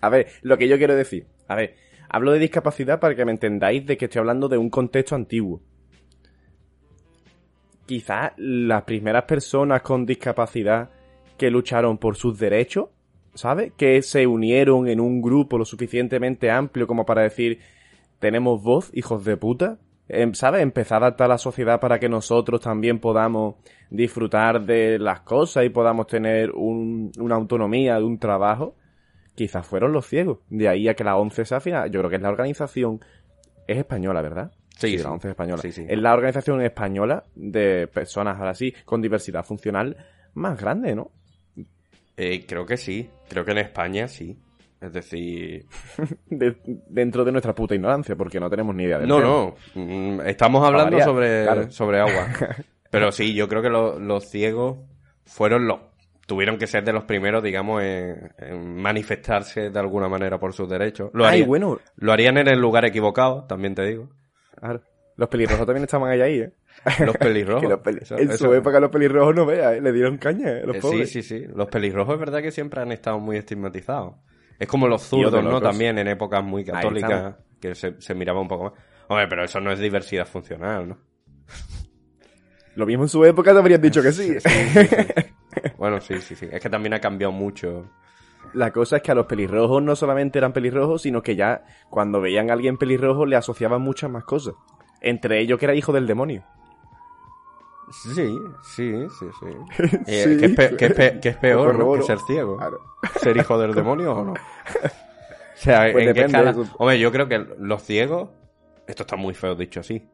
A 0.00 0.08
ver, 0.08 0.28
lo 0.42 0.56
que 0.56 0.68
yo 0.68 0.76
quiero 0.78 0.94
decir. 0.94 1.26
A 1.48 1.56
ver, 1.56 1.74
hablo 2.08 2.32
de 2.32 2.38
discapacidad 2.38 3.00
para 3.00 3.14
que 3.14 3.24
me 3.24 3.32
entendáis 3.32 3.86
de 3.86 3.96
que 3.96 4.06
estoy 4.06 4.20
hablando 4.20 4.48
de 4.48 4.58
un 4.58 4.70
contexto 4.70 5.14
antiguo. 5.14 5.60
Quizás 7.86 8.32
las 8.36 8.82
primeras 8.82 9.24
personas 9.24 9.82
con 9.82 10.06
discapacidad 10.06 10.90
que 11.38 11.50
lucharon 11.50 11.98
por 11.98 12.16
sus 12.16 12.38
derechos, 12.38 12.88
¿sabes? 13.34 13.72
Que 13.76 14.02
se 14.02 14.26
unieron 14.26 14.88
en 14.88 15.00
un 15.00 15.22
grupo 15.22 15.56
lo 15.58 15.64
suficientemente 15.64 16.50
amplio 16.50 16.86
como 16.86 17.06
para 17.06 17.22
decir, 17.22 17.60
tenemos 18.18 18.62
voz, 18.62 18.90
hijos 18.94 19.24
de 19.24 19.36
puta. 19.36 19.78
Em, 20.08 20.34
¿Sabes? 20.34 20.62
Empezar 20.62 21.02
a 21.02 21.06
adaptar 21.06 21.28
la 21.28 21.38
sociedad 21.38 21.80
para 21.80 21.98
que 21.98 22.08
nosotros 22.08 22.60
también 22.60 23.00
podamos 23.00 23.56
disfrutar 23.90 24.64
de 24.64 24.98
las 24.98 25.20
cosas 25.20 25.64
y 25.64 25.68
podamos 25.68 26.06
tener 26.06 26.52
un- 26.52 27.10
una 27.18 27.34
autonomía 27.34 27.96
de 27.98 28.04
un 28.04 28.18
trabajo 28.18 28.76
quizás 29.36 29.64
fueron 29.64 29.92
los 29.92 30.06
ciegos. 30.08 30.38
De 30.50 30.68
ahí 30.68 30.88
a 30.88 30.94
que 30.94 31.04
la 31.04 31.16
ONCE 31.16 31.44
sea 31.44 31.60
final. 31.60 31.88
Yo 31.92 32.00
creo 32.00 32.10
que 32.10 32.16
es 32.16 32.22
la 32.22 32.30
organización. 32.30 33.00
Es 33.68 33.78
española, 33.78 34.20
¿verdad? 34.22 34.50
Sí, 34.76 34.96
sí. 34.98 35.02
la 35.04 35.12
ONCE 35.12 35.28
es 35.28 35.30
española. 35.32 35.62
Sí, 35.62 35.70
sí. 35.70 35.86
Es 35.88 35.98
la 35.98 36.12
organización 36.14 36.60
española 36.62 37.22
de 37.36 37.86
personas 37.86 38.36
ahora 38.38 38.54
sí 38.54 38.74
con 38.84 39.00
diversidad 39.00 39.44
funcional 39.44 39.96
más 40.34 40.60
grande, 40.60 40.94
¿no? 40.96 41.12
Eh, 42.16 42.44
creo 42.46 42.66
que 42.66 42.76
sí. 42.76 43.08
Creo 43.28 43.44
que 43.44 43.52
en 43.52 43.58
España 43.58 44.08
sí. 44.08 44.36
Es 44.80 44.92
decir... 44.92 45.64
De- 46.30 46.56
dentro 46.88 47.24
de 47.24 47.32
nuestra 47.32 47.54
puta 47.54 47.74
ignorancia, 47.74 48.14
porque 48.16 48.38
no 48.40 48.48
tenemos 48.50 48.74
ni 48.74 48.84
idea 48.84 48.98
del 48.98 49.08
No, 49.08 49.16
tema. 49.18 49.28
no. 49.28 49.54
Mm, 49.74 50.20
Estamos 50.26 50.64
hablando 50.66 50.92
variar, 50.98 51.04
sobre, 51.08 51.42
claro. 51.44 51.70
sobre 51.70 52.00
agua. 52.00 52.28
Pero 52.90 53.10
sí, 53.12 53.34
yo 53.34 53.48
creo 53.48 53.62
que 53.62 53.70
lo- 53.70 53.98
los 53.98 54.28
ciegos 54.30 54.78
fueron 55.24 55.66
los... 55.66 55.80
Tuvieron 56.26 56.58
que 56.58 56.66
ser 56.66 56.84
de 56.84 56.92
los 56.92 57.04
primeros, 57.04 57.42
digamos, 57.42 57.82
en, 57.82 58.32
en 58.38 58.76
manifestarse 58.76 59.70
de 59.70 59.78
alguna 59.78 60.08
manera 60.08 60.38
por 60.40 60.52
sus 60.52 60.68
derechos. 60.68 61.10
Lo, 61.14 61.24
Ay, 61.24 61.34
harían, 61.34 61.48
bueno. 61.48 61.78
lo 61.96 62.12
harían 62.12 62.36
en 62.38 62.48
el 62.48 62.58
lugar 62.60 62.84
equivocado, 62.84 63.44
también 63.46 63.74
te 63.76 63.84
digo. 63.84 64.10
Claro. 64.58 64.82
Los 65.16 65.28
pelirrojos 65.28 65.64
también 65.66 65.84
estaban 65.84 66.10
ahí, 66.10 66.20
ahí, 66.20 66.40
¿eh? 66.40 66.52
Los 67.06 67.16
pelirrojos. 67.16 67.62
Que 67.62 67.68
los 67.68 67.80
peli- 67.80 68.00
Eso- 68.02 68.18
en 68.18 68.30
eso- 68.30 68.46
su 68.46 68.54
época 68.54 68.80
los 68.80 68.90
pelirrojos 68.90 69.34
no 69.34 69.46
veas, 69.46 69.74
¿eh? 69.76 69.80
Le 69.80 69.92
dieron 69.92 70.18
caña, 70.18 70.50
¿eh? 70.50 70.62
Los 70.66 70.76
Eh, 70.76 70.80
sí, 70.82 70.86
pobres. 70.88 71.10
sí, 71.12 71.22
sí. 71.22 71.44
Los 71.54 71.68
pelirrojos 71.68 72.14
es 72.14 72.20
verdad 72.20 72.42
que 72.42 72.50
siempre 72.50 72.80
han 72.82 72.90
estado 72.92 73.18
muy 73.20 73.36
estigmatizados. 73.36 74.16
Es 74.58 74.66
como 74.68 74.88
los 74.88 75.02
zurdos, 75.02 75.42
¿no? 75.44 75.60
También 75.60 75.96
en 75.98 76.08
épocas 76.08 76.42
muy 76.42 76.64
católicas, 76.64 77.36
que 77.60 77.74
se, 77.74 78.00
se 78.00 78.14
miraba 78.14 78.40
un 78.40 78.48
poco 78.48 78.64
más. 78.64 78.72
Hombre, 79.08 79.26
pero 79.28 79.44
eso 79.44 79.60
no 79.60 79.70
es 79.70 79.78
diversidad 79.78 80.26
funcional, 80.26 80.88
¿no? 80.88 80.98
Lo 82.76 82.86
mismo 82.86 83.04
en 83.04 83.08
su 83.08 83.24
época 83.24 83.52
te 83.52 83.58
habrían 83.58 83.80
dicho 83.80 84.02
que 84.02 84.12
sí. 84.12 84.34
Bueno, 85.78 86.00
sí, 86.00 86.20
sí, 86.20 86.34
sí. 86.36 86.46
Es 86.52 86.60
que 86.60 86.68
también 86.70 86.92
ha 86.94 87.00
cambiado 87.00 87.32
mucho. 87.32 87.90
La 88.52 88.72
cosa 88.72 88.96
es 88.96 89.02
que 89.02 89.10
a 89.10 89.14
los 89.14 89.26
pelirrojos 89.26 89.82
no 89.82 89.96
solamente 89.96 90.38
eran 90.38 90.52
pelirrojos, 90.52 91.02
sino 91.02 91.22
que 91.22 91.34
ya 91.34 91.64
cuando 91.90 92.20
veían 92.20 92.50
a 92.50 92.52
alguien 92.52 92.76
pelirrojo 92.76 93.24
le 93.26 93.36
asociaban 93.36 93.80
muchas 93.82 94.10
más 94.10 94.24
cosas. 94.24 94.54
Entre 95.00 95.40
ellos 95.40 95.58
que 95.58 95.64
era 95.66 95.74
hijo 95.74 95.92
del 95.92 96.06
demonio. 96.06 96.44
Sí, 97.90 98.10
sí, 98.14 98.92
sí, 99.18 99.26
sí. 99.40 99.86
Eh, 100.06 100.24
Sí. 100.24 100.36
¿qué, 100.38 100.46
es 100.46 100.54
pe- 100.56 100.76
qué 100.76 100.86
es 100.86 100.94
pe- 100.94 101.20
qué 101.20 101.28
es 101.30 101.36
peor, 101.36 101.78
¿no? 101.78 101.92
Que 101.94 102.02
ser 102.02 102.18
ciego? 102.20 102.56
Claro. 102.58 102.78
¿Ser 103.20 103.36
hijo 103.36 103.58
del 103.58 103.74
demonio 103.74 104.12
o 104.14 104.24
no? 104.24 104.32
O 104.32 104.36
sea, 105.54 105.88
Pues 105.92 106.06
¿en 106.08 106.14
qué 106.14 106.20
escala? 106.22 106.54
Hombre, 106.78 106.98
yo 106.98 107.10
creo 107.12 107.28
que 107.28 107.38
los 107.58 107.82
ciegos, 107.82 108.30
esto 108.86 109.04
está 109.04 109.16
muy 109.16 109.34
feo 109.34 109.54
dicho 109.54 109.80
así, 109.80 110.06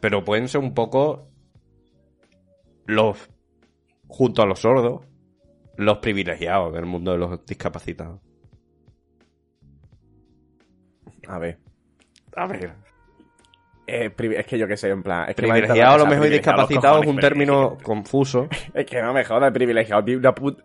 pero 0.00 0.24
pueden 0.24 0.48
ser 0.48 0.60
un 0.60 0.74
poco 0.74 1.28
los, 2.86 3.30
junto 4.06 4.42
a 4.42 4.46
los 4.46 4.60
sordos, 4.60 5.06
los 5.76 5.98
privilegiados 5.98 6.72
del 6.72 6.86
mundo 6.86 7.12
de 7.12 7.18
los 7.18 7.44
discapacitados. 7.46 8.20
A 11.26 11.38
ver. 11.38 11.58
A 12.36 12.46
ver. 12.46 12.83
Eh, 13.86 14.10
es 14.16 14.46
que 14.46 14.56
yo 14.58 14.66
qué 14.66 14.78
sé, 14.78 14.88
en 14.88 15.02
plan. 15.02 15.28
Es 15.28 15.34
que 15.36 15.42
Privilegiado 15.42 15.94
a 15.94 15.98
lo 15.98 16.06
mejor 16.06 16.26
y 16.26 16.30
discapacitado 16.30 17.02
es 17.02 17.06
un 17.06 17.18
término 17.18 17.76
confuso. 17.82 18.48
Es 18.74 18.86
que 18.86 19.02
no 19.02 19.12
me 19.12 19.24
jodas, 19.24 19.52
privilegiado. 19.52 20.02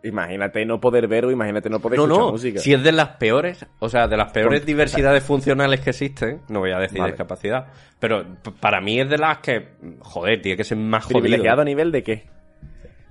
Imagínate 0.04 0.66
no 0.66 0.80
poder 0.80 1.08
ver 1.08 1.26
o 1.26 1.32
imagínate 1.32 1.70
no 1.70 1.80
poder 1.82 1.98
No, 2.00 2.06
escuchar 2.06 2.24
no, 2.26 2.32
música. 2.32 2.60
si 2.60 2.74
es 2.74 2.82
de 2.82 2.92
las 2.94 3.10
peores, 3.18 3.66
o 3.80 3.90
sea, 3.90 4.08
de 4.08 4.16
las 4.16 4.32
peores 4.32 4.66
diversidades 4.66 5.22
funcionales 5.24 5.82
que 5.82 5.90
existen, 5.90 6.42
no 6.48 6.60
voy 6.60 6.72
a 6.72 6.78
decir 6.80 7.00
Vale. 7.00 7.12
discapacidad, 7.12 7.68
pero 8.00 8.24
para 8.62 8.80
mí 8.80 9.00
es 9.02 9.10
de 9.10 9.18
las 9.18 9.40
que, 9.40 9.68
joder, 10.00 10.42
tiene 10.42 10.56
que 10.56 10.64
ser 10.64 10.78
más 10.78 11.04
jodido. 11.04 11.20
¿Privilegiado 11.22 11.62
a 11.62 11.66
nivel 11.66 11.92
de 11.92 12.04
qué? 12.04 12.26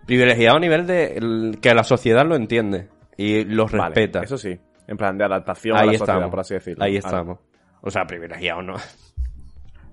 Privilegiado 0.06 0.56
a 0.56 0.61
nivel 0.61 0.86
de 0.86 1.16
el- 1.18 1.59
que 1.61 1.74
la 1.74 1.84
sociedad 1.84 2.24
lo 2.26 2.34
entiende 2.34 2.88
y 3.16 3.44
los 3.44 3.70
Vale, 3.72 3.94
respeta. 3.94 4.22
eso 4.22 4.38
sí. 4.38 4.59
En 4.86 4.96
plan 4.96 5.18
de 5.18 5.24
adaptación 5.24 5.76
a 5.76 5.80
Ahí 5.80 5.86
la 5.88 5.92
sociedad, 5.98 6.14
estamos. 6.16 6.30
por 6.30 6.40
así 6.40 6.54
decirlo. 6.54 6.82
Ahí 6.82 6.92
Vale. 6.92 6.98
estamos. 6.98 7.38
O 7.82 7.90
sea, 7.90 8.04
privilegiado 8.06 8.62
no. 8.62 8.74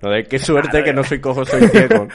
No 0.05 0.11
de 0.11 0.23
qué 0.25 0.37
suerte 0.39 0.83
que 0.83 0.93
no 0.93 1.03
soy 1.03 1.19
cojo, 1.19 1.43
soy 1.45 1.67
ciego. 1.69 2.07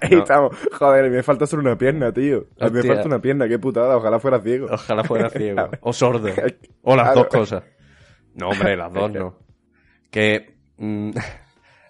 Ahí 0.00 0.10
No. 0.12 0.18
estamos. 0.18 0.56
Joder, 0.78 1.10
me 1.10 1.22
falta 1.24 1.44
solo 1.44 1.62
una 1.62 1.76
pierna, 1.76 2.12
tío. 2.12 2.44
Me 2.70 2.82
falta 2.84 3.06
una 3.06 3.18
pierna, 3.20 3.48
qué 3.48 3.58
putada. 3.58 3.96
Ojalá 3.96 4.20
fuera 4.20 4.40
ciego. 4.40 4.68
Ojalá 4.70 5.02
fuera 5.02 5.28
ciego. 5.28 5.68
O 5.80 5.92
sordo. 5.92 6.28
O 6.82 6.94
las 6.94 7.14
dos 7.14 7.26
cosas. 7.26 7.64
No, 8.34 8.50
hombre, 8.50 8.76
las 8.76 8.92
dos 8.92 9.10
no. 9.10 9.38
Que. 10.10 10.54
mm, 10.76 11.10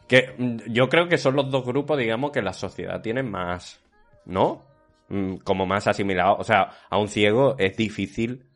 que 0.09 0.35
mm, 0.39 0.57
yo 0.73 0.89
creo 0.89 1.07
que 1.09 1.19
son 1.19 1.37
los 1.37 1.51
dos 1.51 1.67
grupos, 1.67 1.99
digamos, 1.99 2.31
que 2.31 2.41
la 2.41 2.55
sociedad 2.55 3.03
tiene 3.03 3.23
más. 3.23 3.83
¿No? 4.25 4.63
Mm, 5.09 5.37
Como 5.45 5.67
más 5.67 5.87
asimilado. 5.87 6.37
O 6.39 6.45
sea, 6.45 6.71
a 6.89 6.99
un 6.99 7.09
ciego 7.09 7.57
es 7.59 7.77
difícil 7.77 8.47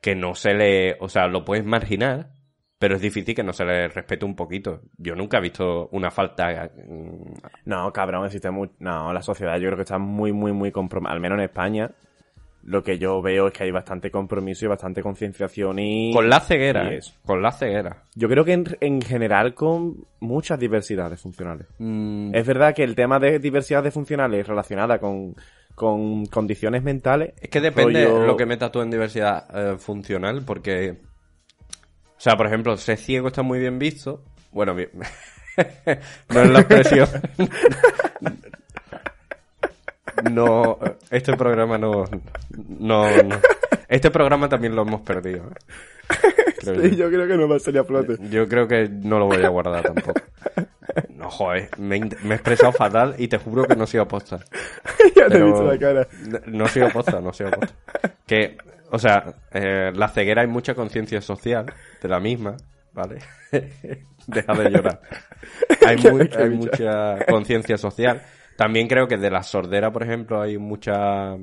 que 0.00 0.14
no 0.14 0.36
se 0.36 0.54
le. 0.54 0.96
O 1.00 1.08
sea, 1.08 1.26
lo 1.26 1.44
puedes 1.44 1.64
marginar, 1.64 2.30
pero 2.78 2.96
es 2.96 3.00
difícil 3.00 3.34
que 3.34 3.42
no 3.42 3.52
se 3.52 3.64
le 3.64 3.88
respete 3.88 4.24
un 4.24 4.36
poquito. 4.36 4.82
Yo 4.98 5.14
nunca 5.14 5.38
he 5.38 5.40
visto 5.40 5.88
una 5.92 6.10
falta. 6.10 6.70
mm, 6.86 7.32
No, 7.64 7.92
cabrón, 7.92 8.26
existe 8.26 8.50
muy... 8.50 8.70
No, 8.80 9.12
la 9.12 9.22
sociedad 9.22 9.54
yo 9.58 9.66
creo 9.68 9.76
que 9.76 9.82
está 9.82 9.98
muy, 9.98 10.32
muy, 10.32 10.52
muy 10.52 10.70
comprometida. 10.72 11.14
Al 11.14 11.20
menos 11.20 11.38
en 11.38 11.44
España, 11.44 11.90
lo 12.64 12.82
que 12.82 12.98
yo 12.98 13.22
veo 13.22 13.46
es 13.46 13.52
que 13.54 13.64
hay 13.64 13.70
bastante 13.70 14.10
compromiso 14.10 14.64
y 14.64 14.68
bastante 14.68 15.00
concienciación 15.02 15.78
y... 15.78 16.12
Con 16.12 16.28
la 16.28 16.40
ceguera, 16.40 16.90
y 16.90 16.94
¿eh? 16.94 16.98
eso. 16.98 17.14
Con 17.24 17.40
la 17.40 17.52
ceguera. 17.52 18.02
Yo 18.14 18.28
creo 18.28 18.44
que 18.44 18.52
en, 18.52 18.64
en 18.80 19.00
general 19.00 19.54
con 19.54 20.04
muchas 20.20 20.58
diversidades 20.58 21.20
funcionales. 21.20 21.68
Mm, 21.78 22.34
Es 22.34 22.46
verdad 22.46 22.74
que 22.74 22.82
el 22.84 22.94
tema 22.94 23.18
de 23.18 23.38
diversidades 23.38 23.94
funcionales 23.94 24.46
relacionada 24.46 24.98
con, 24.98 25.34
con 25.74 26.26
condiciones 26.26 26.82
mentales... 26.82 27.32
Es 27.40 27.48
que 27.48 27.60
depende 27.60 28.04
rollo- 28.04 28.26
lo 28.26 28.36
que 28.36 28.46
metas 28.46 28.70
tú 28.72 28.82
en 28.82 28.90
diversidad 28.90 29.46
eh, 29.54 29.78
funcional, 29.78 30.42
porque. 30.44 30.96
O 32.16 32.20
sea, 32.20 32.36
por 32.36 32.46
ejemplo, 32.46 32.76
ser 32.76 32.96
ciego 32.96 33.28
está 33.28 33.42
muy 33.42 33.58
bien 33.58 33.78
visto. 33.78 34.22
Bueno, 34.52 34.74
bien. 34.74 34.90
no 36.30 36.40
es 36.40 36.50
la 36.50 36.60
expresión. 36.60 37.08
no. 40.30 40.78
Este 41.10 41.36
programa 41.36 41.78
no. 41.78 42.04
No. 42.78 43.22
no. 43.22 43.36
Este 43.88 44.10
programa 44.10 44.48
también 44.48 44.74
lo 44.74 44.82
hemos 44.82 45.02
perdido. 45.02 45.50
Creo 46.60 46.82
Sí, 46.82 46.96
yo. 46.96 47.04
yo 47.04 47.08
creo 47.10 47.28
que 47.28 47.36
no 47.36 47.48
va 47.48 47.56
a 47.56 47.58
salir 47.60 47.80
a 47.80 47.84
flote. 47.84 48.16
Yo 48.30 48.48
creo 48.48 48.66
que 48.66 48.88
no 48.88 49.18
lo 49.18 49.26
voy 49.26 49.44
a 49.44 49.48
guardar 49.48 49.82
tampoco. 49.82 50.20
No, 51.14 51.30
joder, 51.30 51.68
me, 51.78 51.96
he 51.96 52.00
me 52.00 52.30
he 52.30 52.34
expresado 52.34 52.72
fatal 52.72 53.14
y 53.18 53.28
te 53.28 53.38
juro 53.38 53.64
que 53.64 53.76
no 53.76 53.86
soy 53.86 54.00
aposta. 54.00 54.40
ya 55.14 55.28
te 55.28 55.38
he 55.38 55.42
visto 55.42 55.62
la 55.62 55.78
cara. 55.78 56.08
No, 56.26 56.38
no 56.46 56.68
soy 56.68 56.82
aposta, 56.82 57.20
no 57.20 57.32
soy 57.32 57.46
aposta. 57.46 57.74
Que, 58.26 58.56
o 58.90 58.98
sea, 58.98 59.34
eh, 59.52 59.92
la 59.94 60.08
ceguera 60.08 60.42
hay 60.42 60.48
mucha 60.48 60.74
conciencia 60.74 61.20
social 61.20 61.66
de 62.00 62.08
la 62.08 62.20
misma, 62.20 62.56
¿vale? 62.92 63.18
Deja 64.26 64.54
de 64.54 64.70
llorar. 64.70 65.00
Hay, 65.86 65.98
hay 66.36 66.50
mucha 66.50 67.24
conciencia 67.26 67.78
social. 67.78 68.20
También 68.56 68.88
creo 68.88 69.06
que 69.06 69.16
de 69.16 69.30
la 69.30 69.44
sordera, 69.44 69.92
por 69.92 70.02
ejemplo, 70.02 70.40
hay 70.40 70.58
mucha 70.58 71.36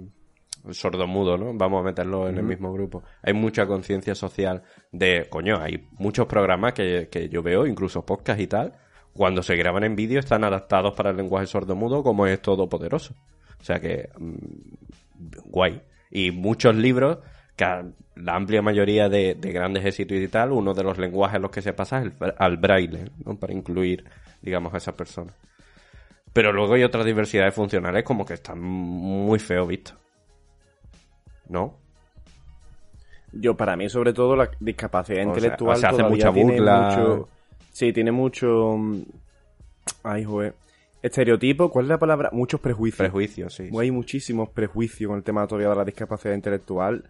sordomudo, 0.71 1.37
¿no? 1.37 1.53
Vamos 1.53 1.81
a 1.81 1.83
meterlo 1.83 2.27
en 2.27 2.37
el 2.37 2.43
mismo 2.43 2.73
grupo. 2.73 3.03
Hay 3.21 3.33
mucha 3.33 3.65
conciencia 3.65 4.15
social 4.15 4.63
de, 4.91 5.27
coño, 5.29 5.59
hay 5.61 5.87
muchos 5.91 6.25
programas 6.25 6.73
que, 6.73 7.07
que 7.09 7.29
yo 7.29 7.41
veo, 7.41 7.65
incluso 7.65 8.05
podcast 8.05 8.39
y 8.39 8.47
tal, 8.47 8.73
cuando 9.13 9.43
se 9.43 9.55
graban 9.55 9.83
en 9.83 9.95
vídeo 9.95 10.19
están 10.19 10.43
adaptados 10.43 10.93
para 10.95 11.11
el 11.11 11.17
lenguaje 11.17 11.47
sordomudo 11.47 12.03
como 12.03 12.25
es 12.25 12.41
todopoderoso. 12.41 13.13
O 13.59 13.63
sea 13.63 13.79
que, 13.79 14.09
mm, 14.17 14.35
guay. 15.45 15.81
Y 16.15 16.29
muchos 16.31 16.75
libros, 16.75 17.17
que 17.55 17.63
a- 17.63 17.83
la 18.15 18.35
amplia 18.35 18.61
mayoría 18.61 19.09
de, 19.09 19.33
de 19.33 19.51
grandes 19.51 19.83
éxitos 19.83 20.15
y 20.17 20.27
tal, 20.27 20.51
uno 20.51 20.75
de 20.75 20.83
los 20.83 20.99
lenguajes 20.99 21.37
en 21.37 21.41
los 21.41 21.49
que 21.51 21.63
se 21.63 21.73
pasa 21.73 21.99
es 22.03 22.05
el 22.21 22.33
al 22.37 22.57
braille, 22.57 23.09
¿no? 23.25 23.35
Para 23.39 23.53
incluir, 23.53 24.05
digamos, 24.41 24.71
a 24.73 24.77
esas 24.77 24.93
personas. 24.93 25.33
Pero 26.31 26.53
luego 26.53 26.75
hay 26.75 26.83
otras 26.83 27.05
diversidades 27.05 27.55
funcionales 27.55 28.03
como 28.03 28.25
que 28.25 28.35
están 28.35 28.61
muy 28.61 29.39
feo 29.39 29.65
vistos. 29.65 29.97
¿No? 31.49 31.79
Yo, 33.31 33.57
para 33.57 33.75
mí, 33.75 33.89
sobre 33.89 34.13
todo, 34.13 34.35
la 34.35 34.51
discapacidad 34.59 35.19
O 35.19 35.23
sea, 35.23 35.27
intelectual 35.33 35.77
o 35.77 35.79
sea, 35.79 35.89
hace 35.89 36.03
mucha 36.03 36.29
burla. 36.29 36.87
mucho... 36.95 37.29
Sí, 37.71 37.91
tiene 37.91 38.11
mucho... 38.11 38.77
mm, 38.77 39.01
Ay, 40.03 40.23
joder. 40.23 40.53
Estereotipo, 41.03 41.69
¿cuál 41.69 41.85
es 41.85 41.89
la 41.89 41.99
palabra? 41.99 42.29
Muchos 42.31 42.61
prejuicios. 42.61 42.97
Prejuicios, 42.97 43.53
sí. 43.53 43.69
Hay 43.77 43.91
muchísimos 43.91 44.47
prejuicios 44.49 45.09
con 45.09 45.17
el 45.17 45.23
tema 45.23 45.45
todavía 45.45 45.69
de 45.69 45.75
la 45.75 45.83
discapacidad 45.83 46.33
intelectual. 46.33 47.03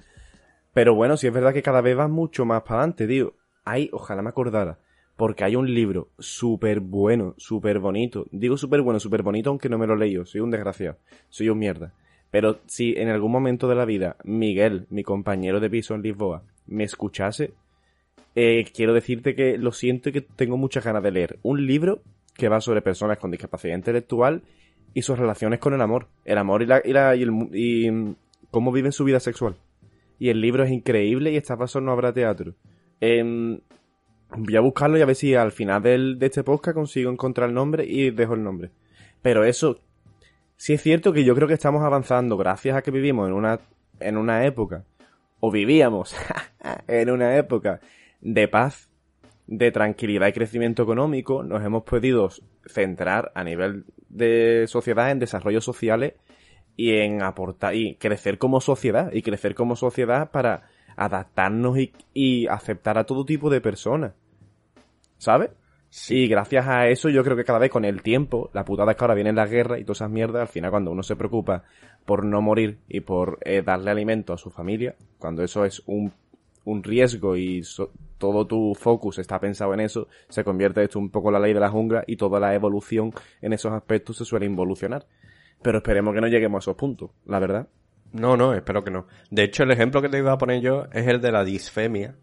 Pero 0.74 0.96
bueno, 0.96 1.16
sí 1.16 1.28
es 1.28 1.34
verdad 1.34 1.54
que 1.54 1.62
cada 1.62 1.80
vez 1.80 1.96
va 1.96 2.08
mucho 2.08 2.44
más 2.44 2.64
para 2.64 2.80
adelante, 2.80 3.08
tío. 3.08 3.36
Hay, 3.66 3.91
ojalá 3.94 4.24
me 4.24 4.30
acordara, 4.30 4.80
porque 5.16 5.44
hay 5.44 5.56
un 5.56 5.72
libro 5.72 6.10
súper 6.18 6.80
bueno, 6.80 7.36
súper 7.38 7.78
bonito. 7.78 8.26
Digo 8.32 8.58
súper 8.58 8.82
bueno, 8.82 9.00
súper 9.00 9.22
bonito, 9.22 9.52
aunque 9.52 9.70
no 9.70 9.78
me 9.78 9.86
lo 9.86 9.94
he 9.94 10.00
leído. 10.00 10.26
Soy 10.26 10.41
un 10.41 10.50
desgraciado. 10.50 10.98
Soy 11.30 11.50
un 11.50 11.60
mierda. 11.60 11.94
Pero 12.32 12.62
si 12.66 12.96
en 12.98 13.10
algún 13.10 13.32
momento 13.32 13.68
de 13.68 13.76
la 13.76 13.86
vida 13.86 14.18
Miguel, 14.24 14.88
mi 14.89 15.04
compañero 15.04 15.60
de 15.60 15.70
piso 15.70 15.94
en 15.94 16.02
Lisboa, 16.02 16.41
me 16.66 16.84
escuchase, 16.84 17.54
eh, 18.36 18.66
quiero 18.74 18.94
decirte 18.94 19.36
que 19.36 19.58
lo 19.58 19.72
siento 19.72 20.10
y 20.10 20.12
que 20.12 20.22
tengo 20.22 20.58
muchas 20.58 20.84
ganas 20.84 21.04
de 21.04 21.12
leer 21.12 21.40
un 21.44 21.66
libro 21.66 22.02
que 22.36 22.50
va 22.50 22.62
sobre 22.62 22.82
personas 22.82 23.18
con 23.20 23.30
discapacidad 23.32 23.76
intelectual 23.76 24.42
y 24.94 25.02
sus 25.04 25.18
relaciones 25.20 25.60
con 25.60 25.74
el 25.74 25.82
amor. 25.82 26.08
El 26.26 26.38
amor 26.38 26.62
y, 26.64 26.66
la, 26.66 26.82
y, 26.84 26.94
la- 26.94 27.16
y 27.16 27.24
el 27.24 27.32
y, 27.54 27.92
mm, 27.92 28.16
cómo 28.52 28.72
viven 28.72 28.92
su 28.92 29.04
vida 29.04 29.20
sexual. 29.20 29.56
Y 30.20 30.30
el 30.30 30.42
libro 30.42 30.64
es 30.64 30.72
increíble 30.72 31.32
y 31.32 31.38
está 31.38 31.58
pasando 31.58 31.88
no 31.88 31.92
habrá 31.92 32.14
teatro. 32.14 32.54
Em, 33.02 33.60
voy 34.36 34.56
a 34.56 34.62
buscarlo 34.62 34.98
y 34.98 35.02
a 35.02 35.06
ver 35.06 35.16
si 35.16 35.36
al 35.36 35.52
final 35.52 35.82
del- 35.84 36.18
de 36.18 36.26
este 36.28 36.44
podcast 36.44 36.76
consigo 36.76 37.12
encontrar 37.12 37.50
el 37.50 37.56
nombre 37.56 37.86
y 37.86 38.10
dejo 38.12 38.34
el 38.34 38.44
nombre. 38.44 38.72
Pero 39.22 39.44
eso, 39.44 39.80
sí 40.58 40.74
es 40.74 40.82
cierto 40.82 41.14
que 41.14 41.24
yo 41.24 41.36
creo 41.36 41.48
que 41.48 41.54
estamos 41.54 41.84
avanzando 41.84 42.36
gracias 42.38 42.76
a 42.76 42.82
que 42.82 42.92
vivimos 42.92 43.28
en 43.28 43.34
una, 43.36 43.60
en 44.00 44.18
una 44.18 44.46
época, 44.46 44.86
o 45.40 45.52
vivíamos 45.52 46.16
en 46.88 47.10
una 47.10 47.38
época 47.38 47.80
de 48.24 48.47
paz, 48.47 48.89
de 49.47 49.71
tranquilidad 49.71 50.28
y 50.28 50.34
crecimiento 50.34 50.84
económico, 50.84 51.43
nos 51.43 51.63
hemos 51.63 51.84
podido 51.84 52.30
centrar 52.65 53.32
a 53.36 53.43
nivel 53.43 53.86
de 54.09 54.65
sociedad 54.67 55.11
en 55.11 55.19
desarrollos 55.19 55.65
sociales 55.65 56.13
y 56.78 56.95
en 56.95 57.21
aportar 57.21 57.76
y 57.76 57.95
crecer 57.95 58.38
como 58.38 58.61
sociedad 58.61 59.11
y 59.11 59.21
crecer 59.21 59.53
como 59.53 59.76
sociedad 59.76 60.32
para 60.32 60.63
adaptarnos 60.95 61.78
y, 61.78 61.91
y 62.13 62.47
aceptar 62.47 62.97
a 62.97 63.03
todo 63.03 63.26
tipo 63.26 63.49
de 63.49 63.61
personas. 63.61 64.13
¿Sabes? 65.17 65.51
Y 66.09 66.28
gracias 66.28 66.67
a 66.67 66.88
eso 66.88 67.09
yo 67.09 67.24
creo 67.24 67.38
que 67.38 67.43
cada 67.43 67.59
vez 67.59 67.69
con 67.69 67.86
el 67.86 68.01
tiempo, 68.01 68.49
la 68.53 68.65
putada 68.65 68.91
es 68.91 68.97
que 68.97 69.03
ahora 69.03 69.13
vienen 69.13 69.36
las 69.36 69.49
guerras 69.49 69.80
y 69.80 69.84
todas 69.84 69.97
esas 69.97 70.09
mierdas, 70.09 70.41
al 70.41 70.47
final 70.47 70.71
cuando 70.71 70.91
uno 70.91 71.03
se 71.03 71.15
preocupa 71.15 71.63
por 72.05 72.26
no 72.26 72.41
morir 72.41 72.80
y 72.88 73.01
por 73.01 73.38
eh, 73.41 73.61
darle 73.61 73.91
alimento 73.91 74.34
a 74.34 74.38
su 74.38 74.49
familia, 74.49 74.95
cuando 75.19 75.43
eso 75.43 75.65
es 75.65 75.84
un, 75.86 76.11
un 76.66 76.84
riesgo 76.84 77.36
y 77.36 77.64
so- 77.64 77.91
todo 78.18 78.47
tu 78.47 78.74
focus 78.76 79.20
está 79.20 79.39
pensado 79.39 79.74
en 79.74 79.82
eso, 79.82 80.07
se 80.30 80.43
convierte 80.43 80.84
esto 80.84 80.97
un 80.99 81.09
poco 81.09 81.30
en 81.30 81.34
la 81.34 81.39
ley 81.39 81.53
de 81.53 81.59
la 81.59 81.70
jungla 81.70 82.03
y 82.07 82.16
toda 82.16 82.39
la 82.39 82.53
evolución 82.55 83.11
en 83.41 83.53
esos 83.53 83.72
aspectos 83.74 84.18
se 84.18 84.26
suele 84.26 84.45
involucionar. 84.45 85.05
Pero 85.61 85.78
esperemos 85.80 86.14
que 86.14 86.22
no 86.22 86.28
lleguemos 86.28 86.59
a 86.59 86.64
esos 86.64 86.76
puntos, 86.76 87.11
la 87.26 87.39
verdad. 87.39 87.68
No, 88.11 88.38
no, 88.38 88.53
espero 88.53 88.84
que 88.84 88.91
no. 88.91 89.07
De 89.32 89.43
hecho, 89.43 89.64
el 89.64 89.72
ejemplo 89.72 90.01
que 90.01 90.09
te 90.09 90.18
iba 90.20 90.32
a 90.32 90.38
poner 90.38 90.61
yo 90.61 90.86
es 90.93 91.07
el 91.07 91.20
de 91.20 91.32
la 91.32 91.43
disfemia, 91.43 92.16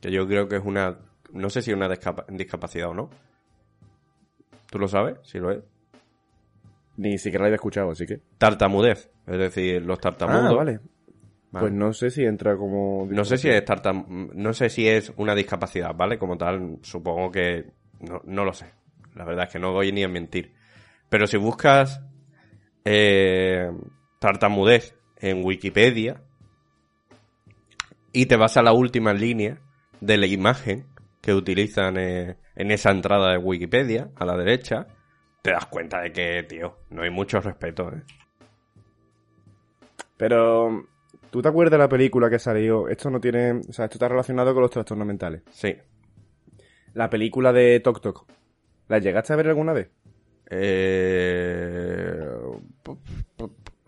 que 0.00 0.10
yo 0.10 0.26
creo 0.26 0.46
que 0.48 0.56
es 0.56 0.62
una, 0.64 0.98
no 1.32 1.50
sé 1.50 1.62
si 1.62 1.70
es 1.70 1.76
una 1.76 1.88
discapa- 1.88 2.26
discapacidad 2.28 2.90
o 2.90 2.94
no. 2.94 3.10
¿Tú 4.70 4.78
lo 4.78 4.88
sabes? 4.88 5.16
Si 5.22 5.38
lo 5.38 5.50
es. 5.50 5.60
Ni 6.96 7.18
siquiera 7.18 7.42
lo 7.42 7.46
había 7.46 7.56
escuchado, 7.56 7.90
así 7.90 8.06
que. 8.06 8.20
Tartamudez. 8.38 9.10
Es 9.26 9.38
decir, 9.38 9.82
los 9.82 9.98
tartamudos. 9.98 10.52
Ah, 10.52 10.54
vale. 10.54 10.80
Vale. 11.52 11.64
Pues 11.64 11.72
no 11.72 11.92
sé 11.92 12.10
si 12.10 12.24
entra 12.24 12.56
como. 12.56 13.06
No 13.10 13.24
sé 13.24 13.36
si 13.36 13.48
es 13.48 13.64
tartam... 13.64 14.30
no 14.34 14.52
sé 14.54 14.70
si 14.70 14.88
es 14.88 15.12
una 15.16 15.34
discapacidad, 15.34 15.94
¿vale? 15.94 16.18
Como 16.18 16.36
tal, 16.36 16.78
supongo 16.82 17.30
que 17.30 17.66
no, 18.00 18.22
no 18.24 18.44
lo 18.44 18.52
sé. 18.52 18.66
La 19.14 19.24
verdad 19.24 19.44
es 19.44 19.52
que 19.52 19.58
no 19.58 19.72
voy 19.72 19.92
ni 19.92 20.02
a 20.02 20.08
mentir. 20.08 20.54
Pero 21.10 21.26
si 21.26 21.36
buscas 21.36 22.02
eh, 22.84 23.70
tartamudez 24.18 24.96
en 25.18 25.44
Wikipedia 25.44 26.22
y 28.12 28.26
te 28.26 28.36
vas 28.36 28.56
a 28.56 28.62
la 28.62 28.72
última 28.72 29.12
línea 29.12 29.58
de 30.00 30.16
la 30.16 30.26
imagen 30.26 30.86
que 31.20 31.34
utilizan 31.34 31.96
eh, 31.98 32.36
en 32.56 32.70
esa 32.70 32.90
entrada 32.90 33.32
de 33.32 33.38
Wikipedia, 33.38 34.10
a 34.16 34.24
la 34.24 34.36
derecha, 34.36 34.86
te 35.42 35.52
das 35.52 35.66
cuenta 35.66 36.00
de 36.00 36.12
que, 36.12 36.42
tío, 36.44 36.78
no 36.90 37.02
hay 37.02 37.10
mucho 37.10 37.40
respeto, 37.40 37.90
¿eh? 37.92 38.02
Pero. 40.16 40.86
¿Tú 41.32 41.40
te 41.40 41.48
acuerdas 41.48 41.72
de 41.72 41.78
la 41.78 41.88
película 41.88 42.28
que 42.28 42.38
salió? 42.38 42.88
Esto 42.88 43.08
no 43.08 43.18
tiene. 43.18 43.52
O 43.52 43.72
sea, 43.72 43.86
esto 43.86 43.94
está 43.94 44.06
relacionado 44.06 44.52
con 44.52 44.60
los 44.60 44.70
trastornos 44.70 45.06
mentales. 45.06 45.40
Sí. 45.50 45.74
La 46.92 47.08
película 47.08 47.54
de 47.54 47.80
Tok 47.80 48.02
Tok. 48.02 48.26
¿La 48.88 48.98
llegaste 48.98 49.32
a 49.32 49.36
ver 49.36 49.48
alguna 49.48 49.72
vez? 49.72 49.88
Eh... 50.50 52.28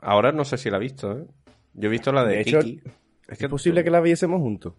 Ahora 0.00 0.32
no 0.32 0.46
sé 0.46 0.56
si 0.56 0.70
la 0.70 0.78
he 0.78 0.80
visto, 0.80 1.12
¿eh? 1.18 1.26
Yo 1.74 1.88
he 1.88 1.92
visto 1.92 2.12
la 2.12 2.24
de, 2.24 2.36
De 2.36 2.40
hecho, 2.40 2.60
Kiki. 2.60 2.80
Es 3.28 3.42
¿Es 3.42 3.48
posible 3.50 3.84
que 3.84 3.90
la 3.90 4.00
viésemos 4.00 4.40
juntos? 4.40 4.72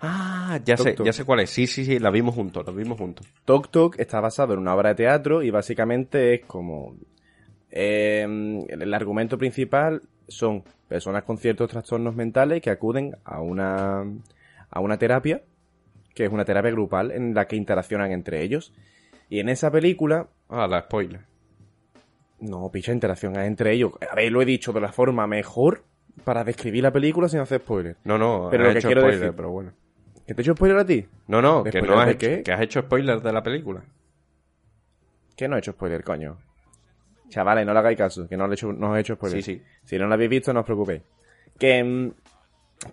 Ah, 0.00 0.60
ya 0.64 0.76
Tok 0.76 0.86
sé, 0.86 0.92
Tok. 0.92 1.06
ya 1.06 1.12
sé 1.12 1.24
cuál 1.24 1.40
es. 1.40 1.50
Sí, 1.50 1.66
sí, 1.66 1.84
sí, 1.84 1.98
la 1.98 2.10
vimos 2.10 2.36
juntos, 2.36 2.64
la 2.64 2.72
vimos 2.72 2.98
juntos. 2.98 3.26
Tok 3.44 3.68
Tok 3.72 3.98
está 3.98 4.20
basado 4.20 4.52
en 4.54 4.60
una 4.60 4.76
obra 4.76 4.90
de 4.90 4.94
teatro 4.94 5.42
y 5.42 5.50
básicamente 5.50 6.34
es 6.34 6.44
como... 6.46 6.96
eh, 7.68 8.22
el 8.68 8.94
argumento 8.94 9.36
principal 9.38 10.02
son 10.30 10.64
personas 10.88 11.24
con 11.24 11.36
ciertos 11.38 11.68
trastornos 11.70 12.14
mentales 12.16 12.62
que 12.62 12.70
acuden 12.70 13.16
a 13.24 13.40
una, 13.42 14.02
a 14.70 14.80
una 14.80 14.98
terapia, 14.98 15.42
que 16.14 16.24
es 16.24 16.32
una 16.32 16.44
terapia 16.44 16.70
grupal 16.70 17.10
en 17.12 17.34
la 17.34 17.46
que 17.46 17.56
interaccionan 17.56 18.10
entre 18.12 18.42
ellos. 18.42 18.72
Y 19.28 19.38
en 19.40 19.48
esa 19.48 19.70
película, 19.70 20.28
Ah, 20.48 20.66
la 20.66 20.80
spoiler. 20.82 21.20
no, 22.40 22.70
picha, 22.70 22.92
interacción 22.92 23.36
entre 23.36 23.72
ellos. 23.72 23.92
A 24.10 24.14
ver, 24.14 24.32
lo 24.32 24.40
he 24.42 24.44
dicho 24.46 24.72
de 24.72 24.80
la 24.80 24.92
forma 24.92 25.26
mejor 25.26 25.84
para 26.24 26.42
describir 26.44 26.82
la 26.82 26.90
película 26.92 27.28
sin 27.28 27.40
hacer 27.40 27.60
spoiler. 27.60 27.96
No, 28.04 28.18
no, 28.18 28.48
Pero 28.50 28.64
lo 28.64 28.72
que 28.72 28.78
hecho 28.78 28.88
quiero 28.88 29.02
spoiler, 29.02 29.20
decir- 29.20 29.36
pero 29.36 29.50
bueno. 29.50 29.72
¿Que 30.26 30.34
te 30.34 30.40
he 30.40 30.44
hecho 30.44 30.54
spoiler 30.54 30.78
a 30.78 30.84
ti? 30.84 31.06
No, 31.28 31.42
no, 31.42 31.62
que 31.64 31.70
¿Spoiler 31.70 31.90
no 31.90 32.00
has 32.00 32.08
hecho, 32.10 32.42
que 32.44 32.52
has 32.52 32.60
hecho 32.60 32.80
spoiler 32.82 33.20
de 33.20 33.32
la 33.32 33.42
película. 33.42 33.82
Que 35.36 35.48
no 35.48 35.56
he 35.56 35.58
hecho 35.58 35.72
spoiler, 35.72 36.02
coño. 36.04 36.38
Chavales, 37.30 37.64
no 37.64 37.72
le 37.72 37.78
hagáis 37.78 37.96
caso, 37.96 38.28
que 38.28 38.36
no, 38.36 38.46
le 38.46 38.52
he 38.52 38.54
hecho, 38.54 38.72
no 38.72 38.90
os 38.90 38.98
he 38.98 39.00
hecho 39.00 39.14
spoiler. 39.14 39.42
Sí, 39.42 39.54
sí. 39.54 39.62
Si 39.84 39.98
no 39.98 40.06
lo 40.06 40.14
habéis 40.14 40.30
visto, 40.30 40.52
no 40.52 40.60
os 40.60 40.66
preocupéis. 40.66 41.02
Que, 41.58 41.82
mm, 41.82 42.12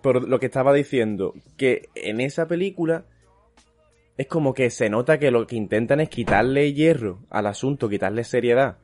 por 0.00 0.26
lo 0.26 0.40
que 0.40 0.46
estaba 0.46 0.72
diciendo, 0.72 1.34
que 1.56 1.88
en 1.94 2.20
esa 2.20 2.46
película 2.46 3.04
es 4.16 4.26
como 4.26 4.54
que 4.54 4.70
se 4.70 4.88
nota 4.90 5.18
que 5.18 5.30
lo 5.30 5.46
que 5.46 5.56
intentan 5.56 6.00
es 6.00 6.08
quitarle 6.08 6.72
hierro 6.72 7.20
al 7.30 7.46
asunto, 7.46 7.88
quitarle 7.88 8.24
seriedad 8.24 8.78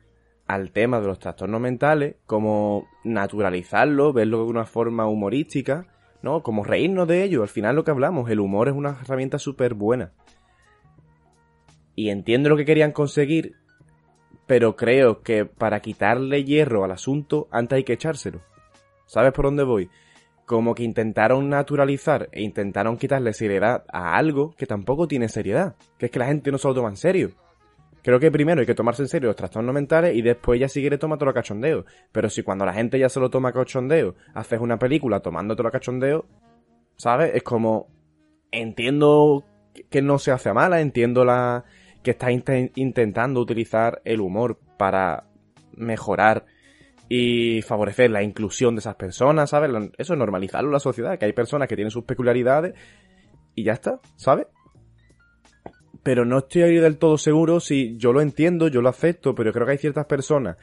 al 0.47 0.71
tema 0.71 1.01
de 1.01 1.07
los 1.07 1.19
trastornos 1.19 1.59
mentales, 1.59 2.15
como 2.25 2.87
naturalizarlo, 3.03 4.13
verlo 4.13 4.45
de 4.45 4.51
una 4.51 4.65
forma 4.65 5.07
humorística, 5.07 5.87
¿no? 6.21 6.43
Como 6.43 6.63
reírnos 6.63 7.07
de 7.07 7.23
ello. 7.23 7.41
Al 7.41 7.49
final 7.49 7.75
lo 7.75 7.83
que 7.83 7.91
hablamos, 7.91 8.29
el 8.29 8.39
humor 8.39 8.67
es 8.67 8.75
una 8.75 8.97
herramienta 9.01 9.39
súper 9.39 9.73
buena. 9.73 10.13
Y 11.95 12.09
entiendo 12.09 12.49
lo 12.49 12.57
que 12.57 12.65
querían 12.65 12.91
conseguir, 12.91 13.55
pero 14.45 14.75
creo 14.75 15.21
que 15.21 15.45
para 15.45 15.79
quitarle 15.79 16.43
hierro 16.43 16.83
al 16.83 16.91
asunto, 16.91 17.47
antes 17.51 17.77
hay 17.77 17.83
que 17.83 17.93
echárselo. 17.93 18.41
¿Sabes 19.05 19.33
por 19.33 19.45
dónde 19.45 19.63
voy? 19.63 19.89
Como 20.45 20.75
que 20.75 20.83
intentaron 20.83 21.49
naturalizar 21.49 22.29
e 22.31 22.43
intentaron 22.43 22.97
quitarle 22.97 23.33
seriedad 23.33 23.83
a 23.91 24.15
algo 24.15 24.53
que 24.55 24.67
tampoco 24.67 25.07
tiene 25.07 25.29
seriedad. 25.29 25.75
Que 25.97 26.07
es 26.07 26.11
que 26.11 26.19
la 26.19 26.27
gente 26.27 26.51
no 26.51 26.57
se 26.57 26.67
lo 26.67 26.75
toma 26.75 26.89
en 26.89 26.97
serio. 26.97 27.31
Creo 28.03 28.19
que 28.19 28.29
primero 28.29 28.59
hay 28.59 28.67
que 28.67 28.75
tomarse 28.75 29.01
en 29.01 29.07
serio 29.07 29.29
los 29.29 29.35
trastornos 29.35 29.73
mentales 29.73 30.15
y 30.15 30.21
después 30.21 30.59
ya 30.59 30.69
si 30.69 30.79
quiere 30.79 30.99
toma 30.99 31.17
todo 31.17 31.31
a 31.31 31.33
cachondeo. 31.33 31.85
Pero 32.11 32.29
si 32.29 32.43
cuando 32.43 32.63
la 32.63 32.73
gente 32.73 32.99
ya 32.99 33.09
se 33.09 33.19
lo 33.19 33.31
toma 33.31 33.51
cachondeo, 33.51 34.13
haces 34.35 34.59
una 34.59 34.77
película 34.77 35.21
tomándote 35.21 35.65
a 35.65 35.71
cachondeo, 35.71 36.25
¿sabes? 36.97 37.31
Es 37.33 37.41
como... 37.41 37.87
Entiendo 38.51 39.43
que 39.89 40.01
no 40.01 40.19
se 40.19 40.31
hace 40.31 40.53
mala, 40.53 40.79
entiendo 40.79 41.25
la 41.25 41.65
que 42.05 42.11
está 42.11 42.31
inte- 42.31 42.71
intentando 42.75 43.41
utilizar 43.41 44.01
el 44.05 44.21
humor 44.21 44.59
para 44.77 45.25
mejorar 45.75 46.45
y 47.09 47.61
favorecer 47.63 48.11
la 48.11 48.23
inclusión 48.23 48.75
de 48.75 48.79
esas 48.79 48.95
personas, 48.95 49.49
¿sabes? 49.49 49.71
Eso 49.97 50.13
es 50.13 50.19
normalizarlo 50.19 50.69
en 50.69 50.73
la 50.73 50.79
sociedad, 50.79 51.17
que 51.17 51.25
hay 51.25 51.33
personas 51.33 51.67
que 51.67 51.75
tienen 51.75 51.91
sus 51.91 52.05
peculiaridades 52.05 52.75
y 53.55 53.63
ya 53.63 53.73
está, 53.73 53.99
¿sabes? 54.15 54.47
Pero 56.03 56.25
no 56.25 56.37
estoy 56.37 56.61
ahí 56.61 56.75
del 56.75 56.97
todo 56.97 57.17
seguro 57.17 57.59
si 57.59 57.97
yo 57.97 58.13
lo 58.13 58.21
entiendo, 58.21 58.67
yo 58.67 58.81
lo 58.81 58.89
acepto, 58.89 59.33
pero 59.33 59.51
creo 59.51 59.65
que 59.65 59.73
hay 59.73 59.77
ciertas 59.79 60.05
personas 60.05 60.57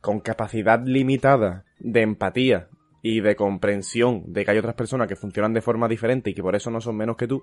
con 0.00 0.20
capacidad 0.20 0.82
limitada 0.84 1.64
de 1.78 2.00
empatía 2.00 2.68
y 3.02 3.20
de 3.20 3.36
comprensión 3.36 4.22
de 4.26 4.44
que 4.44 4.52
hay 4.52 4.58
otras 4.58 4.74
personas 4.74 5.08
que 5.08 5.16
funcionan 5.16 5.52
de 5.52 5.60
forma 5.60 5.88
diferente 5.88 6.30
y 6.30 6.34
que 6.34 6.42
por 6.42 6.56
eso 6.56 6.70
no 6.70 6.80
son 6.80 6.96
menos 6.96 7.16
que 7.16 7.28
tú. 7.28 7.42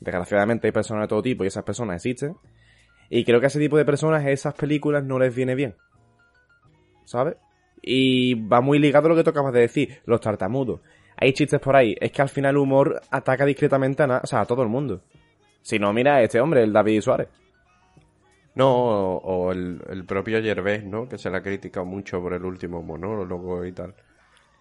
Desgraciadamente 0.00 0.66
hay 0.66 0.72
personas 0.72 1.02
de 1.04 1.08
todo 1.08 1.20
tipo 1.20 1.44
y 1.44 1.48
esas 1.48 1.64
personas 1.64 1.96
existen. 1.96 2.36
Y 3.10 3.24
creo 3.24 3.40
que 3.40 3.46
a 3.46 3.48
ese 3.48 3.58
tipo 3.58 3.76
de 3.76 3.84
personas 3.84 4.24
esas 4.24 4.54
películas 4.54 5.04
no 5.04 5.18
les 5.18 5.34
viene 5.34 5.54
bien. 5.54 5.74
¿Sabes? 7.04 7.36
Y 7.82 8.34
va 8.34 8.60
muy 8.60 8.78
ligado 8.78 9.06
a 9.06 9.10
lo 9.10 9.16
que 9.16 9.24
tú 9.24 9.30
acabas 9.30 9.52
de 9.52 9.60
decir, 9.60 10.00
los 10.06 10.20
tartamudos. 10.20 10.80
Hay 11.16 11.32
chistes 11.32 11.60
por 11.60 11.74
ahí. 11.76 11.96
Es 12.00 12.12
que 12.12 12.22
al 12.22 12.28
final 12.28 12.52
el 12.52 12.58
humor 12.58 13.00
ataca 13.10 13.44
discretamente 13.44 14.02
a, 14.02 14.06
na- 14.06 14.20
o 14.22 14.26
sea, 14.26 14.42
a 14.42 14.46
todo 14.46 14.62
el 14.62 14.68
mundo. 14.68 15.02
Si 15.60 15.78
no, 15.78 15.92
mira 15.92 16.16
a 16.16 16.22
este 16.22 16.40
hombre, 16.40 16.62
el 16.62 16.72
David 16.72 17.00
Suárez. 17.00 17.28
No, 18.54 18.68
o, 18.74 19.16
o 19.18 19.52
el, 19.52 19.80
el 19.88 20.04
propio 20.04 20.42
Gervais, 20.42 20.84
¿no? 20.84 21.08
Que 21.08 21.18
se 21.18 21.30
le 21.30 21.36
ha 21.38 21.42
criticado 21.42 21.86
mucho 21.86 22.20
por 22.20 22.34
el 22.34 22.44
último 22.44 22.82
monólogo 22.82 23.64
y 23.64 23.72
tal. 23.72 23.94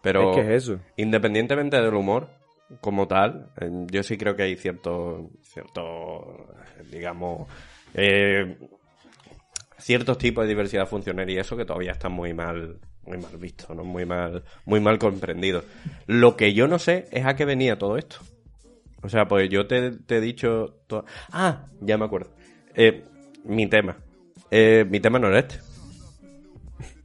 Pero 0.02 0.30
Es 0.30 0.36
que 0.36 0.41
es 0.56 0.64
eso. 0.64 0.80
independientemente 0.97 1.82
del 1.82 1.93
humor 1.93 2.30
como 2.82 3.08
tal, 3.08 3.50
eh, 3.60 3.70
yo 3.91 4.04
sí 4.04 4.18
creo 4.18 4.36
que 4.36 4.43
hay 4.43 4.56
cierto, 4.58 5.30
cierto, 5.41 6.47
digamos, 6.91 7.47
eh, 7.94 8.58
ciertos 9.78 10.18
tipos 10.18 10.44
de 10.44 10.50
diversidad 10.50 10.88
funcional 10.88 11.30
y 11.30 11.38
eso 11.38 11.56
que 11.58 11.66
todavía 11.66 11.92
están 11.92 12.12
muy 12.12 12.34
mal, 12.34 12.78
muy 13.06 13.18
mal 13.18 13.38
vistos, 13.38 13.76
¿no? 13.76 13.84
Muy 13.84 14.06
mal, 14.06 14.44
muy 14.66 14.80
mal 14.80 15.00
comprendidos. 15.00 15.64
Lo 16.08 16.36
que 16.36 16.54
yo 16.54 16.68
no 16.68 16.80
sé 16.80 17.08
es 17.12 17.26
a 17.26 17.36
qué 17.36 17.46
venía 17.46 17.78
todo 17.78 17.98
esto. 17.98 18.18
O 19.02 19.08
sea, 19.10 19.28
pues 19.28 19.50
yo 19.50 19.66
te, 19.66 19.92
te 19.92 20.18
he 20.18 20.22
dicho... 20.22 20.76
to- 20.88 21.06
Ah, 21.32 21.66
ya 21.80 21.98
me 21.98 22.06
acuerdo. 22.06 22.32
Eh, 22.76 23.04
mi 23.46 23.68
tema. 23.68 23.98
Eh, 24.52 24.86
mi 24.90 25.00
tema 25.00 25.20
no 25.20 25.28
era 25.28 25.40
este. 25.40 25.56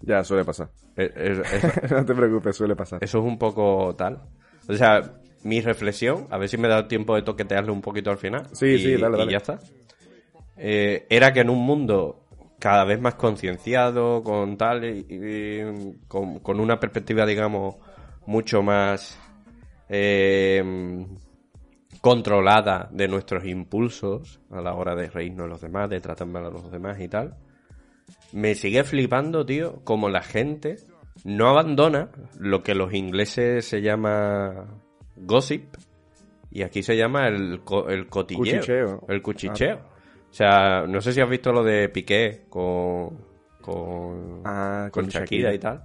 Ya, 0.00 0.24
suele 0.24 0.44
pasar. 0.44 0.70
Eh, 0.96 1.42
no 1.90 2.04
te 2.04 2.14
preocupes, 2.14 2.56
suele 2.56 2.74
pasar. 2.76 3.02
eso 3.02 3.18
es 3.18 3.24
un 3.24 3.38
poco 3.38 3.94
tal. 3.96 4.20
O 4.68 4.74
sea, 4.74 5.14
mi 5.44 5.60
reflexión, 5.60 6.26
a 6.30 6.38
ver 6.38 6.48
si 6.48 6.56
me 6.56 6.68
da 6.68 6.88
tiempo 6.88 7.14
de 7.14 7.22
toquetearle 7.22 7.70
un 7.70 7.80
poquito 7.80 8.10
al 8.10 8.18
final. 8.18 8.46
Sí, 8.52 8.66
y, 8.66 8.78
sí, 8.78 8.96
dale, 8.96 9.16
y 9.16 9.18
dale. 9.20 9.30
ya 9.32 9.38
está. 9.38 9.60
Eh, 10.56 11.06
era 11.10 11.32
que 11.32 11.40
en 11.40 11.50
un 11.50 11.58
mundo 11.64 12.20
cada 12.58 12.84
vez 12.84 13.00
más 13.00 13.14
concienciado, 13.16 14.22
con 14.22 14.56
tal, 14.56 14.84
y, 14.84 15.06
y 15.10 15.98
con, 16.08 16.38
con 16.38 16.60
una 16.60 16.78
perspectiva, 16.80 17.26
digamos, 17.26 17.76
mucho 18.26 18.62
más 18.62 19.18
eh, 19.88 21.04
controlada 22.00 22.88
de 22.92 23.08
nuestros 23.08 23.44
impulsos 23.46 24.40
a 24.50 24.60
la 24.60 24.74
hora 24.74 24.94
de 24.94 25.08
reírnos 25.10 25.46
de 25.46 25.50
los 25.50 25.60
demás, 25.60 25.90
de 25.90 26.00
tratar 26.00 26.26
mal 26.26 26.44
a 26.46 26.50
los 26.50 26.70
demás 26.70 26.98
y 27.00 27.08
tal. 27.08 27.36
Me 28.32 28.54
sigue 28.54 28.84
flipando, 28.84 29.44
tío, 29.46 29.80
como 29.84 30.08
la 30.08 30.22
gente 30.22 30.76
no 31.24 31.48
abandona 31.48 32.10
lo 32.38 32.62
que 32.62 32.74
los 32.74 32.92
ingleses 32.92 33.64
se 33.66 33.80
llama 33.80 34.66
gossip 35.16 35.74
y 36.50 36.62
aquí 36.62 36.82
se 36.82 36.96
llama 36.96 37.28
el, 37.28 37.60
co- 37.62 37.88
el 37.88 38.08
cotilleo, 38.08 38.42
Cuchicheo. 38.60 39.04
el 39.08 39.22
cuchicheo. 39.22 39.93
O 40.34 40.36
sea, 40.36 40.84
no 40.88 41.00
sé 41.00 41.12
si 41.12 41.20
has 41.20 41.30
visto 41.30 41.52
lo 41.52 41.62
de 41.62 41.88
Piqué 41.88 42.42
con 42.50 43.16
con, 43.60 44.40
Ah, 44.44 44.88
con 44.90 45.04
con 45.04 45.08
Shakira, 45.08 45.52
Shakira. 45.52 45.54
y 45.54 45.58
tal. 45.60 45.84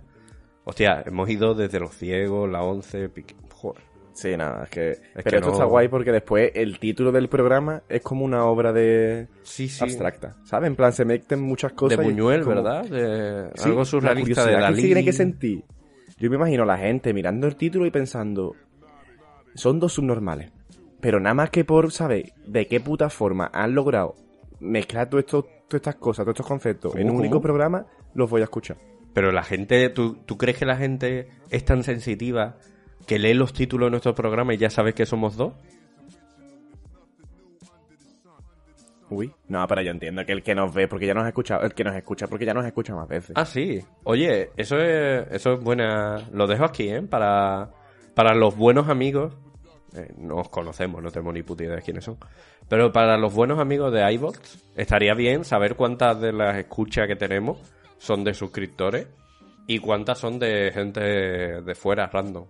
Hostia, 0.64 1.04
hemos 1.06 1.30
ido 1.30 1.54
desde 1.54 1.80
los 1.80 1.94
ciegos, 1.96 2.50
la 2.50 2.64
11, 2.64 3.10
Piqué. 3.10 3.36
Joder. 3.54 3.84
Sí, 4.14 4.36
nada, 4.36 4.64
es 4.64 4.70
que... 4.72 4.98
pero 5.24 5.38
esto 5.38 5.48
no- 5.50 5.54
está 5.54 5.66
guay 5.66 5.88
porque 5.88 6.12
después 6.12 6.52
el 6.56 6.80
título 6.80 7.12
del 7.12 7.30
programa 7.30 7.84
es 7.88 8.02
como 8.02 8.26
una 8.26 8.44
obra 8.46 8.74
de... 8.74 9.28
Sí, 9.44 9.70
sí. 9.70 9.84
abstracta, 9.84 10.36
¿sabes? 10.46 10.68
En 10.68 10.76
plan, 10.76 10.94
se 10.94 11.06
meten 11.06 11.42
muchas 11.42 11.70
De 11.72 11.76
cosas. 11.76 12.00
y 12.00 12.10
Buñuel, 12.10 12.42
como- 12.44 12.56
¿verdad? 12.56 12.86
De 12.86 13.52
Sí, 13.56 13.70
algo 13.70 13.86
surrealista 13.86 14.48
de 14.48 14.54
Dalí. 14.54 14.82
se 14.82 14.88
tiene 14.88 15.06
que 15.06 15.14
sentir. 15.14 15.64
Yo 16.18 16.28
me 16.32 16.38
imagino 16.38 16.66
la 16.66 16.80
gente 16.80 17.14
mirando 17.14 17.46
el 17.46 17.56
título 17.56 17.86
y 17.86 17.92
pensando, 17.92 18.56
son 19.54 19.80
dos 19.80 19.94
subnormales. 19.94 20.52
Pero 21.00 21.20
nada 21.20 21.36
más 21.36 21.50
que 21.52 21.64
por 21.64 21.92
saber 21.92 22.34
de 22.48 22.66
qué 22.68 22.80
puta 22.80 23.12
forma 23.12 23.52
han 23.54 23.76
logrado 23.76 24.16
mezclar 24.60 25.10
todos 25.10 25.24
estos 25.24 25.46
todas 25.70 25.82
estas 25.82 25.96
cosas, 25.96 26.26
todos 26.26 26.36
estos 26.36 26.48
conceptos 26.48 26.96
en 26.96 27.02
¿Cómo, 27.04 27.12
un 27.12 27.18
cómo? 27.18 27.20
único 27.20 27.42
programa, 27.42 27.86
los 28.16 28.30
voy 28.30 28.42
a 28.42 28.46
escuchar. 28.46 28.78
Pero 29.14 29.32
la 29.32 29.44
gente, 29.44 29.90
¿tú, 29.90 30.16
¿tú 30.26 30.38
crees 30.38 30.58
que 30.58 30.66
la 30.66 30.78
gente 30.78 31.30
es 31.50 31.64
tan 31.66 31.84
sensitiva 31.84 32.58
que 33.06 33.20
lee 33.20 33.34
los 33.34 33.54
títulos 33.54 33.88
de 33.88 33.92
nuestro 33.92 34.16
programa 34.16 34.54
y 34.54 34.58
ya 34.58 34.70
sabes 34.70 34.96
que 34.96 35.06
somos 35.06 35.36
dos? 35.36 35.54
Uy. 39.12 39.32
No, 39.48 39.66
pero 39.68 39.82
yo 39.82 39.92
entiendo 39.92 40.24
que 40.26 40.34
el 40.34 40.44
que 40.44 40.54
nos 40.54 40.72
ve 40.74 40.88
porque 40.88 41.08
ya 41.08 41.16
nos 41.16 41.24
ha 41.26 41.30
escuchado, 41.30 41.64
el 41.64 41.74
que 41.74 41.84
nos 41.84 41.96
escucha 41.96 42.28
porque 42.28 42.46
ya 42.46 42.54
nos 42.54 42.66
escucha 42.66 42.94
más 42.94 43.08
veces. 43.08 43.32
Ah, 43.36 43.46
sí. 43.46 43.84
Oye, 44.04 44.52
eso 44.56 44.78
es, 44.78 45.28
eso 45.32 45.54
es 45.54 45.60
buena. 45.60 46.30
Lo 46.32 46.46
dejo 46.46 46.64
aquí, 46.64 46.90
¿eh? 46.90 47.02
Para, 47.02 47.72
para 48.14 48.36
los 48.36 48.56
buenos 48.56 48.88
amigos. 48.88 49.36
Eh, 49.96 50.14
no 50.18 50.38
os 50.38 50.50
conocemos, 50.50 51.02
no 51.02 51.12
tenemos 51.12 51.34
ni 51.34 51.44
puta 51.44 51.64
idea 51.64 51.76
de 51.76 51.82
quiénes 51.82 52.04
son. 52.04 52.18
Pero 52.68 52.92
para 52.92 53.18
los 53.18 53.34
buenos 53.34 53.60
amigos 53.60 53.92
de 53.94 54.12
iVox, 54.14 54.64
estaría 54.76 55.14
bien 55.14 55.44
saber 55.44 55.76
cuántas 55.76 56.20
de 56.22 56.32
las 56.34 56.58
escuchas 56.58 57.08
que 57.08 57.16
tenemos 57.16 57.60
son 57.98 58.24
de 58.24 58.34
suscriptores 58.34 59.08
y 59.68 59.80
cuántas 59.80 60.18
son 60.20 60.40
de 60.40 60.72
gente 60.74 61.02
de 61.02 61.76
fuera, 61.76 62.08
random. 62.08 62.46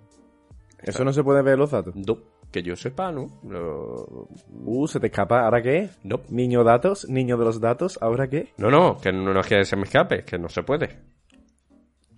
Eso 0.81 1.03
no 1.03 1.11
se 1.11 1.23
puede 1.23 1.41
ver 1.41 1.57
los 1.57 1.71
datos. 1.71 1.93
No, 1.95 2.17
que 2.51 2.63
yo 2.63 2.75
sepa, 2.75 3.11
¿no? 3.11 3.27
No, 3.43 4.27
Uh, 4.65 4.87
se 4.87 4.99
te 4.99 5.07
escapa, 5.07 5.41
¿ahora 5.43 5.61
qué? 5.61 5.89
no, 6.03 6.21
Niño 6.29 6.63
datos, 6.63 7.07
niño 7.09 7.37
de 7.37 7.45
los 7.45 7.59
datos, 7.59 7.97
¿ahora 8.01 8.27
qué? 8.29 8.53
no, 8.57 8.69
no, 8.69 8.97
que 8.99 9.11
no, 9.11 9.33
no 9.33 9.39
es 9.41 9.47
que 9.47 9.65
se 9.65 9.75
me 9.75 9.83
escape, 9.83 10.19
es 10.19 10.25
que 10.25 10.37
no 10.39 10.47
se 10.49 10.63
puede. 10.63 10.99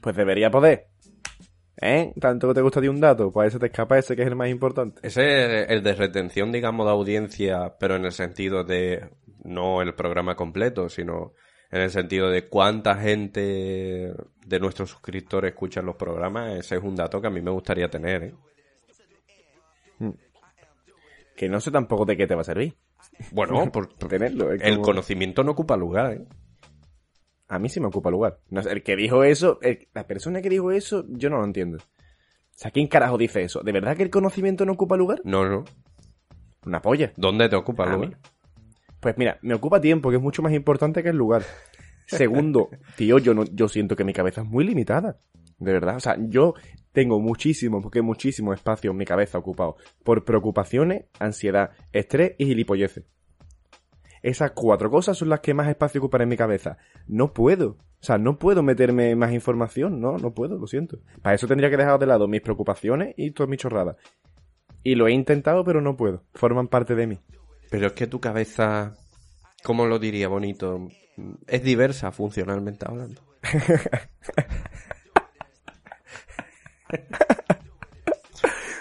Pues 0.02 0.16
debería 0.16 0.50
poder. 0.52 0.88
¿Eh? 1.82 2.14
Tanto 2.20 2.48
que 2.48 2.54
te 2.54 2.62
gusta 2.62 2.80
de 2.80 2.90
un 2.90 3.00
dato, 3.02 3.32
pues 3.32 3.46
ahí 3.46 3.52
se 3.52 3.58
te 3.58 3.66
escapa 3.66 3.98
ese 3.98 4.16
que 4.16 4.22
es 4.22 4.28
el 4.28 4.36
más 4.36 4.50
importante. 4.50 5.02
Ese 5.06 5.64
es 5.64 5.70
el 5.72 5.82
de 5.82 5.96
retención, 5.96 6.52
digamos, 6.52 6.86
de 6.86 6.92
audiencia, 6.92 7.76
pero 7.80 7.96
en 7.96 8.06
el 8.06 8.12
sentido 8.12 8.64
de 8.64 9.10
no 9.44 9.82
el 9.82 9.96
programa 9.96 10.36
completo, 10.36 10.90
sino 10.90 11.34
en 11.72 11.82
el 11.82 11.90
sentido 11.90 12.30
de 12.30 12.48
cuánta 12.48 12.96
gente 12.96 14.14
de 14.46 14.60
nuestros 14.60 14.92
suscriptores 14.92 15.54
escuchan 15.54 15.86
los 15.88 15.96
programas. 15.96 16.56
Ese 16.56 16.76
es 16.76 16.84
un 16.84 16.96
dato 16.96 17.20
que 17.20 17.28
a 17.28 17.32
mí 17.32 17.42
me 17.42 17.50
gustaría 17.52 17.90
tener. 17.90 18.24
¿eh? 18.24 18.34
Que 21.36 21.50
no 21.50 21.60
sé 21.60 21.72
tampoco 21.72 22.06
de 22.06 22.16
qué 22.16 22.28
te 22.28 22.36
va 22.36 22.42
a 22.42 22.44
servir 22.44 22.76
Bueno, 23.32 23.72
por, 23.72 23.88
tenerlo. 24.08 24.52
el 24.52 24.82
conocimiento 24.82 25.44
no 25.44 25.54
ocupa 25.54 25.76
lugar. 25.76 26.14
¿eh? 26.14 26.26
A 27.52 27.60
mí 27.60 27.68
sí 27.68 27.82
me 27.82 27.88
ocupa 27.88 28.10
lugar. 28.10 28.40
No 28.50 28.62
el 28.62 28.82
que 28.82 28.96
dijo 28.96 29.26
eso, 29.26 29.60
el- 29.62 29.90
la 29.94 30.08
persona 30.08 30.42
que 30.42 30.48
dijo 30.50 30.72
eso, 30.72 31.06
yo 31.10 31.30
no 31.30 31.38
lo 31.38 31.44
entiendo. 31.44 31.80
O 31.80 32.54
sea, 32.56 32.72
¿quién 32.72 32.88
carajo 32.88 33.18
dice 33.18 33.42
eso? 33.42 33.62
¿De 33.62 33.74
verdad 33.74 33.98
que 33.98 34.04
el 34.04 34.10
conocimiento 34.10 34.66
no 34.66 34.72
ocupa 34.72 34.96
lugar? 34.96 35.20
No, 35.26 35.46
no. 35.48 35.66
Una 36.66 36.82
polla. 36.82 37.12
¿Dónde 37.18 37.50
te 37.50 37.58
ocupa 37.58 37.86
lugar? 37.86 38.10
mí. 38.10 38.16
Pues 39.02 39.18
mira, 39.18 39.38
me 39.42 39.54
ocupa 39.54 39.82
tiempo, 39.82 40.10
que 40.10 40.16
es 40.16 40.22
mucho 40.22 40.42
más 40.42 40.54
importante 40.54 41.04
que 41.04 41.10
el 41.10 41.18
lugar. 41.18 41.44
Segundo, 42.06 42.70
tío, 42.96 43.18
yo 43.18 43.34
no, 43.34 43.44
yo 43.46 43.68
siento 43.68 43.96
que 43.98 44.04
mi 44.06 44.14
cabeza 44.14 44.42
es 44.42 44.48
muy 44.48 44.64
limitada. 44.64 45.20
De 45.60 45.74
verdad, 45.74 45.98
o 45.98 46.00
sea, 46.00 46.16
yo 46.20 46.54
tengo 46.94 47.20
muchísimo, 47.20 47.82
porque 47.82 48.02
muchísimo 48.02 48.54
espacio 48.54 48.92
en 48.92 48.98
mi 48.98 49.06
cabeza 49.06 49.38
ocupado 49.38 49.76
por 50.04 50.24
preocupaciones, 50.24 51.06
ansiedad, 51.20 51.72
estrés 51.92 52.34
y 52.38 52.46
gilipolleces. 52.46 53.04
Esas 54.24 54.52
cuatro 54.52 54.90
cosas 54.90 55.18
son 55.18 55.30
las 55.30 55.40
que 55.40 55.54
más 55.54 55.68
espacio 55.68 56.00
ocupan 56.02 56.22
en 56.22 56.30
mi 56.30 56.38
cabeza. 56.38 56.78
No 57.08 57.34
puedo. 57.34 57.70
O 57.70 58.04
sea, 58.04 58.18
no 58.18 58.38
puedo 58.40 58.64
meterme 58.64 59.16
más 59.16 59.32
información, 59.32 60.02
no, 60.02 60.18
no 60.18 60.34
puedo, 60.34 60.58
lo 60.58 60.68
siento. 60.68 61.00
Para 61.22 61.36
eso 61.36 61.48
tendría 61.48 61.70
que 61.70 61.78
dejar 61.78 62.00
de 62.00 62.08
lado 62.08 62.28
mis 62.28 62.42
preocupaciones 62.42 63.14
y 63.18 63.32
todas 63.32 63.50
mis 63.50 63.60
chorradas. 63.60 63.96
Y 64.84 64.96
lo 64.96 65.08
he 65.08 65.12
intentado, 65.12 65.64
pero 65.64 65.82
no 65.82 65.96
puedo. 65.96 66.24
Forman 66.34 66.68
parte 66.68 66.96
de 66.96 67.08
mí. 67.08 67.20
Pero 67.70 67.88
es 67.88 67.94
que 67.94 68.08
tu 68.08 68.20
cabeza, 68.20 68.96
¿cómo 69.64 69.86
lo 69.86 70.00
diría 70.00 70.28
bonito? 70.28 70.88
Es 71.48 71.64
diversa 71.64 72.12
funcionalmente 72.12 72.86
hablando. 72.88 73.22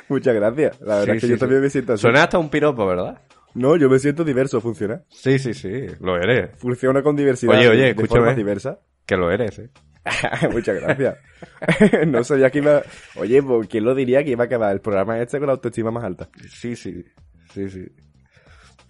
Muchas 0.08 0.34
gracias. 0.34 0.80
La 0.80 0.98
verdad 1.00 1.04
Sí, 1.04 1.10
es 1.12 1.20
que 1.20 1.26
sí, 1.26 1.28
yo 1.28 1.36
sí. 1.36 1.40
también 1.40 1.60
me 1.62 1.70
siento 1.70 1.92
así. 1.92 2.02
Suena 2.02 2.24
hasta 2.24 2.38
un 2.38 2.48
piropo, 2.48 2.84
¿verdad? 2.86 3.20
No, 3.54 3.76
yo 3.76 3.88
me 3.88 3.98
siento 3.98 4.24
diverso, 4.24 4.60
funciona. 4.60 5.02
Sí, 5.08 5.38
sí, 5.38 5.54
sí, 5.54 5.86
lo 6.00 6.16
eres. 6.16 6.50
Funciona 6.58 7.02
con 7.02 7.16
diversidad. 7.16 7.58
Oye, 7.58 7.68
oye, 7.68 7.82
de 7.82 7.88
escúchame. 7.90 8.18
formas 8.20 8.36
diversas. 8.36 8.78
Que 9.06 9.16
lo 9.16 9.30
eres, 9.30 9.58
¿eh? 9.58 9.70
Muchas 10.52 10.80
gracias. 10.80 11.18
no 12.06 12.22
sabía 12.24 12.50
que 12.50 12.58
iba... 12.58 12.82
Oye, 13.16 13.42
pues, 13.42 13.68
¿quién 13.68 13.84
lo 13.84 13.94
diría 13.94 14.22
que 14.24 14.30
iba 14.30 14.44
a 14.44 14.46
acabar 14.46 14.72
el 14.72 14.80
programa 14.80 15.20
este 15.20 15.38
con 15.38 15.48
la 15.48 15.54
autoestima 15.54 15.90
más 15.90 16.04
alta? 16.04 16.28
Sí, 16.48 16.76
sí, 16.76 17.04
sí, 17.52 17.68
sí. 17.68 17.86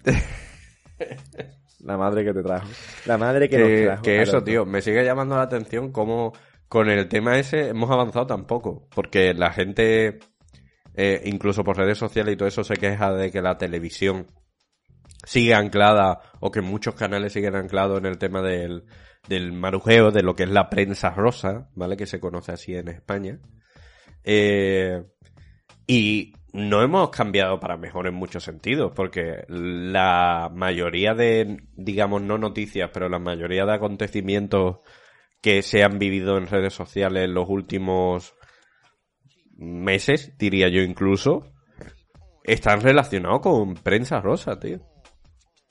La 1.81 1.97
madre 1.97 2.25
que 2.25 2.35
te 2.35 2.43
trajo. 2.43 2.69
La 3.07 3.17
madre 3.17 3.49
que, 3.49 3.57
Que, 3.57 3.63
nos 3.63 3.85
trajo. 3.85 4.03
que 4.03 4.23
eso, 4.23 4.43
tío, 4.45 4.67
me 4.67 4.83
sigue 4.83 5.03
llamando 5.05 5.37
la 5.37 5.43
atención 5.43 5.91
cómo 5.93 6.33
con 6.69 6.91
el 6.91 7.09
tema 7.09 7.39
ese 7.39 7.69
hemos 7.69 7.91
avanzado 7.91 8.27
tan 8.27 8.47
poco. 8.47 8.87
Porque 8.95 9.33
la 9.33 9.51
gente, 9.53 10.19
eh, 10.95 11.23
incluso 11.25 11.65
por 11.65 11.79
redes 11.79 11.97
sociales 11.97 12.35
y 12.35 12.37
todo 12.37 12.49
eso, 12.49 12.65
se 12.65 12.75
queja 12.75 13.13
de 13.15 13.31
que 13.31 13.41
la 13.41 13.57
televisión 13.57 14.27
sigue 15.25 15.55
anclada 15.55 16.21
o 16.41 16.51
que 16.51 16.61
muchos 16.61 16.95
canales 16.95 17.33
siguen 17.33 17.57
anclados 17.57 17.99
en 17.99 18.07
el 18.07 18.19
tema 18.19 18.43
del, 18.43 18.85
del 19.29 19.53
marujeo, 19.53 20.11
de 20.11 20.23
lo 20.23 20.35
que 20.35 20.45
es 20.45 20.51
la 20.51 20.71
prensa 20.71 21.11
rosa, 21.11 21.69
¿vale? 21.75 21.97
Que 21.97 22.07
se 22.07 22.21
conoce 22.21 22.53
así 22.53 22.75
en 22.75 22.89
España. 22.89 23.39
Eh, 24.25 25.03
y 25.87 26.35
no 26.53 26.83
hemos 26.83 27.11
cambiado 27.11 27.61
para 27.61 27.77
mejor 27.77 28.07
en 28.07 28.15
muchos 28.15 28.45
sentidos, 28.45 28.93
porque 28.95 29.45
la 29.49 30.51
mayoría 30.53 31.15
de, 31.15 31.59
digamos, 31.75 32.23
no 32.23 32.39
noticias, 32.39 32.91
pero 32.93 33.09
la 33.09 33.19
mayoría 33.19 33.65
de 33.65 33.75
acontecimientos 33.75 34.79
que 35.41 35.63
se 35.63 35.83
han 35.83 35.99
vivido 35.99 36.37
en 36.37 36.47
redes 36.47 36.75
sociales 36.75 37.29
los 37.29 37.49
últimos 37.49 38.35
meses, 39.57 40.37
diría 40.39 40.69
yo 40.69 40.83
incluso, 40.83 41.53
están 42.45 42.81
relacionados 42.81 43.41
con 43.41 43.75
prensa 43.75 44.21
rosa, 44.21 44.59
tío. 44.59 44.81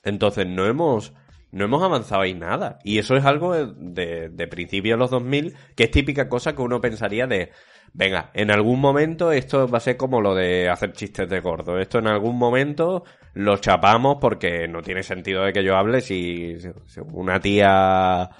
Entonces 0.02 0.46
no 0.46 0.66
hemos, 0.66 1.12
no 1.52 1.64
hemos 1.64 1.82
avanzado 1.82 2.22
ahí 2.22 2.34
nada. 2.34 2.78
Y 2.84 2.98
eso 2.98 3.16
es 3.16 3.24
algo 3.24 3.54
de, 3.54 4.28
de, 4.28 4.46
principios 4.48 4.96
de 4.96 5.00
los 5.00 5.10
2000, 5.10 5.54
que 5.74 5.84
es 5.84 5.90
típica 5.90 6.28
cosa 6.28 6.54
que 6.54 6.62
uno 6.62 6.80
pensaría 6.80 7.26
de, 7.26 7.50
venga, 7.92 8.30
en 8.34 8.50
algún 8.50 8.80
momento 8.80 9.32
esto 9.32 9.68
va 9.68 9.78
a 9.78 9.80
ser 9.80 9.96
como 9.96 10.20
lo 10.20 10.34
de 10.34 10.68
hacer 10.68 10.92
chistes 10.92 11.28
de 11.28 11.40
gordo. 11.40 11.78
Esto 11.78 11.98
en 11.98 12.08
algún 12.08 12.38
momento 12.38 13.04
lo 13.34 13.58
chapamos 13.58 14.18
porque 14.20 14.68
no 14.68 14.82
tiene 14.82 15.02
sentido 15.02 15.44
de 15.44 15.52
que 15.52 15.64
yo 15.64 15.76
hable 15.76 16.00
si, 16.00 16.56
si 16.58 17.00
una 17.12 17.40
tía 17.40 18.30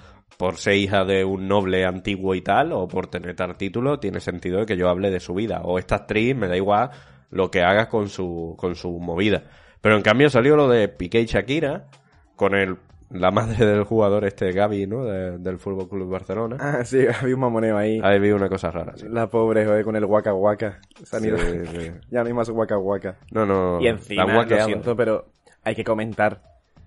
por 0.41 0.57
ser 0.57 0.75
hija 0.75 1.05
de 1.05 1.23
un 1.23 1.47
noble 1.47 1.85
antiguo 1.85 2.33
y 2.33 2.41
tal, 2.41 2.71
o 2.71 2.87
por 2.87 3.05
tener 3.05 3.35
tal 3.35 3.55
título, 3.57 3.99
tiene 3.99 4.19
sentido 4.19 4.57
de 4.57 4.65
que 4.65 4.75
yo 4.75 4.89
hable 4.89 5.11
de 5.11 5.19
su 5.19 5.35
vida. 5.35 5.61
O 5.63 5.77
esta 5.77 5.97
actriz, 5.97 6.35
me 6.35 6.47
da 6.47 6.57
igual 6.57 6.89
lo 7.29 7.51
que 7.51 7.61
haga 7.61 7.87
con 7.87 8.09
su, 8.09 8.55
con 8.57 8.73
su 8.73 8.89
movida. 8.99 9.43
Pero 9.81 9.95
en 9.95 10.01
cambio 10.03 10.29
salió 10.29 10.55
lo 10.55 10.67
de 10.69 10.87
Piqué 10.87 11.21
y 11.21 11.25
Shakira, 11.25 11.87
con 12.35 12.53
el, 12.55 12.77
la 13.09 13.31
madre 13.31 13.65
del 13.65 13.83
jugador 13.83 14.25
este 14.25 14.51
Gaby, 14.51 14.87
¿no? 14.87 15.05
De- 15.05 15.37
del 15.39 15.57
Fútbol 15.57 15.89
Club 15.89 16.09
Barcelona. 16.09 16.57
Ah, 16.59 16.85
sí, 16.85 17.05
había 17.21 17.35
un 17.35 17.41
mamoneo 17.41 17.77
ahí. 17.77 17.99
Ahí 18.03 18.19
vi 18.19 18.31
una 18.31 18.47
cosa 18.49 18.69
rara, 18.71 18.93
sí. 18.95 19.07
La 19.09 19.27
pobre, 19.27 19.65
joder, 19.65 19.83
con 19.83 19.95
el 19.95 20.05
guaca 20.05 20.31
guaca. 20.31 20.79
Se 21.03 21.17
han 21.17 21.25
ido- 21.25 21.37
Sí, 21.37 21.65
sí. 21.65 21.91
ya 22.11 22.21
no 22.21 22.27
hay 22.27 22.33
más 22.33 22.49
guaca 22.49 22.75
guaca. 22.75 23.17
No, 23.31 23.45
no. 23.45 23.81
Y 23.81 23.87
encima, 23.87 24.25
la 24.25 24.43
lo 24.45 24.65
siento, 24.65 24.95
pero 24.95 25.25
hay 25.63 25.75
que 25.75 25.83
comentar. 25.83 26.41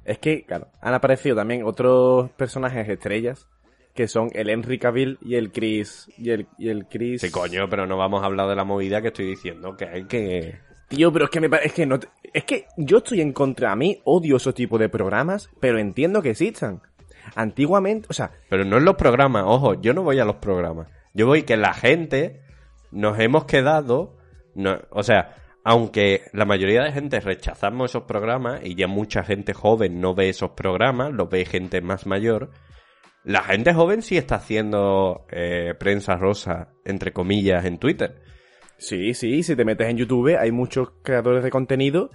Es 0.05 0.19
que, 0.19 0.45
claro, 0.45 0.69
han 0.81 0.93
aparecido 0.95 1.35
también 1.35 1.65
otros 1.65 2.31
personajes 2.33 2.89
estrellas 2.89 3.49
que 3.95 4.09
son 4.09 4.29
el 4.35 4.51
Henry 4.51 4.79
Cavill 4.79 5.19
y 5.23 5.37
el 5.37 5.53
Chris 5.53 6.11
y 6.19 6.31
el 6.31 6.49
y 6.59 6.69
el 6.69 6.87
Chris 6.87 7.21
Sí, 7.21 7.31
coño, 7.31 7.69
pero 7.71 7.87
no 7.87 7.97
vamos 7.97 8.23
a 8.23 8.27
hablar 8.27 8.49
de 8.49 8.57
la 8.57 8.65
movida 8.65 9.01
que 9.01 9.09
estoy 9.09 9.25
diciendo, 9.27 9.77
que 9.77 9.85
hay 9.87 10.05
que... 10.07 10.59
Tío, 10.89 11.13
pero 11.13 11.25
es 11.27 11.31
que 11.31 11.41
me 11.41 11.49
pa- 11.51 11.59
es 11.59 11.73
que 11.73 11.87
no 11.87 11.99
es 12.33 12.45
que 12.45 12.67
yo 12.77 12.99
estoy 12.99 13.21
en 13.21 13.33
contra 13.33 13.73
a 13.73 13.77
mí 13.77 14.01
odio 14.05 14.37
esos 14.37 14.55
tipos 14.55 14.79
de 14.81 14.89
programas, 14.89 15.49
pero 15.61 15.79
entiendo 15.79 16.21
que 16.23 16.31
existan. 16.31 16.83
Antiguamente, 17.37 18.07
o 18.11 18.13
sea, 18.13 18.33
Pero 18.51 18.65
no 18.65 18.77
en 18.77 18.85
los 18.85 18.97
programas, 18.97 19.45
ojo, 19.47 19.75
yo 19.81 19.95
no 19.95 20.03
voy 20.03 20.19
a 20.19 20.25
los 20.25 20.37
programas. 20.37 20.89
Yo 21.15 21.27
voy 21.27 21.45
que 21.45 21.57
la 21.57 21.73
gente 21.73 22.43
nos 22.91 23.19
hemos 23.19 23.45
quedado, 23.47 24.17
no, 24.55 24.79
o 24.91 25.03
sea, 25.03 25.35
aunque 25.65 26.23
la 26.33 26.45
mayoría 26.45 26.83
de 26.83 26.93
gente 26.93 27.21
rechazamos 27.21 27.91
esos 27.91 28.03
programas 28.03 28.61
y 28.63 28.75
ya 28.75 28.87
mucha 28.87 29.25
gente 29.25 29.55
joven 29.55 30.01
no 30.01 30.15
ve 30.15 30.29
esos 30.29 30.51
programas, 30.51 31.13
los 31.13 31.31
ve 31.31 31.47
gente 31.47 31.81
más 31.81 32.07
mayor, 32.07 32.51
la 33.25 33.43
gente 33.43 33.73
joven 33.73 34.03
sí 34.03 34.19
está 34.19 34.35
haciendo 34.37 35.25
eh, 35.31 35.73
prensa 35.79 36.17
rosa, 36.17 36.69
entre 36.85 37.13
comillas, 37.15 37.65
en 37.65 37.79
Twitter. 37.79 38.21
Sí, 38.87 39.15
sí, 39.15 39.43
si 39.43 39.57
te 39.57 39.65
metes 39.65 39.89
en 39.89 39.97
YouTube 39.97 40.37
hay 40.39 40.53
muchos 40.53 40.91
creadores 41.03 41.43
de 41.43 41.51
contenido 41.51 42.11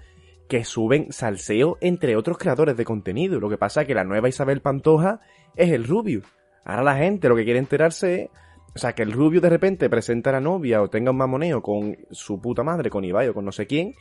que 0.47 0.63
suben 0.65 1.11
salseo 1.11 1.77
entre 1.81 2.15
otros 2.15 2.37
creadores 2.37 2.75
de 2.75 2.85
contenido. 2.85 3.39
Lo 3.39 3.49
que 3.49 3.57
pasa 3.57 3.81
es 3.81 3.87
que 3.87 3.93
la 3.93 4.03
nueva 4.03 4.29
Isabel 4.29 4.61
Pantoja 4.61 5.19
es 5.55 5.71
el 5.71 5.85
Rubio. 5.85 6.21
Ahora 6.65 6.83
la 6.83 6.95
gente 6.97 7.29
lo 7.29 7.35
que 7.35 7.43
quiere 7.43 7.59
enterarse 7.59 8.23
es, 8.23 8.29
o 8.75 8.79
sea, 8.79 8.93
que 8.93 9.03
el 9.03 9.11
Rubio 9.11 9.41
de 9.41 9.49
repente 9.49 9.89
presenta 9.89 10.29
a 10.31 10.33
la 10.33 10.39
novia 10.41 10.81
o 10.81 10.89
tenga 10.89 11.11
un 11.11 11.17
mamoneo 11.17 11.61
con 11.61 11.95
su 12.11 12.41
puta 12.41 12.63
madre, 12.63 12.89
con 12.89 13.03
Ibai 13.03 13.27
o 13.29 13.33
con 13.33 13.45
no 13.45 13.51
sé 13.51 13.67
quién. 13.67 13.93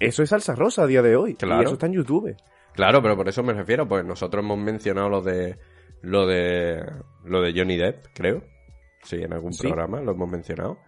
Eso 0.00 0.22
es 0.22 0.30
salsa 0.30 0.54
rosa 0.54 0.82
a 0.82 0.86
día 0.86 1.02
de 1.02 1.16
hoy. 1.16 1.34
Claro. 1.34 1.62
Y 1.62 1.64
eso 1.64 1.74
está 1.74 1.86
en 1.86 1.92
YouTube. 1.92 2.36
Claro, 2.72 3.00
pero 3.00 3.16
por 3.16 3.28
eso 3.28 3.42
me 3.44 3.52
refiero, 3.52 3.86
pues 3.86 4.04
nosotros 4.04 4.42
hemos 4.44 4.58
mencionado 4.58 5.08
lo 5.08 5.22
de 5.22 5.56
lo 6.02 6.26
de 6.26 6.84
lo 7.24 7.40
de 7.40 7.52
Johnny 7.56 7.76
Depp, 7.76 8.06
creo. 8.14 8.42
Sí, 9.04 9.16
en 9.16 9.32
algún 9.32 9.52
Sí. 9.52 9.62
programa 9.62 10.00
lo 10.00 10.12
hemos 10.12 10.28
mencionado. 10.28 10.78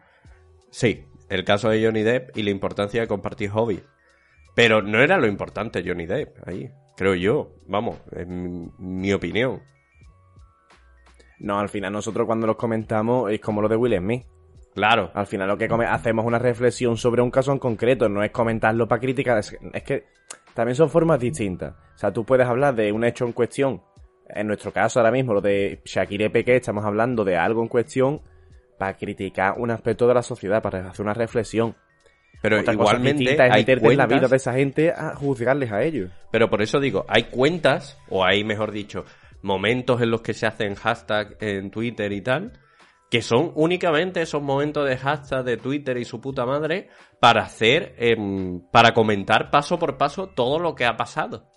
Sí, 0.77 1.07
el 1.31 1.43
caso 1.43 1.71
de 1.71 1.83
Johnny 1.83 2.03
Depp 2.03 2.37
y 2.37 2.43
la 2.43 2.51
importancia 2.51 3.01
de 3.01 3.07
compartir 3.07 3.49
hobby. 3.49 3.83
Pero 4.55 4.83
no 4.83 5.01
era 5.01 5.17
lo 5.17 5.27
importante 5.27 5.83
Johnny 5.83 6.05
Depp 6.05 6.47
ahí, 6.47 6.71
creo 6.99 7.15
yo. 7.15 7.55
Vamos, 7.67 7.97
en 8.13 8.71
mi 8.77 9.11
opinión. 9.11 9.63
No, 11.39 11.59
al 11.59 11.71
final 11.71 11.95
nosotros 11.95 12.27
cuando 12.27 12.47
los 12.47 12.57
comentamos 12.57 13.33
es 13.33 13.41
como 13.41 13.63
lo 13.63 13.69
de 13.71 13.77
Will 13.77 13.97
Smith. 13.97 14.27
Claro, 14.75 15.11
Al 15.15 15.27
final 15.27 15.49
lo 15.49 15.57
que 15.57 15.65
hacemos 15.65 16.27
una 16.27 16.39
reflexión 16.39 16.99
sobre 16.99 17.23
un 17.23 17.31
caso 17.31 17.53
en 17.53 17.59
concreto, 17.59 18.11
no 18.11 18.23
es 18.23 18.31
comentarlo 18.31 18.87
para 18.87 19.01
criticar, 19.01 19.39
es, 19.39 19.57
es 19.73 19.83
que 19.83 20.05
también 20.53 20.77
son 20.77 20.91
formas 20.91 21.19
distintas. 21.19 21.73
O 21.95 21.99
sea, 21.99 22.13
tú 22.13 22.27
puedes 22.27 22.47
hablar 22.47 22.75
de 22.75 22.93
un 22.93 23.03
hecho 23.03 23.25
en 23.25 23.33
cuestión, 23.33 23.81
en 24.29 24.47
nuestro 24.47 24.75
caso 24.75 25.01
ahora 25.01 25.11
mismo, 25.11 25.33
lo 25.33 25.41
de 25.41 25.81
Shakira 25.87 26.27
y 26.27 26.29
Piqué, 26.29 26.57
estamos 26.57 26.85
hablando 26.85 27.25
de 27.25 27.39
algo 27.39 27.63
en 27.63 27.69
cuestión 27.69 28.21
para 28.79 28.97
criticar 28.97 29.55
un 29.59 29.71
aspecto 29.71 30.07
de 30.07 30.15
la 30.15 30.23
sociedad, 30.23 30.63
para 30.63 30.89
hacer 30.89 31.05
una 31.05 31.15
reflexión. 31.15 31.75
pero 32.43 32.61
Otra 32.61 32.75
igualmente 32.75 33.35
es 33.35 33.41
hay 33.41 33.51
meterte 33.51 33.89
en 33.89 33.97
la 33.97 34.07
vida 34.07 34.29
de 34.29 34.37
esa 34.37 34.53
gente 34.53 34.91
a 34.91 35.15
juzgarles 35.15 35.73
a 35.73 35.83
ellos. 35.83 36.11
Pero 36.31 36.49
por 36.51 36.63
eso 36.63 36.81
digo, 36.81 37.05
hay 37.09 37.25
cuentas, 37.25 37.99
o 38.09 38.25
hay, 38.25 38.45
mejor 38.45 38.73
dicho, 38.73 39.05
momentos 39.43 40.01
en 40.03 40.11
los 40.11 40.23
que 40.23 40.35
se 40.35 40.47
hacen 40.47 40.75
hashtag 40.75 41.37
en 41.41 41.71
Twitter 41.71 42.13
y 42.13 42.21
tal, 42.21 42.53
que 43.11 43.23
son 43.23 43.53
únicamente 43.55 44.21
esos 44.21 44.43
momentos 44.43 44.89
de 44.89 44.97
hashtag 44.97 45.45
de 45.45 45.57
Twitter 45.57 45.97
y 45.97 46.05
su 46.05 46.21
puta 46.21 46.45
madre 46.45 46.89
para 47.21 47.43
hacer, 47.43 47.95
em, 47.99 48.61
para 48.71 48.93
comentar 48.93 49.51
paso 49.51 49.79
por 49.79 49.97
paso 49.97 50.29
todo 50.29 50.59
lo 50.59 50.75
que 50.75 50.85
ha 50.85 50.97
pasado. 50.97 51.56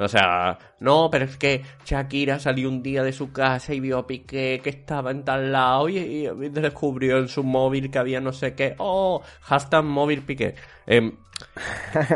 O 0.00 0.08
sea, 0.08 0.58
no, 0.80 1.08
pero 1.10 1.26
es 1.26 1.36
que 1.36 1.62
Shakira 1.84 2.38
salió 2.38 2.68
un 2.68 2.82
día 2.82 3.02
de 3.02 3.12
su 3.12 3.32
casa 3.32 3.74
y 3.74 3.80
vio 3.80 3.98
a 3.98 4.06
Piqué 4.06 4.60
que 4.62 4.70
estaba 4.70 5.10
en 5.10 5.24
tal 5.24 5.52
lado 5.52 5.88
y, 5.88 5.98
y 5.98 6.48
descubrió 6.48 7.18
en 7.18 7.28
su 7.28 7.44
móvil 7.44 7.90
que 7.90 7.98
había 7.98 8.20
no 8.20 8.32
sé 8.32 8.54
qué. 8.54 8.74
Oh, 8.78 9.22
hashtag 9.42 9.84
móvil 9.84 10.22
Piqué. 10.22 10.54
Em, 10.86 11.12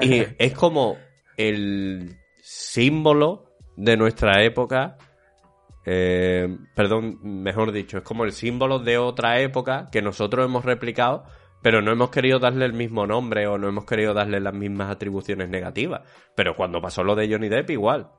y 0.00 0.22
es 0.38 0.52
como 0.54 0.96
el 1.36 2.16
símbolo 2.42 3.56
de 3.76 3.96
nuestra 3.96 4.42
época. 4.42 4.96
eh, 5.84 6.56
perdón, 6.74 7.18
mejor 7.22 7.72
dicho, 7.72 7.98
es 7.98 8.04
como 8.04 8.24
el 8.24 8.32
símbolo 8.32 8.78
de 8.78 8.96
otra 8.98 9.40
época 9.40 9.88
que 9.92 10.00
nosotros 10.00 10.46
hemos 10.46 10.64
replicado, 10.64 11.24
pero 11.64 11.80
no 11.80 11.92
hemos 11.92 12.10
querido 12.10 12.38
darle 12.38 12.66
el 12.66 12.74
mismo 12.74 13.06
nombre 13.06 13.46
o 13.46 13.56
no 13.56 13.68
hemos 13.68 13.86
querido 13.86 14.12
darle 14.12 14.38
las 14.38 14.52
mismas 14.52 14.90
atribuciones 14.90 15.48
negativas. 15.48 16.02
Pero 16.34 16.54
cuando 16.54 16.78
pasó 16.78 17.02
lo 17.02 17.14
de 17.14 17.26
Johnny 17.26 17.48
Depp, 17.48 17.70
igual. 17.70 18.10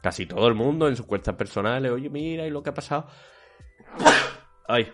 Casi 0.00 0.24
todo 0.24 0.48
el 0.48 0.54
mundo 0.54 0.88
en 0.88 0.96
sus 0.96 1.04
cuentas 1.04 1.34
personales, 1.34 1.92
oye, 1.92 2.08
mira, 2.08 2.46
y 2.46 2.50
lo 2.50 2.62
que 2.62 2.70
ha 2.70 2.74
pasado. 2.74 3.06
Ay, 4.66 4.88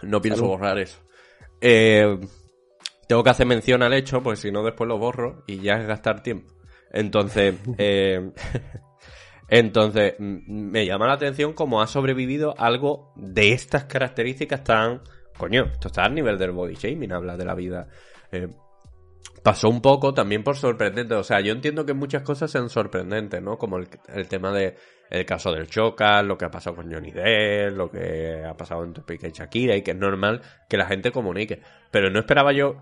no 0.00 0.22
pienso 0.22 0.38
Salud. 0.38 0.52
borrar 0.52 0.78
eso. 0.78 1.02
Eh, 1.60 2.18
tengo 3.06 3.22
que 3.22 3.30
hacer 3.30 3.46
mención 3.46 3.82
al 3.82 3.92
hecho, 3.92 4.22
pues 4.22 4.38
si 4.38 4.50
no 4.50 4.62
después 4.62 4.88
lo 4.88 4.96
borro 4.96 5.44
y 5.46 5.58
ya 5.58 5.74
es 5.74 5.86
gastar 5.86 6.22
tiempo. 6.22 6.54
Entonces, 6.92 7.56
eh, 7.76 8.32
entonces 9.48 10.14
me 10.18 10.86
llama 10.86 11.08
la 11.08 11.12
atención 11.12 11.52
cómo 11.52 11.82
ha 11.82 11.86
sobrevivido 11.86 12.54
algo 12.56 13.12
de 13.16 13.52
estas 13.52 13.84
características 13.84 14.64
tan, 14.64 15.02
coño, 15.36 15.64
esto 15.64 15.88
está 15.88 16.04
al 16.04 16.14
nivel 16.14 16.38
del 16.38 16.52
body 16.52 16.74
shaming, 16.74 17.12
habla 17.12 17.36
de 17.36 17.44
la 17.44 17.54
vida. 17.54 17.88
eh, 18.30 18.48
pasó 19.42 19.68
un 19.68 19.80
poco 19.80 20.14
también 20.14 20.44
por 20.44 20.56
sorprendente, 20.56 21.14
o 21.14 21.24
sea, 21.24 21.40
yo 21.40 21.52
entiendo 21.52 21.84
que 21.84 21.94
muchas 21.94 22.22
cosas 22.22 22.50
sean 22.50 22.68
sorprendentes, 22.68 23.42
¿no? 23.42 23.58
Como 23.58 23.78
el, 23.78 24.28
tema 24.28 24.52
de 24.52 24.76
el 25.10 25.26
caso 25.26 25.52
del 25.52 25.68
Choca, 25.68 26.22
lo 26.22 26.38
que 26.38 26.44
ha 26.44 26.50
pasado 26.50 26.76
con 26.76 26.92
Johnny 26.92 27.10
Depp, 27.10 27.76
lo 27.76 27.90
que 27.90 28.44
ha 28.44 28.56
pasado 28.56 28.84
entre 28.84 29.02
Piqué 29.02 29.28
y 29.28 29.32
Shakira, 29.32 29.76
y 29.76 29.82
que 29.82 29.92
es 29.92 29.96
normal 29.96 30.42
que 30.68 30.76
la 30.76 30.86
gente 30.86 31.10
comunique. 31.10 31.60
Pero 31.90 32.10
no 32.10 32.20
esperaba 32.20 32.52
yo 32.52 32.76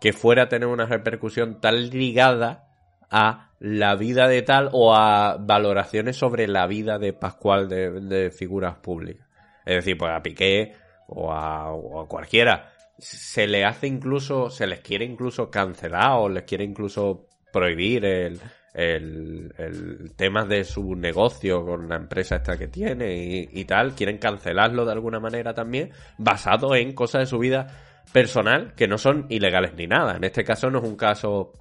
que 0.00 0.12
fuera 0.12 0.44
a 0.44 0.48
tener 0.48 0.68
una 0.68 0.86
repercusión 0.86 1.60
tan 1.60 1.90
ligada 1.90 2.68
a 3.10 3.50
la 3.58 3.96
vida 3.96 4.28
de 4.28 4.42
tal 4.42 4.68
o 4.72 4.94
a 4.94 5.38
valoraciones 5.38 6.16
sobre 6.16 6.46
la 6.46 6.66
vida 6.66 6.98
de 6.98 7.12
Pascual 7.12 7.68
de, 7.68 7.90
de 8.00 8.30
figuras 8.30 8.76
públicas. 8.76 9.26
Es 9.64 9.76
decir, 9.76 9.98
pues 9.98 10.12
a 10.12 10.22
Piqué 10.22 10.74
o 11.08 11.32
a, 11.32 11.72
cualquiera 12.08 12.72
se 12.98 13.46
le 13.46 13.64
hace 13.64 13.86
incluso, 13.86 14.50
se 14.50 14.66
les 14.66 14.80
quiere 14.80 15.04
incluso 15.04 15.50
cancelar 15.50 16.12
o 16.12 16.28
les 16.28 16.44
quiere 16.44 16.64
incluso 16.64 17.26
prohibir 17.52 18.04
el, 18.06 18.40
el, 18.74 20.12
tema 20.16 20.44
de 20.44 20.64
su 20.64 20.94
negocio 20.94 21.64
con 21.64 21.88
la 21.88 21.96
empresa 21.96 22.36
esta 22.36 22.56
que 22.56 22.68
tiene 22.68 23.14
y, 23.14 23.48
y 23.52 23.64
tal, 23.66 23.94
quieren 23.94 24.18
cancelarlo 24.18 24.86
de 24.86 24.92
alguna 24.92 25.20
manera 25.20 25.52
también, 25.52 25.90
basado 26.16 26.74
en 26.74 26.94
cosas 26.94 27.20
de 27.20 27.26
su 27.26 27.38
vida 27.38 27.66
personal 28.12 28.74
que 28.74 28.88
no 28.88 28.98
son 28.98 29.26
ilegales 29.28 29.74
ni 29.76 29.86
nada. 29.86 30.16
En 30.16 30.24
este 30.24 30.44
caso 30.44 30.70
no 30.70 30.78
es 30.78 30.84
un 30.84 30.96
caso 30.96 31.52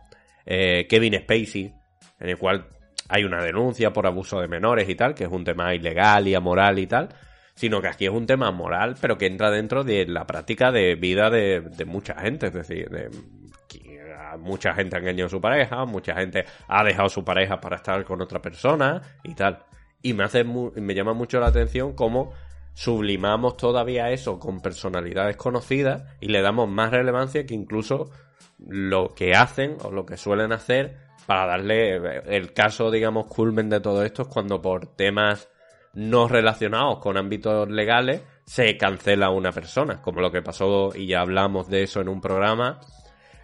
eh, 0.46 0.88
Kevin 0.88 1.16
Spacey, 1.16 1.74
en 2.20 2.30
el 2.30 2.38
cual 2.38 2.68
hay 3.10 3.24
una 3.24 3.44
denuncia 3.44 3.92
por 3.92 4.08
abuso 4.08 4.40
de 4.40 4.48
menores 4.48 4.88
y 4.90 4.96
tal, 4.96 5.14
que 5.14 5.26
es 5.26 5.32
un 5.32 5.44
tema 5.44 5.74
ilegal 5.74 6.28
y 6.28 6.36
amoral 6.36 6.80
y 6.80 6.88
tal, 6.88 7.10
sino 7.56 7.82
que 7.82 7.88
aquí 7.88 8.06
es 8.06 8.12
un 8.12 8.26
tema 8.26 8.52
moral, 8.52 8.96
pero 9.00 9.18
que 9.18 9.28
entra 9.28 9.50
dentro 9.50 9.84
de 9.84 10.06
la 10.06 10.28
práctica 10.28 10.72
de 10.72 10.96
vida 10.96 11.30
de, 11.30 11.64
mucha 11.86 12.16
gente, 12.16 12.48
es 12.48 12.54
decir, 12.54 12.90
de, 12.90 13.10
a 14.18 14.38
mucha 14.38 14.74
gente 14.74 14.98
ha 14.98 15.00
engañado 15.00 15.28
a 15.28 15.30
su 15.30 15.42
pareja, 15.42 15.86
mucha 15.86 16.16
gente 16.16 16.46
ha 16.68 16.84
dejado 16.84 17.10
su 17.10 17.24
pareja 17.24 17.62
para 17.62 17.78
estar 17.78 18.04
con 18.04 18.22
otra 18.22 18.42
persona 18.42 19.02
y 19.24 19.34
tal. 19.34 19.64
Y 20.02 20.14
me 20.14 20.26
hace 20.26 20.44
me 20.44 20.94
llama 20.94 21.14
mucho 21.14 21.40
la 21.40 21.48
atención 21.48 21.94
cómo 21.94 22.34
sublimamos 22.74 23.56
todavía 23.56 24.12
eso 24.12 24.38
con 24.38 24.60
personalidades 24.60 25.38
conocidas 25.38 26.04
y 26.20 26.28
le 26.28 26.42
damos 26.42 26.70
más 26.70 26.92
relevancia 26.92 27.46
que 27.46 27.54
incluso 27.54 28.12
lo 28.60 29.16
que 29.16 29.34
hacen 29.34 29.78
o 29.82 29.92
lo 29.92 30.06
que 30.06 30.18
suelen 30.18 30.52
hacer 30.52 30.98
para 31.26 31.46
darle 31.46 31.96
el 32.28 32.54
caso, 32.54 32.92
digamos, 32.92 33.28
culmen 33.28 33.70
de 33.70 33.80
todo 33.80 34.04
esto 34.04 34.24
es 34.24 34.28
cuando 34.28 34.62
por 34.62 34.96
temas 34.96 35.50
no 35.96 36.28
relacionados 36.28 37.00
con 37.00 37.18
ámbitos 37.18 37.70
legales 37.70 38.22
se 38.46 38.78
cancela 38.78 39.30
una 39.30 39.52
persona, 39.52 40.02
como 40.02 40.22
lo 40.22 40.32
que 40.32 40.42
pasó, 40.42 40.92
y 40.94 41.08
ya 41.08 41.22
hablamos 41.22 41.68
de 41.68 41.84
eso 41.84 42.02
en 42.02 42.10
un 42.10 42.22
programa, 42.22 42.80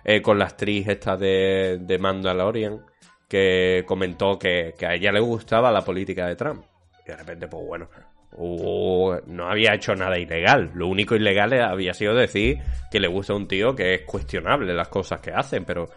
eh, 0.04 0.22
con 0.22 0.38
la 0.38 0.46
actriz 0.46 0.88
esta 0.88 1.18
de, 1.18 1.80
de 1.82 1.98
Mandalorian, 1.98 2.86
que 3.28 3.84
comentó 3.88 4.38
que, 4.38 4.76
que 4.78 4.86
a 4.86 4.94
ella 4.94 5.12
le 5.12 5.20
gustaba 5.22 5.72
la 5.72 5.82
política 5.82 6.28
de 6.28 6.36
Trump. 6.36 6.64
Y 7.06 7.10
de 7.10 7.18
repente, 7.18 7.48
pues 7.48 7.66
bueno, 7.66 7.90
no 8.38 9.48
había 9.48 9.74
hecho 9.74 9.96
nada 9.96 10.18
ilegal. 10.18 10.72
Lo 10.74 10.88
único 10.88 11.16
ilegal 11.16 11.54
había 11.62 11.94
sido 11.94 12.14
decir 12.14 12.60
que 12.90 13.00
le 13.00 13.08
gusta 13.08 13.34
a 13.34 13.36
un 13.36 13.48
tío 13.48 13.76
que 13.76 13.96
es 13.96 14.02
cuestionable 14.02 14.74
las 14.74 14.88
cosas 14.88 15.20
que 15.20 15.32
hacen, 15.32 15.66
pero 15.66 15.90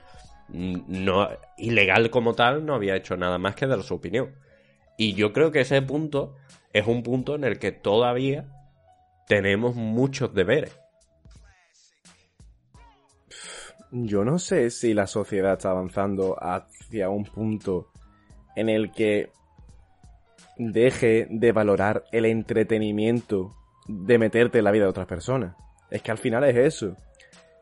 mm, 0.49 1.05
no 1.05 1.29
ilegal 1.59 2.11
como 2.11 2.35
tal 2.35 2.65
no 2.65 2.75
había 2.75 2.97
hecho 2.97 3.17
nada 3.17 3.39
más 3.39 3.55
que 3.55 3.67
dar 3.67 3.83
su 3.83 3.95
opinión. 3.95 4.35
Y 4.97 5.15
yo 5.15 5.33
creo 5.33 5.51
que 5.51 5.61
ese 5.61 5.81
punto 5.83 6.37
es 6.73 6.87
un 6.87 7.03
punto 7.03 7.35
en 7.35 7.45
el 7.45 7.59
que 7.59 7.73
todavía 7.73 8.49
tenemos 9.27 9.75
muchos 9.75 10.35
deberes. 10.35 10.79
Yo 13.91 14.25
no 14.25 14.39
sé 14.39 14.71
si 14.71 14.93
la 14.93 15.07
sociedad 15.07 15.53
está 15.53 15.71
avanzando 15.71 16.37
hacia 16.41 17.09
un 17.09 17.25
punto 17.25 17.93
en 18.57 18.69
el 18.69 18.91
que 18.91 19.31
deje 20.57 21.27
de 21.31 21.53
valorar 21.53 22.05
el 22.13 22.25
entretenimiento 22.25 23.51
de 23.87 24.19
meterte 24.19 24.59
en 24.59 24.65
la 24.65 24.71
vida 24.73 24.85
de 24.85 24.91
otras 24.91 25.07
personas. 25.07 25.57
Es 25.91 26.03
que 26.03 26.11
al 26.11 26.19
final 26.19 26.45
es 26.45 26.57
eso. 26.57 26.97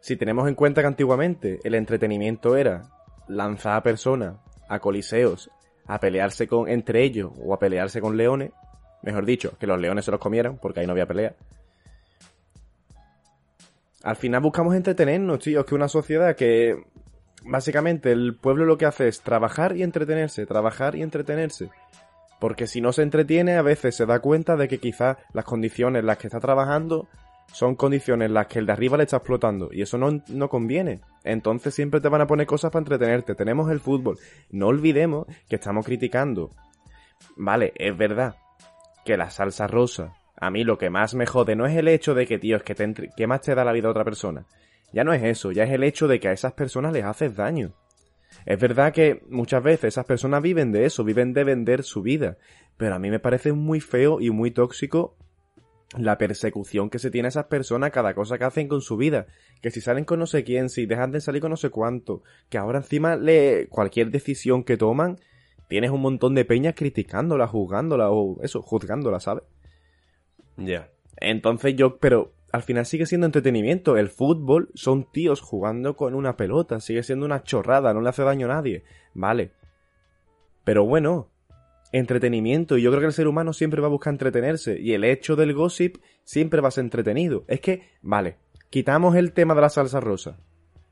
Si 0.00 0.16
tenemos 0.16 0.48
en 0.48 0.54
cuenta 0.54 0.80
que 0.80 0.86
antiguamente 0.86 1.60
el 1.64 1.74
entretenimiento 1.74 2.56
era 2.56 2.84
lanzar 3.28 3.76
a 3.76 3.82
personas 3.82 4.36
a 4.68 4.78
coliseos 4.78 5.50
a 5.86 5.98
pelearse 5.98 6.46
con 6.46 6.68
entre 6.68 7.02
ellos 7.02 7.32
o 7.38 7.54
a 7.54 7.58
pelearse 7.58 8.00
con 8.00 8.16
leones, 8.16 8.52
mejor 9.02 9.26
dicho, 9.26 9.56
que 9.58 9.66
los 9.66 9.80
leones 9.80 10.04
se 10.04 10.10
los 10.10 10.20
comieran 10.20 10.58
porque 10.58 10.80
ahí 10.80 10.86
no 10.86 10.92
había 10.92 11.06
pelea. 11.06 11.34
Al 14.02 14.16
final 14.16 14.40
buscamos 14.40 14.74
entretenernos, 14.74 15.38
tío. 15.38 15.60
Es 15.60 15.66
que 15.66 15.74
una 15.74 15.88
sociedad 15.88 16.34
que 16.34 16.76
básicamente 17.44 18.10
el 18.10 18.36
pueblo 18.36 18.64
lo 18.64 18.78
que 18.78 18.86
hace 18.86 19.08
es 19.08 19.20
trabajar 19.20 19.76
y 19.76 19.82
entretenerse, 19.82 20.46
trabajar 20.46 20.96
y 20.96 21.02
entretenerse. 21.02 21.70
Porque 22.40 22.66
si 22.66 22.80
no 22.80 22.92
se 22.92 23.02
entretiene, 23.02 23.56
a 23.56 23.62
veces 23.62 23.94
se 23.94 24.06
da 24.06 24.18
cuenta 24.18 24.56
de 24.56 24.66
que 24.66 24.78
quizás 24.78 25.18
las 25.32 25.44
condiciones 25.44 26.00
en 26.00 26.06
las 26.06 26.18
que 26.18 26.26
está 26.26 26.40
trabajando 26.40 27.08
son 27.52 27.74
condiciones 27.76 28.26
en 28.26 28.34
las 28.34 28.46
que 28.46 28.58
el 28.58 28.66
de 28.66 28.72
arriba 28.72 28.96
le 28.96 29.04
está 29.04 29.18
explotando. 29.18 29.68
Y 29.72 29.82
eso 29.82 29.98
no, 29.98 30.22
no 30.28 30.48
conviene. 30.48 31.00
Entonces 31.24 31.74
siempre 31.74 32.00
te 32.00 32.08
van 32.08 32.22
a 32.22 32.26
poner 32.26 32.46
cosas 32.46 32.70
para 32.72 32.80
entretenerte. 32.80 33.34
Tenemos 33.34 33.70
el 33.70 33.80
fútbol. 33.80 34.18
No 34.50 34.68
olvidemos 34.68 35.26
que 35.48 35.56
estamos 35.56 35.84
criticando. 35.86 36.50
Vale, 37.36 37.72
es 37.76 37.96
verdad 37.96 38.36
que 39.04 39.16
la 39.16 39.30
salsa 39.30 39.66
rosa, 39.66 40.14
a 40.36 40.50
mí 40.50 40.64
lo 40.64 40.78
que 40.78 40.90
más 40.90 41.14
me 41.14 41.26
jode 41.26 41.54
no 41.56 41.66
es 41.66 41.76
el 41.76 41.88
hecho 41.88 42.14
de 42.14 42.26
que, 42.26 42.38
tío, 42.38 42.56
es 42.56 42.62
que, 42.62 42.74
te 42.74 42.84
entre- 42.84 43.10
que 43.16 43.26
más 43.26 43.40
te 43.42 43.54
da 43.54 43.64
la 43.64 43.72
vida 43.72 43.88
a 43.88 43.92
otra 43.92 44.04
persona. 44.04 44.46
Ya 44.92 45.04
no 45.04 45.12
es 45.12 45.22
eso, 45.22 45.52
ya 45.52 45.64
es 45.64 45.70
el 45.70 45.84
hecho 45.84 46.08
de 46.08 46.20
que 46.20 46.28
a 46.28 46.32
esas 46.32 46.52
personas 46.52 46.92
les 46.92 47.04
haces 47.04 47.34
daño. 47.36 47.72
Es 48.46 48.58
verdad 48.58 48.92
que 48.92 49.22
muchas 49.28 49.62
veces 49.62 49.84
esas 49.88 50.04
personas 50.04 50.42
viven 50.42 50.72
de 50.72 50.84
eso, 50.84 51.04
viven 51.04 51.32
de 51.32 51.44
vender 51.44 51.82
su 51.82 52.02
vida. 52.02 52.38
Pero 52.76 52.94
a 52.94 52.98
mí 52.98 53.10
me 53.10 53.20
parece 53.20 53.52
muy 53.52 53.80
feo 53.80 54.20
y 54.20 54.30
muy 54.30 54.50
tóxico 54.50 55.16
la 55.96 56.18
persecución 56.18 56.90
que 56.90 56.98
se 56.98 57.10
tiene 57.10 57.26
a 57.26 57.30
esas 57.30 57.46
personas 57.46 57.90
cada 57.90 58.14
cosa 58.14 58.38
que 58.38 58.44
hacen 58.44 58.68
con 58.68 58.80
su 58.80 58.96
vida. 58.96 59.26
Que 59.60 59.70
si 59.70 59.80
salen 59.80 60.04
con 60.04 60.18
no 60.18 60.26
sé 60.26 60.44
quién, 60.44 60.68
si 60.68 60.86
dejan 60.86 61.12
de 61.12 61.20
salir 61.20 61.40
con 61.40 61.50
no 61.50 61.56
sé 61.56 61.70
cuánto. 61.70 62.22
Que 62.48 62.58
ahora 62.58 62.78
encima 62.78 63.16
le, 63.16 63.68
cualquier 63.68 64.10
decisión 64.10 64.64
que 64.64 64.76
toman, 64.76 65.18
tienes 65.68 65.90
un 65.90 66.00
montón 66.00 66.34
de 66.34 66.44
peñas 66.44 66.74
criticándola, 66.74 67.46
juzgándola 67.46 68.10
o 68.10 68.42
eso, 68.42 68.62
juzgándola, 68.62 69.20
¿sabes? 69.20 69.44
Ya. 70.56 70.90
Entonces 71.16 71.76
yo, 71.76 71.98
pero 71.98 72.32
al 72.52 72.62
final 72.62 72.86
sigue 72.86 73.06
siendo 73.06 73.26
entretenimiento. 73.26 73.96
El 73.96 74.08
fútbol 74.08 74.70
son 74.74 75.10
tíos 75.10 75.40
jugando 75.40 75.96
con 75.96 76.14
una 76.14 76.36
pelota, 76.36 76.80
sigue 76.80 77.02
siendo 77.02 77.26
una 77.26 77.42
chorrada, 77.42 77.92
no 77.94 78.00
le 78.00 78.08
hace 78.08 78.22
daño 78.22 78.46
a 78.46 78.54
nadie. 78.54 78.84
Vale. 79.14 79.52
Pero 80.64 80.84
bueno, 80.84 81.31
entretenimiento. 81.92 82.76
Y 82.76 82.82
yo 82.82 82.90
creo 82.90 83.00
que 83.00 83.06
el 83.06 83.12
ser 83.12 83.28
humano 83.28 83.52
siempre 83.52 83.80
va 83.80 83.86
a 83.86 83.90
buscar 83.90 84.12
entretenerse. 84.12 84.80
Y 84.80 84.94
el 84.94 85.04
hecho 85.04 85.36
del 85.36 85.54
gossip 85.54 85.96
siempre 86.24 86.60
va 86.60 86.68
a 86.68 86.72
ser 86.72 86.84
entretenido. 86.84 87.44
Es 87.46 87.60
que, 87.60 87.82
vale, 88.00 88.36
quitamos 88.70 89.14
el 89.14 89.32
tema 89.32 89.54
de 89.54 89.60
la 89.60 89.68
salsa 89.68 90.00
rosa. 90.00 90.38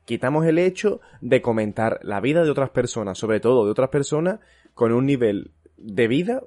Quitamos 0.05 0.45
el 0.45 0.57
hecho 0.57 1.01
de 1.21 1.41
comentar 1.41 1.99
la 2.03 2.21
vida 2.21 2.43
de 2.43 2.49
otras 2.49 2.69
personas, 2.69 3.17
sobre 3.17 3.39
todo 3.39 3.65
de 3.65 3.71
otras 3.71 3.89
personas, 3.89 4.39
con 4.73 4.91
un 4.91 5.05
nivel 5.05 5.51
de 5.77 6.07
vida 6.07 6.41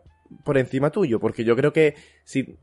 por 0.45 0.59
encima 0.59 0.91
tuyo. 0.91 1.21
Porque 1.21 1.45
yo 1.45 1.57
creo 1.57 1.73
que 1.73 1.95
si 2.25 2.57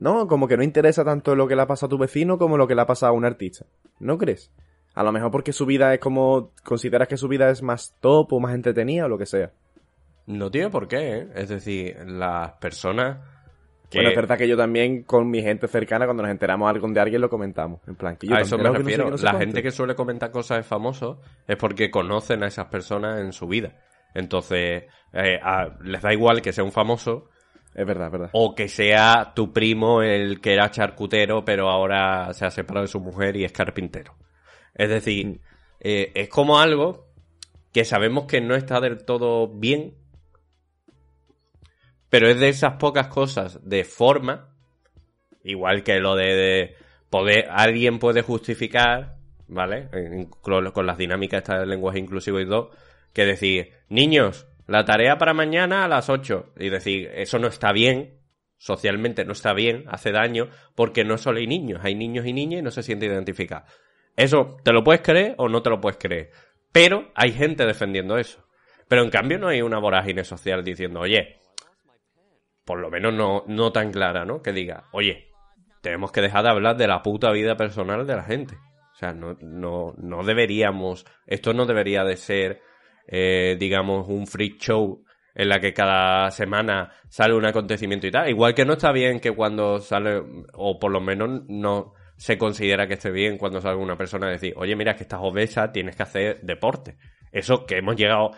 ¿no? 0.00 0.26
Como 0.26 0.48
que 0.48 0.56
no 0.56 0.64
interesa 0.64 1.04
tanto 1.04 1.36
lo 1.36 1.46
que 1.46 1.54
le 1.54 1.62
ha 1.62 1.66
pasado 1.66 1.86
a 1.86 1.90
tu 1.90 1.98
vecino 1.98 2.38
como 2.38 2.56
lo 2.56 2.66
que 2.66 2.74
le 2.74 2.80
ha 2.80 2.86
pasado 2.86 3.12
a 3.12 3.16
un 3.16 3.24
artista. 3.24 3.66
¿No 4.00 4.18
crees? 4.18 4.50
A 4.94 5.04
lo 5.04 5.12
mejor 5.12 5.30
porque 5.30 5.52
su 5.52 5.66
vida 5.66 5.94
es 5.94 6.00
como... 6.00 6.52
consideras 6.64 7.06
que 7.06 7.16
su 7.16 7.28
vida 7.28 7.50
es 7.50 7.62
más 7.62 7.94
top 8.00 8.32
o 8.32 8.40
más 8.40 8.54
entretenida 8.54 9.04
o 9.04 9.08
lo 9.08 9.18
que 9.18 9.26
sea. 9.26 9.52
No 10.30 10.50
tiene 10.50 10.70
por 10.70 10.86
qué, 10.88 11.18
¿eh? 11.18 11.28
Es 11.34 11.48
decir, 11.48 11.96
las 12.06 12.52
personas 12.54 13.18
que... 13.88 13.98
Bueno, 13.98 14.10
es 14.10 14.16
verdad 14.16 14.38
que 14.38 14.46
yo 14.46 14.56
también 14.56 15.02
con 15.02 15.28
mi 15.28 15.42
gente 15.42 15.66
cercana, 15.66 16.04
cuando 16.04 16.22
nos 16.22 16.30
enteramos 16.30 16.70
algo 16.70 16.86
de 16.88 17.00
alguien, 17.00 17.20
lo 17.20 17.28
comentamos. 17.28 17.80
En 17.88 17.96
plan, 17.96 18.16
que 18.16 18.28
yo 18.28 18.36
a 18.36 18.40
eso 18.40 18.56
me 18.56 18.70
refiero. 18.70 19.06
que 19.06 19.10
no 19.10 19.18
sé 19.18 19.24
la 19.24 19.32
cuánto. 19.32 19.46
gente 19.46 19.62
que 19.62 19.70
suele 19.72 19.94
comentar 19.94 20.30
cosas 20.30 20.58
de 20.58 20.62
famosos 20.62 21.18
es 21.48 21.56
porque 21.56 21.90
conocen 21.90 22.42
a 22.44 22.46
esas 22.46 22.66
personas 22.66 23.20
en 23.20 23.32
su 23.32 23.48
vida. 23.48 23.76
Entonces, 24.14 24.84
eh, 25.12 25.40
a- 25.42 25.76
les 25.82 26.00
da 26.02 26.12
igual 26.12 26.40
que 26.42 26.52
sea 26.52 26.62
un 26.64 26.70
famoso 26.72 27.28
Es 27.74 27.84
verdad, 27.86 28.06
es 28.06 28.12
verdad. 28.12 28.30
o 28.32 28.54
que 28.54 28.68
sea 28.68 29.32
tu 29.34 29.52
primo 29.52 30.02
el 30.02 30.40
que 30.40 30.52
era 30.54 30.70
charcutero, 30.70 31.44
pero 31.44 31.68
ahora 31.68 32.32
se 32.32 32.44
ha 32.46 32.50
separado 32.50 32.84
de 32.86 32.92
su 32.92 33.00
mujer 33.00 33.36
y 33.36 33.44
es 33.44 33.52
carpintero. 33.52 34.14
Es 34.74 34.88
decir, 34.88 35.40
eh, 35.80 36.12
es 36.14 36.28
como 36.28 36.60
algo 36.60 37.08
que 37.72 37.84
sabemos 37.84 38.26
que 38.26 38.40
no 38.40 38.54
está 38.54 38.80
del 38.80 39.04
todo 39.04 39.48
bien, 39.48 39.94
pero 42.10 42.28
es 42.28 42.38
de 42.38 42.48
esas 42.48 42.74
pocas 42.74 43.06
cosas 43.08 43.60
de 43.66 43.84
forma, 43.84 44.48
igual 45.42 45.82
que 45.82 46.00
lo 46.00 46.16
de, 46.16 46.34
de 46.34 46.76
poder, 47.08 47.46
alguien 47.50 47.98
puede 47.98 48.22
justificar, 48.22 49.16
¿vale? 49.46 49.88
Con, 50.40 50.86
las 50.86 50.98
dinámicas 50.98 51.38
estas 51.38 51.60
del 51.60 51.70
lenguaje 51.70 51.98
inclusivo 51.98 52.40
y 52.40 52.46
todo, 52.46 52.70
que 53.12 53.24
decir, 53.24 53.72
niños, 53.88 54.46
la 54.66 54.84
tarea 54.84 55.18
para 55.18 55.34
mañana 55.34 55.84
a 55.84 55.88
las 55.88 56.08
8. 56.08 56.54
Y 56.58 56.68
decir, 56.68 57.10
eso 57.14 57.38
no 57.38 57.48
está 57.48 57.72
bien, 57.72 58.18
socialmente 58.58 59.24
no 59.24 59.32
está 59.32 59.52
bien, 59.52 59.84
hace 59.88 60.12
daño, 60.12 60.48
porque 60.74 61.04
no 61.04 61.18
solo 61.18 61.38
hay 61.38 61.46
niños, 61.46 61.80
hay 61.82 61.94
niños 61.94 62.26
y 62.26 62.32
niñas 62.32 62.60
y 62.60 62.62
no 62.62 62.70
se 62.70 62.82
siente 62.82 63.06
identificada. 63.06 63.66
Eso, 64.16 64.56
¿te 64.64 64.72
lo 64.72 64.84
puedes 64.84 65.02
creer 65.02 65.34
o 65.38 65.48
no 65.48 65.62
te 65.62 65.70
lo 65.70 65.80
puedes 65.80 65.98
creer? 65.98 66.30
Pero 66.72 67.10
hay 67.14 67.32
gente 67.32 67.66
defendiendo 67.66 68.18
eso. 68.18 68.46
Pero 68.86 69.02
en 69.02 69.10
cambio 69.10 69.38
no 69.38 69.48
hay 69.48 69.62
una 69.62 69.78
vorágine 69.78 70.24
social 70.24 70.64
diciendo, 70.64 71.00
oye, 71.00 71.39
por 72.70 72.78
lo 72.78 72.88
menos 72.88 73.12
no, 73.12 73.42
no 73.48 73.72
tan 73.72 73.90
clara, 73.90 74.24
¿no? 74.24 74.42
Que 74.42 74.52
diga, 74.52 74.84
oye, 74.92 75.26
tenemos 75.82 76.12
que 76.12 76.20
dejar 76.20 76.44
de 76.44 76.50
hablar 76.50 76.76
de 76.76 76.86
la 76.86 77.02
puta 77.02 77.32
vida 77.32 77.56
personal 77.56 78.06
de 78.06 78.14
la 78.14 78.22
gente. 78.22 78.54
O 78.54 78.94
sea, 78.94 79.12
no, 79.12 79.36
no, 79.40 79.92
no 79.98 80.22
deberíamos, 80.22 81.04
esto 81.26 81.52
no 81.52 81.66
debería 81.66 82.04
de 82.04 82.16
ser, 82.16 82.60
eh, 83.08 83.56
digamos, 83.58 84.06
un 84.08 84.24
freak 84.28 84.58
show 84.58 85.04
en 85.34 85.48
la 85.48 85.58
que 85.58 85.74
cada 85.74 86.30
semana 86.30 86.92
sale 87.08 87.34
un 87.34 87.44
acontecimiento 87.44 88.06
y 88.06 88.12
tal. 88.12 88.30
Igual 88.30 88.54
que 88.54 88.64
no 88.64 88.74
está 88.74 88.92
bien 88.92 89.18
que 89.18 89.32
cuando 89.32 89.80
sale, 89.80 90.22
o 90.52 90.78
por 90.78 90.92
lo 90.92 91.00
menos 91.00 91.42
no 91.48 91.94
se 92.16 92.38
considera 92.38 92.86
que 92.86 92.94
esté 92.94 93.10
bien 93.10 93.36
cuando 93.36 93.60
salga 93.60 93.82
una 93.82 93.98
persona 93.98 94.28
a 94.28 94.30
decir, 94.30 94.54
oye, 94.56 94.76
mira, 94.76 94.94
que 94.94 95.02
estás 95.02 95.18
obesa, 95.20 95.72
tienes 95.72 95.96
que 95.96 96.04
hacer 96.04 96.40
deporte. 96.42 96.98
Eso 97.32 97.66
que 97.66 97.78
hemos 97.78 97.96
llegado 97.96 98.30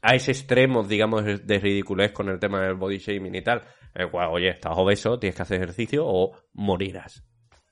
a 0.00 0.14
ese 0.14 0.30
extremo, 0.30 0.84
digamos, 0.84 1.24
de 1.24 1.58
ridiculez 1.58 2.12
con 2.12 2.28
el 2.28 2.38
tema 2.38 2.60
del 2.60 2.74
body 2.74 2.98
shaming 2.98 3.34
y 3.34 3.42
tal. 3.42 3.62
El 3.94 4.10
cual, 4.10 4.30
oye, 4.32 4.48
estás 4.48 4.72
obeso, 4.76 5.18
tienes 5.18 5.36
que 5.36 5.42
hacer 5.42 5.56
ejercicio 5.56 6.06
o 6.06 6.32
morirás 6.52 7.24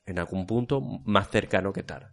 en 0.07 0.19
algún 0.19 0.47
punto 0.47 0.81
más 0.81 1.29
cercano 1.29 1.73
que 1.73 1.83
tal. 1.83 2.11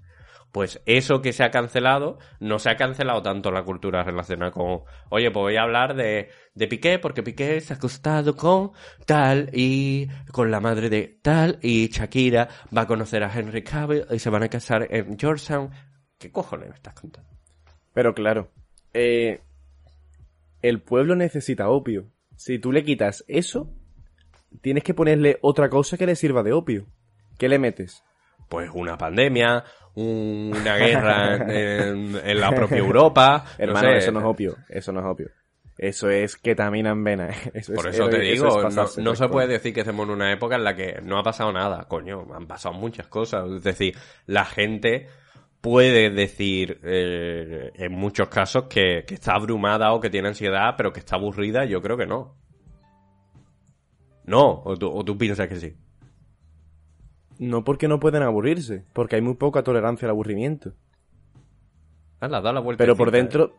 Pues 0.52 0.82
eso 0.86 1.22
que 1.22 1.34
se 1.34 1.44
ha 1.44 1.52
cancelado, 1.52 2.18
no 2.40 2.60
se 2.60 2.70
ha 2.70 2.78
cancelado 2.78 3.22
tanto 3.22 3.52
la 3.52 3.64
cultura 3.64 4.04
relacionada 4.04 4.52
con, 4.52 4.84
oye, 5.10 5.30
pues 5.30 5.42
voy 5.42 5.58
a 5.58 5.64
hablar 5.64 5.96
de, 5.96 6.30
de 6.54 6.68
Piqué, 6.68 6.98
porque 6.98 7.24
Piqué 7.24 7.60
se 7.60 7.74
ha 7.74 7.76
acostado 7.76 8.38
con 8.38 8.72
tal 9.06 9.50
y 9.52 10.08
con 10.32 10.52
la 10.52 10.62
madre 10.62 10.90
de 10.90 11.20
tal 11.22 11.60
y 11.62 11.90
Shakira 11.90 12.48
va 12.76 12.84
a 12.84 12.88
conocer 12.88 13.22
a 13.24 13.38
Henry 13.38 13.64
Cavill 13.64 14.06
y 14.10 14.20
se 14.20 14.30
van 14.30 14.44
a 14.44 14.48
casar 14.48 14.88
en 14.90 15.20
Georgetown. 15.20 15.72
¿Qué 16.18 16.32
cojones 16.32 16.70
me 16.70 16.76
estás 16.76 16.94
contando? 16.94 17.30
Pero 17.94 18.14
claro, 18.14 18.50
eh, 18.94 19.42
el 20.62 20.82
pueblo 20.82 21.18
necesita 21.18 21.68
opio. 21.68 22.10
Si 22.38 22.60
tú 22.60 22.72
le 22.72 22.86
quitas 22.86 23.26
eso, 23.28 23.74
tienes 24.62 24.84
que 24.84 24.94
ponerle 24.94 25.38
otra 25.42 25.70
cosa 25.70 25.98
que 25.98 26.06
le 26.06 26.16
sirva 26.16 26.44
de 26.44 26.54
opio. 26.54 26.86
¿Qué 27.38 27.50
le 27.50 27.60
metes? 27.60 28.04
Pues 28.50 28.70
una 28.74 28.98
pandemia, 28.98 29.64
un- 29.96 30.54
una 30.60 30.76
guerra 30.78 31.36
en, 31.50 32.16
en 32.24 32.40
la 32.40 32.52
propia 32.52 32.78
Europa. 32.78 33.46
no 33.58 33.64
Hermano, 33.64 33.90
sé. 33.92 33.98
eso 33.98 34.12
no 34.12 34.20
es 34.20 34.26
opio. 34.26 34.56
Eso 34.70 34.92
no 34.92 35.00
es 35.02 35.06
opio. 35.06 35.30
Eso 35.78 36.10
es 36.10 36.38
ketamina 36.38 36.92
en 36.92 37.04
vena. 37.04 37.30
Eso 37.54 37.74
Por 37.74 37.88
es- 37.90 37.96
eso 37.96 38.08
te 38.10 38.18
eso 38.18 38.32
digo, 38.32 38.48
es 38.48 38.56
no, 38.56 38.62
pasarse 38.62 39.02
no 39.02 39.10
de 39.12 39.16
se 39.18 39.28
puede 39.28 39.48
decir 39.48 39.74
que 39.74 39.82
estemos 39.82 40.06
en 40.08 40.14
una 40.14 40.32
época 40.32 40.56
en 40.56 40.64
la 40.64 40.74
que 40.76 41.02
no 41.04 41.18
ha 41.20 41.24
pasado 41.24 41.52
nada, 41.52 41.86
coño, 41.90 42.26
han 42.34 42.48
pasado 42.48 42.74
muchas 42.76 43.08
cosas. 43.08 43.50
Es 43.52 43.64
decir, 43.64 43.96
la 44.26 44.46
gente 44.46 45.08
puede 45.60 46.12
decir 46.12 46.80
eh, 46.84 47.72
en 47.76 47.92
muchos 47.92 48.30
casos 48.30 48.66
que, 48.70 49.04
que 49.06 49.16
está 49.16 49.34
abrumada 49.34 49.92
o 49.94 50.00
que 50.00 50.10
tiene 50.10 50.28
ansiedad, 50.30 50.76
pero 50.78 50.94
que 50.94 51.00
está 51.00 51.16
aburrida, 51.18 51.66
yo 51.66 51.82
creo 51.82 51.98
que 51.98 52.06
no. 52.06 52.38
No, 54.26 54.62
o 54.64 54.78
tú, 54.78 54.90
o 54.90 55.04
tú 55.04 55.18
piensas 55.18 55.48
que 55.48 55.56
sí. 55.56 55.76
No 57.38 57.64
porque 57.64 57.88
no 57.88 58.00
pueden 58.00 58.24
aburrirse, 58.24 58.86
porque 58.94 59.18
hay 59.18 59.22
muy 59.22 59.36
poca 59.36 59.64
tolerancia 59.64 60.06
al 60.08 60.12
aburrimiento. 60.12 60.74
Hala, 62.20 62.42
da 62.42 62.54
la 62.54 62.62
vuelta. 62.62 62.82
Pero 62.84 62.96
por 62.96 63.12
dentro, 63.12 63.54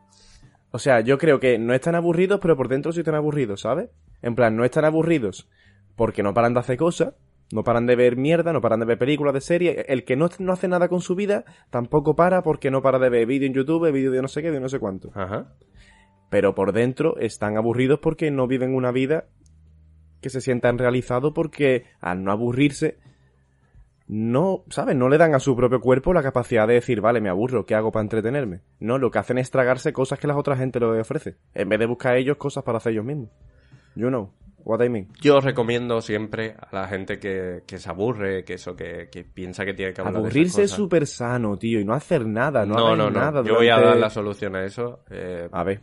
o 0.71 0.79
sea, 0.79 1.01
yo 1.01 1.19
creo 1.19 1.39
que 1.41 1.59
no 1.59 1.75
están 1.75 1.95
aburridos, 1.95 2.41
pero 2.41 2.57
por 2.57 2.69
dentro 2.69 2.93
sí 2.93 3.01
están 3.01 3.15
aburridos, 3.15 3.61
¿sabes? 3.61 3.91
En 4.23 4.35
plan, 4.35 4.57
no 4.57 4.65
están 4.65 4.85
aburridos 4.85 5.49
porque 5.95 6.23
no 6.23 6.35
paran 6.35 6.55
de 6.55 6.61
hacer 6.61 6.77
cosas, 6.77 7.15
no 7.53 7.65
paran 7.65 7.87
de 7.87 7.97
ver 7.97 8.17
mierda, 8.17 8.53
no 8.53 8.61
paran 8.61 8.81
de 8.81 8.87
ver 8.87 8.99
películas, 8.99 9.35
de 9.35 9.41
series. 9.41 9.85
El 9.89 10.05
que 10.05 10.17
no, 10.17 10.29
no 10.39 10.53
hace 10.53 10.69
nada 10.69 10.89
con 10.89 11.01
su 11.01 11.15
vida 11.15 11.45
tampoco 11.71 12.17
para 12.17 12.43
porque 12.43 12.71
no 12.71 12.83
para 12.83 12.99
de 12.99 13.09
ver 13.09 13.27
vídeo 13.27 13.47
en 13.47 13.55
YouTube, 13.55 13.91
vídeo 13.93 14.11
de 14.11 14.23
no 14.23 14.29
sé 14.29 14.43
qué, 14.43 14.51
de 14.51 14.61
no 14.61 14.69
sé 14.69 14.79
cuánto. 14.79 15.11
Ajá. 15.15 15.55
Pero 16.29 16.55
por 16.55 16.73
dentro 16.73 17.17
están 17.19 17.57
aburridos 17.57 18.01
porque 18.01 18.31
no 18.31 18.47
viven 18.47 18.75
una 18.75 18.91
vida 18.91 19.27
que 20.21 20.31
se 20.31 20.41
sientan 20.41 20.79
realizados 20.79 21.33
porque 21.35 21.85
al 22.01 22.23
no 22.25 22.33
aburrirse, 22.33 22.99
no, 24.09 24.63
¿sabes? 24.71 24.95
No 24.97 25.09
le 25.09 25.19
dan 25.19 25.35
a 25.35 25.41
su 25.41 25.57
propio 25.57 25.81
cuerpo 25.81 26.13
la 26.13 26.23
capacidad 26.23 26.67
de 26.69 26.75
decir, 26.75 27.01
vale, 27.01 27.21
me 27.21 27.29
aburro, 27.29 27.67
¿qué 27.67 27.75
hago 27.75 27.91
para 27.91 28.03
entretenerme? 28.03 28.61
No, 28.79 28.99
lo 28.99 29.11
que 29.11 29.19
hacen 29.19 29.39
es 29.39 29.51
tragarse 29.51 29.93
cosas 29.93 30.19
que 30.21 30.29
la 30.29 30.37
otra 30.37 30.57
gente 30.57 30.79
les 30.79 31.01
ofrece, 31.01 31.37
en 31.55 31.69
vez 31.69 31.79
de 31.81 31.87
buscar 31.87 32.17
ellos 32.17 32.37
cosas 32.37 32.63
para 32.63 32.79
hacer 32.79 32.93
ellos 32.93 33.05
mismos. 33.05 33.31
You 33.97 34.09
know 34.09 34.31
what 34.65 34.81
I 34.85 34.89
mean. 34.89 35.09
Yo 35.21 35.41
recomiendo 35.41 36.01
siempre 36.03 36.55
a 36.59 36.69
la 36.73 36.87
gente 36.89 37.19
que, 37.19 37.63
que 37.67 37.79
se 37.79 37.89
aburre, 37.91 38.45
que 38.45 38.55
eso, 38.55 38.77
que, 38.77 39.09
que 39.11 39.25
piensa 39.25 39.65
que 39.65 39.75
tiene 39.75 39.93
que 39.93 40.01
hablar 40.03 40.15
de 40.15 40.21
esas 40.21 40.31
Aburrirse 40.31 40.63
es 40.63 40.71
cosas. 40.71 40.77
súper 40.77 41.07
sano, 41.09 41.57
tío, 41.57 41.81
y 41.81 41.85
no 41.85 41.93
hacer 41.95 42.27
nada, 42.27 42.65
no, 42.65 42.75
No, 42.75 42.97
no, 42.97 43.11
no. 43.11 43.21
nada. 43.21 43.43
Yo 43.43 43.55
voy 43.57 43.69
a 43.71 43.79
dar 43.81 43.97
la 43.97 44.11
solución 44.11 44.55
a 44.55 44.65
eso. 44.65 45.01
eh, 45.11 45.49
A 45.51 45.65
ver, 45.65 45.81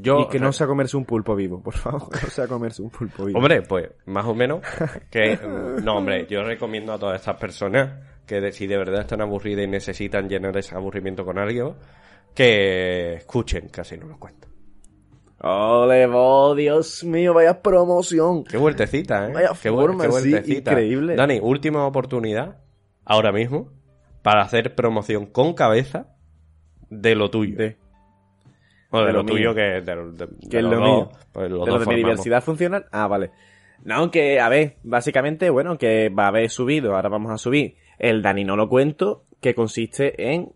yo, 0.00 0.20
y 0.20 0.28
que 0.28 0.38
no 0.38 0.52
sea 0.52 0.66
comerse 0.66 0.96
un 0.96 1.04
pulpo 1.04 1.34
vivo, 1.34 1.62
por 1.62 1.74
favor, 1.74 2.08
no 2.22 2.28
sea 2.28 2.46
comerse 2.46 2.82
un 2.82 2.90
pulpo 2.90 3.24
vivo. 3.24 3.38
Hombre, 3.38 3.62
pues 3.62 3.90
más 4.06 4.24
o 4.26 4.34
menos 4.34 4.60
que... 5.10 5.38
No, 5.82 5.96
hombre, 5.98 6.26
yo 6.28 6.42
recomiendo 6.42 6.92
a 6.92 6.98
todas 6.98 7.20
estas 7.20 7.36
personas 7.36 8.00
que 8.26 8.40
de- 8.40 8.52
si 8.52 8.66
de 8.66 8.76
verdad 8.76 9.00
están 9.00 9.20
aburridas 9.20 9.64
y 9.64 9.68
necesitan 9.68 10.28
llenar 10.28 10.56
ese 10.56 10.74
aburrimiento 10.74 11.24
con 11.24 11.38
algo, 11.38 11.76
que 12.34 13.14
escuchen, 13.14 13.68
casi 13.68 13.96
no 13.98 14.06
lo 14.06 14.18
cuento. 14.18 14.48
Ole, 15.44 16.06
oh, 16.12 16.54
Dios 16.54 17.02
mío, 17.02 17.34
vaya 17.34 17.60
promoción. 17.62 18.44
Qué 18.44 18.56
vueltecita, 18.56 19.28
¿eh? 19.28 19.32
Vaya 19.32 19.48
qué, 19.60 19.70
forma, 19.70 20.06
qué 20.06 20.42
sí, 20.44 20.54
increíble. 20.58 21.16
Dani, 21.16 21.40
última 21.42 21.84
oportunidad, 21.84 22.58
ahora 23.04 23.32
mismo, 23.32 23.72
para 24.22 24.42
hacer 24.42 24.76
promoción 24.76 25.26
con 25.26 25.54
cabeza 25.54 26.14
de 26.90 27.16
lo 27.16 27.28
tuyo. 27.30 27.56
De- 27.56 27.76
O 28.92 29.00
de, 29.00 29.06
De 29.06 29.12
lo, 29.12 29.18
lo 29.20 29.24
tuyo 29.26 29.48
mío. 29.50 29.54
que 29.54 29.78
es 29.78 29.86
de, 29.86 29.94
de- 29.96 30.58
es 30.58 30.62
lo 30.64 30.70
dos. 30.70 30.80
mío. 30.80 31.10
Pues 31.32 31.50
de 31.50 31.56
lo 31.56 31.78
de 31.78 31.86
mi 31.86 31.96
diversidad 31.96 32.42
funcional. 32.42 32.86
Ah, 32.92 33.08
vale. 33.08 33.30
No, 33.84 34.10
que, 34.12 34.38
a 34.38 34.48
ver, 34.48 34.76
básicamente, 34.84 35.50
bueno, 35.50 35.76
que 35.76 36.08
va 36.08 36.26
a 36.26 36.28
haber 36.28 36.48
subido, 36.50 36.94
ahora 36.94 37.08
vamos 37.08 37.32
a 37.32 37.38
subir 37.38 37.74
el 37.98 38.22
Dani 38.22 38.44
no 38.44 38.54
lo 38.56 38.68
cuento, 38.68 39.24
que 39.40 39.54
consiste 39.56 40.32
en 40.32 40.52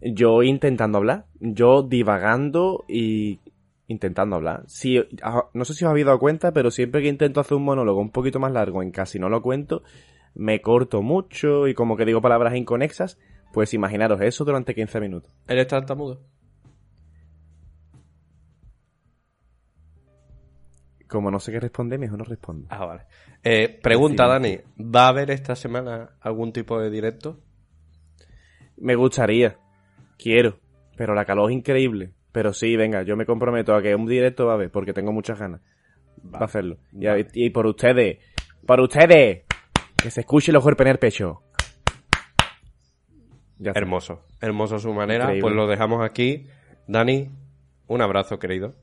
yo 0.00 0.42
intentando 0.42 0.98
hablar, 0.98 1.24
yo 1.40 1.82
divagando 1.82 2.84
y 2.88 3.40
intentando 3.86 4.36
hablar. 4.36 4.64
Si, 4.66 4.98
ah, 5.22 5.44
no 5.54 5.64
sé 5.64 5.72
si 5.74 5.84
os 5.84 5.90
habéis 5.90 6.06
dado 6.06 6.18
cuenta, 6.18 6.52
pero 6.52 6.70
siempre 6.70 7.00
que 7.00 7.08
intento 7.08 7.40
hacer 7.40 7.56
un 7.56 7.64
monólogo 7.64 8.00
un 8.00 8.10
poquito 8.10 8.38
más 8.38 8.52
largo 8.52 8.82
en 8.82 8.90
casi 8.90 9.18
no 9.18 9.28
lo 9.30 9.40
cuento, 9.42 9.82
me 10.34 10.60
corto 10.60 11.00
mucho 11.02 11.66
y 11.68 11.74
como 11.74 11.96
que 11.96 12.04
digo 12.04 12.20
palabras 12.20 12.54
inconexas, 12.54 13.18
pues 13.52 13.72
imaginaros 13.72 14.20
eso 14.20 14.44
durante 14.44 14.74
15 14.74 15.00
minutos. 15.00 15.32
¿Eres 15.48 15.66
tartamudo? 15.68 16.20
Como 21.08 21.30
no 21.30 21.40
sé 21.40 21.52
qué 21.52 21.60
responder, 21.60 21.98
mejor 21.98 22.18
no 22.18 22.24
respondo. 22.24 22.66
Ah, 22.70 22.84
vale. 22.84 23.02
Eh, 23.42 23.80
pregunta. 23.82 24.26
Dani. 24.26 24.58
¿Va 24.78 25.06
a 25.06 25.08
haber 25.08 25.30
esta 25.30 25.56
semana 25.56 26.10
algún 26.20 26.52
tipo 26.52 26.78
de 26.78 26.90
directo? 26.90 27.40
Me 28.76 28.94
gustaría. 28.94 29.56
Quiero. 30.18 30.58
Pero 30.96 31.14
la 31.14 31.24
calor 31.24 31.50
es 31.50 31.56
increíble. 31.56 32.12
Pero 32.30 32.52
sí, 32.52 32.76
venga, 32.76 33.02
yo 33.02 33.16
me 33.16 33.24
comprometo 33.24 33.74
a 33.74 33.82
que 33.82 33.94
un 33.94 34.06
directo 34.06 34.46
va 34.46 34.52
a 34.52 34.54
haber, 34.56 34.70
porque 34.70 34.92
tengo 34.92 35.12
muchas 35.12 35.38
ganas. 35.38 35.62
Va 36.32 36.40
a 36.40 36.44
hacerlo. 36.44 36.76
Y, 36.92 37.50
por 37.50 37.66
ustedes. 37.66 38.18
¡Por 38.66 38.80
ustedes! 38.80 39.44
Que 39.96 40.10
se 40.10 40.20
escuche 40.20 40.52
los 40.52 40.62
cuerpos 40.62 40.84
en 40.84 40.92
el 40.92 40.98
pecho. 40.98 41.42
Ya. 43.58 43.72
Hermoso. 43.74 44.24
Hermoso 44.40 44.76
a 44.76 44.78
su 44.78 44.92
manera. 44.92 45.24
Increíble. 45.24 45.42
Pues 45.42 45.54
lo 45.54 45.66
dejamos 45.66 46.04
aquí. 46.04 46.46
Dani, 46.86 47.30
un 47.86 48.02
abrazo, 48.02 48.38
querido. 48.38 48.74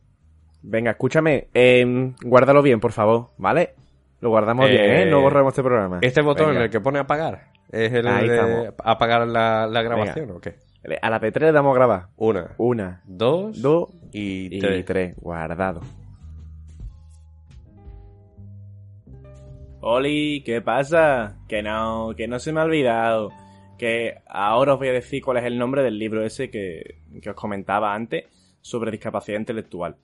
Venga, 0.67 0.91
escúchame. 0.91 1.47
em, 1.53 2.15
guárdalo 2.23 2.61
bien, 2.61 2.79
por 2.79 2.91
favor, 2.91 3.29
¿vale? 3.37 3.75
Lo 4.21 4.29
guardamos 4.29 4.65
Eh, 4.67 4.71
bien, 4.71 4.83
¿eh? 4.91 5.05
No 5.05 5.21
borramos 5.21 5.51
este 5.51 5.61
programa. 5.63 5.99
Este 6.01 6.21
botón 6.21 6.47
Venga. 6.47 6.59
en 6.61 6.65
el 6.65 6.71
que 6.71 6.79
pone 6.79 6.99
apagar. 6.99 7.49
¿Es 7.71 7.91
el 7.93 8.07
Ahí 8.07 8.27
de 8.27 8.35
estamos. 8.35 8.73
apagar 8.83 9.27
la, 9.27 9.67
la 9.67 9.81
grabación 9.83 10.31
o 10.31 10.39
qué? 10.39 10.55
A 11.01 11.09
la 11.09 11.19
P3 11.19 11.39
le 11.41 11.51
damos 11.51 11.71
a 11.71 11.75
grabar. 11.75 12.07
Una, 12.15 12.51
Una, 12.57 13.01
dos, 13.05 13.61
dos 13.61 13.89
y, 14.11 14.55
y 14.55 14.59
tres. 14.59 14.85
tres. 14.85 15.15
Guardado. 15.17 15.81
Oli, 19.81 20.41
¿qué 20.43 20.61
pasa? 20.61 21.37
Que 21.47 21.61
no, 21.61 22.13
que 22.17 22.27
no 22.27 22.39
se 22.39 22.51
me 22.51 22.61
ha 22.61 22.63
olvidado. 22.63 23.29
Que 23.77 24.15
ahora 24.27 24.73
os 24.73 24.79
voy 24.79 24.87
a 24.87 24.93
decir 24.93 25.21
cuál 25.23 25.37
es 25.37 25.43
el 25.43 25.57
nombre 25.57 25.83
del 25.83 25.99
libro 25.99 26.23
ese 26.25 26.49
que, 26.49 27.01
que 27.21 27.29
os 27.29 27.35
comentaba 27.35 27.93
antes 27.93 28.25
sobre 28.61 28.89
discapacidad 28.91 29.37
intelectual. 29.39 29.95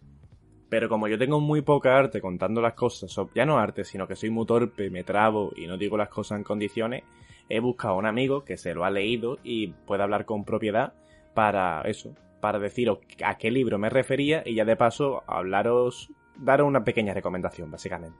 Pero 0.72 0.88
como 0.88 1.10
yo 1.10 1.18
tengo 1.18 1.42
muy 1.42 1.62
poca 1.62 1.98
arte 1.98 2.22
contando 2.22 2.62
las 2.62 2.76
cosas, 2.76 3.14
ya 3.36 3.46
no 3.46 3.60
arte, 3.60 3.84
sino 3.84 4.08
que 4.08 4.16
soy 4.16 4.30
muy 4.30 4.46
torpe, 4.46 4.90
me 4.90 5.04
trabo 5.04 5.52
y 5.54 5.68
no 5.68 5.78
digo 5.78 5.98
las 5.98 6.08
cosas 6.08 6.38
en 6.38 6.46
condiciones, 6.46 7.04
he 7.50 7.60
buscado 7.60 7.96
a 7.96 7.98
un 7.98 8.06
amigo 8.06 8.46
que 8.46 8.56
se 8.56 8.74
lo 8.74 8.86
ha 8.86 8.90
leído 8.90 9.38
y 9.44 9.68
puede 9.68 10.04
hablar 10.04 10.24
con 10.24 10.46
propiedad 10.46 10.94
para 11.34 11.82
eso, 11.82 12.16
para 12.40 12.58
deciros 12.58 13.00
a 13.22 13.38
qué 13.38 13.52
libro 13.52 13.80
me 13.80 13.90
refería 13.90 14.44
y 14.46 14.56
ya 14.56 14.64
de 14.64 14.78
paso 14.78 15.24
hablaros, 15.28 16.10
daros 16.38 16.70
una 16.70 16.86
pequeña 16.86 17.14
recomendación, 17.14 17.70
básicamente. 17.70 18.18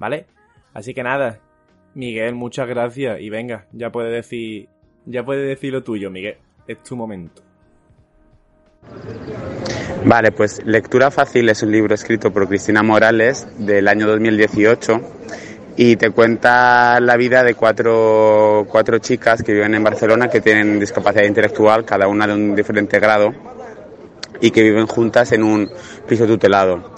¿Vale? 0.00 0.26
Así 0.74 0.92
que 0.92 1.04
nada, 1.04 1.38
Miguel, 1.94 2.34
muchas 2.34 2.66
gracias 2.66 3.20
y 3.20 3.30
venga, 3.30 3.68
ya 3.70 3.92
puedes 3.92 4.12
decir, 4.12 4.68
ya 5.04 5.24
puedes 5.24 5.46
decir 5.46 5.72
lo 5.72 5.84
tuyo, 5.84 6.10
Miguel, 6.10 6.38
es 6.66 6.82
tu 6.82 6.96
momento. 6.96 7.45
Vale, 10.06 10.30
pues 10.30 10.64
Lectura 10.64 11.10
Fácil 11.10 11.48
es 11.48 11.64
un 11.64 11.72
libro 11.72 11.92
escrito 11.92 12.32
por 12.32 12.46
Cristina 12.46 12.80
Morales 12.84 13.44
del 13.58 13.88
año 13.88 14.06
2018 14.06 15.00
y 15.76 15.96
te 15.96 16.10
cuenta 16.10 17.00
la 17.00 17.16
vida 17.16 17.42
de 17.42 17.54
cuatro, 17.54 18.68
cuatro 18.70 18.98
chicas 19.00 19.42
que 19.42 19.52
viven 19.52 19.74
en 19.74 19.82
Barcelona 19.82 20.28
que 20.28 20.40
tienen 20.40 20.78
discapacidad 20.78 21.24
intelectual, 21.24 21.84
cada 21.84 22.06
una 22.06 22.28
de 22.28 22.34
un 22.34 22.54
diferente 22.54 23.00
grado 23.00 23.34
y 24.40 24.52
que 24.52 24.62
viven 24.62 24.86
juntas 24.86 25.32
en 25.32 25.42
un 25.42 25.68
piso 26.06 26.24
tutelado. 26.24 26.94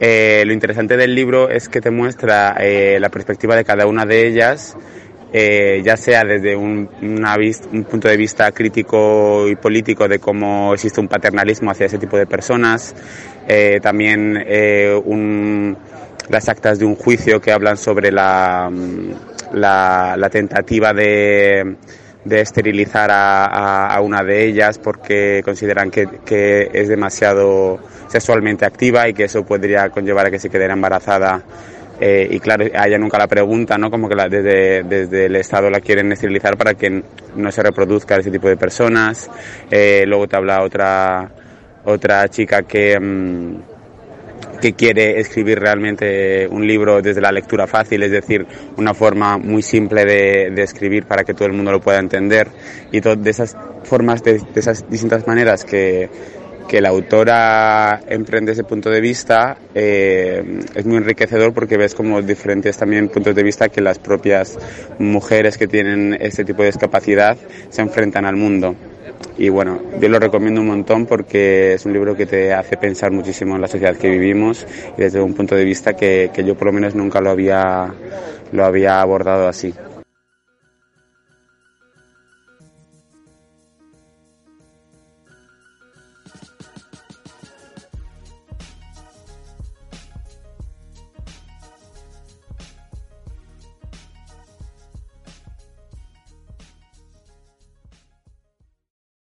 Eh, 0.00 0.42
lo 0.46 0.54
interesante 0.54 0.96
del 0.96 1.14
libro 1.14 1.50
es 1.50 1.68
que 1.68 1.82
te 1.82 1.90
muestra 1.90 2.56
eh, 2.58 2.96
la 2.98 3.10
perspectiva 3.10 3.54
de 3.54 3.66
cada 3.66 3.86
una 3.86 4.06
de 4.06 4.26
ellas, 4.26 4.78
eh, 5.32 5.80
ya 5.84 5.96
sea 5.96 6.24
desde 6.24 6.56
un, 6.56 6.88
una 7.02 7.36
vis- 7.36 7.62
un 7.72 7.84
punto 7.84 8.08
de 8.08 8.16
vista 8.16 8.50
crítico 8.52 9.46
y 9.48 9.56
político 9.56 10.08
de 10.08 10.18
cómo 10.18 10.74
existe 10.74 11.00
un 11.00 11.08
paternalismo 11.08 11.70
hacia 11.70 11.86
ese 11.86 11.98
tipo 11.98 12.16
de 12.16 12.26
personas, 12.26 12.94
eh, 13.48 13.78
también 13.82 14.42
eh, 14.46 15.00
un- 15.04 15.76
las 16.28 16.48
actas 16.48 16.78
de 16.78 16.84
un 16.84 16.94
juicio 16.96 17.40
que 17.40 17.52
hablan 17.52 17.76
sobre 17.76 18.10
la, 18.12 18.68
mm, 18.70 19.10
tentativa 20.30 20.92
de, 20.92 21.76
esterilizar 22.24 23.10
a 23.12 24.00
una 24.02 24.22
de 24.22 24.44
ellas 24.46 24.78
porque 24.78 25.40
consideran 25.44 25.90
que, 25.90 26.06
que 26.24 26.70
es 26.72 26.88
demasiado 26.88 27.78
sexualmente 28.08 28.64
activa 28.64 29.08
y 29.08 29.14
que 29.14 29.24
eso 29.24 29.44
podría 29.44 29.88
conllevar 29.90 30.26
a 30.26 30.30
que 30.30 30.38
se 30.38 30.50
quedara 30.50 30.74
embarazada. 30.74 31.42
Eh, 32.00 32.28
y 32.30 32.40
claro, 32.40 32.64
a 32.74 32.86
ella 32.88 32.98
nunca 32.98 33.18
la 33.18 33.26
pregunta, 33.26 33.76
¿no? 33.76 33.90
Como 33.90 34.08
que 34.08 34.14
desde, 34.14 34.82
desde 34.84 35.26
el 35.26 35.36
Estado 35.36 35.68
la 35.68 35.80
quieren 35.80 36.10
esterilizar 36.12 36.56
para 36.56 36.72
que 36.74 37.02
no 37.36 37.52
se 37.52 37.62
reproduzca 37.62 38.16
ese 38.16 38.30
tipo 38.30 38.48
de 38.48 38.56
personas. 38.56 39.30
Eh, 39.70 40.04
luego 40.06 40.26
te 40.26 40.36
habla 40.36 40.62
otra, 40.62 41.30
otra 41.84 42.26
chica 42.28 42.62
que, 42.62 42.98
mm, 42.98 43.54
que 44.62 44.72
quiere 44.72 45.20
escribir 45.20 45.58
realmente 45.58 46.48
un 46.48 46.66
libro 46.66 47.02
desde 47.02 47.20
la 47.20 47.32
lectura 47.32 47.66
fácil, 47.66 48.02
es 48.02 48.10
decir, 48.10 48.46
una 48.76 48.94
forma 48.94 49.36
muy 49.36 49.62
simple 49.62 50.04
de, 50.04 50.62
escribir 50.62 51.04
para 51.04 51.24
que 51.24 51.34
todo 51.34 51.46
el 51.46 51.52
mundo 51.52 51.70
lo 51.70 51.80
pueda 51.80 51.98
entender. 51.98 52.48
Y 52.92 53.00
to- 53.00 53.16
de 53.16 53.30
esas 53.30 53.56
formas, 53.84 54.22
de 54.22 54.40
esas 54.54 54.88
distintas 54.88 55.26
maneras 55.26 55.64
que, 55.64 56.08
que 56.70 56.80
la 56.80 56.90
autora 56.90 58.00
emprende 58.06 58.52
ese 58.52 58.62
punto 58.62 58.90
de 58.90 59.00
vista, 59.00 59.58
eh, 59.74 60.60
es 60.76 60.86
muy 60.86 60.98
enriquecedor 60.98 61.52
porque 61.52 61.76
ves 61.76 61.96
como 61.96 62.22
diferentes 62.22 62.78
también 62.78 63.08
puntos 63.08 63.34
de 63.34 63.42
vista 63.42 63.68
que 63.68 63.80
las 63.80 63.98
propias 63.98 64.56
mujeres 65.00 65.58
que 65.58 65.66
tienen 65.66 66.16
este 66.20 66.44
tipo 66.44 66.62
de 66.62 66.68
discapacidad 66.68 67.36
se 67.70 67.82
enfrentan 67.82 68.24
al 68.24 68.36
mundo. 68.36 68.76
Y 69.36 69.48
bueno, 69.48 69.80
yo 70.00 70.08
lo 70.08 70.20
recomiendo 70.20 70.60
un 70.60 70.68
montón 70.68 71.06
porque 71.06 71.74
es 71.74 71.84
un 71.86 71.92
libro 71.92 72.14
que 72.14 72.26
te 72.26 72.52
hace 72.52 72.76
pensar 72.76 73.10
muchísimo 73.10 73.56
en 73.56 73.62
la 73.62 73.66
sociedad 73.66 73.96
que 73.96 74.08
vivimos 74.08 74.64
y 74.96 75.00
desde 75.00 75.20
un 75.20 75.34
punto 75.34 75.56
de 75.56 75.64
vista 75.64 75.94
que, 75.94 76.30
que 76.32 76.44
yo 76.44 76.54
por 76.54 76.66
lo 76.66 76.72
menos 76.72 76.94
nunca 76.94 77.20
lo 77.20 77.30
había, 77.30 77.92
lo 78.52 78.64
había 78.64 79.00
abordado 79.00 79.48
así. 79.48 79.74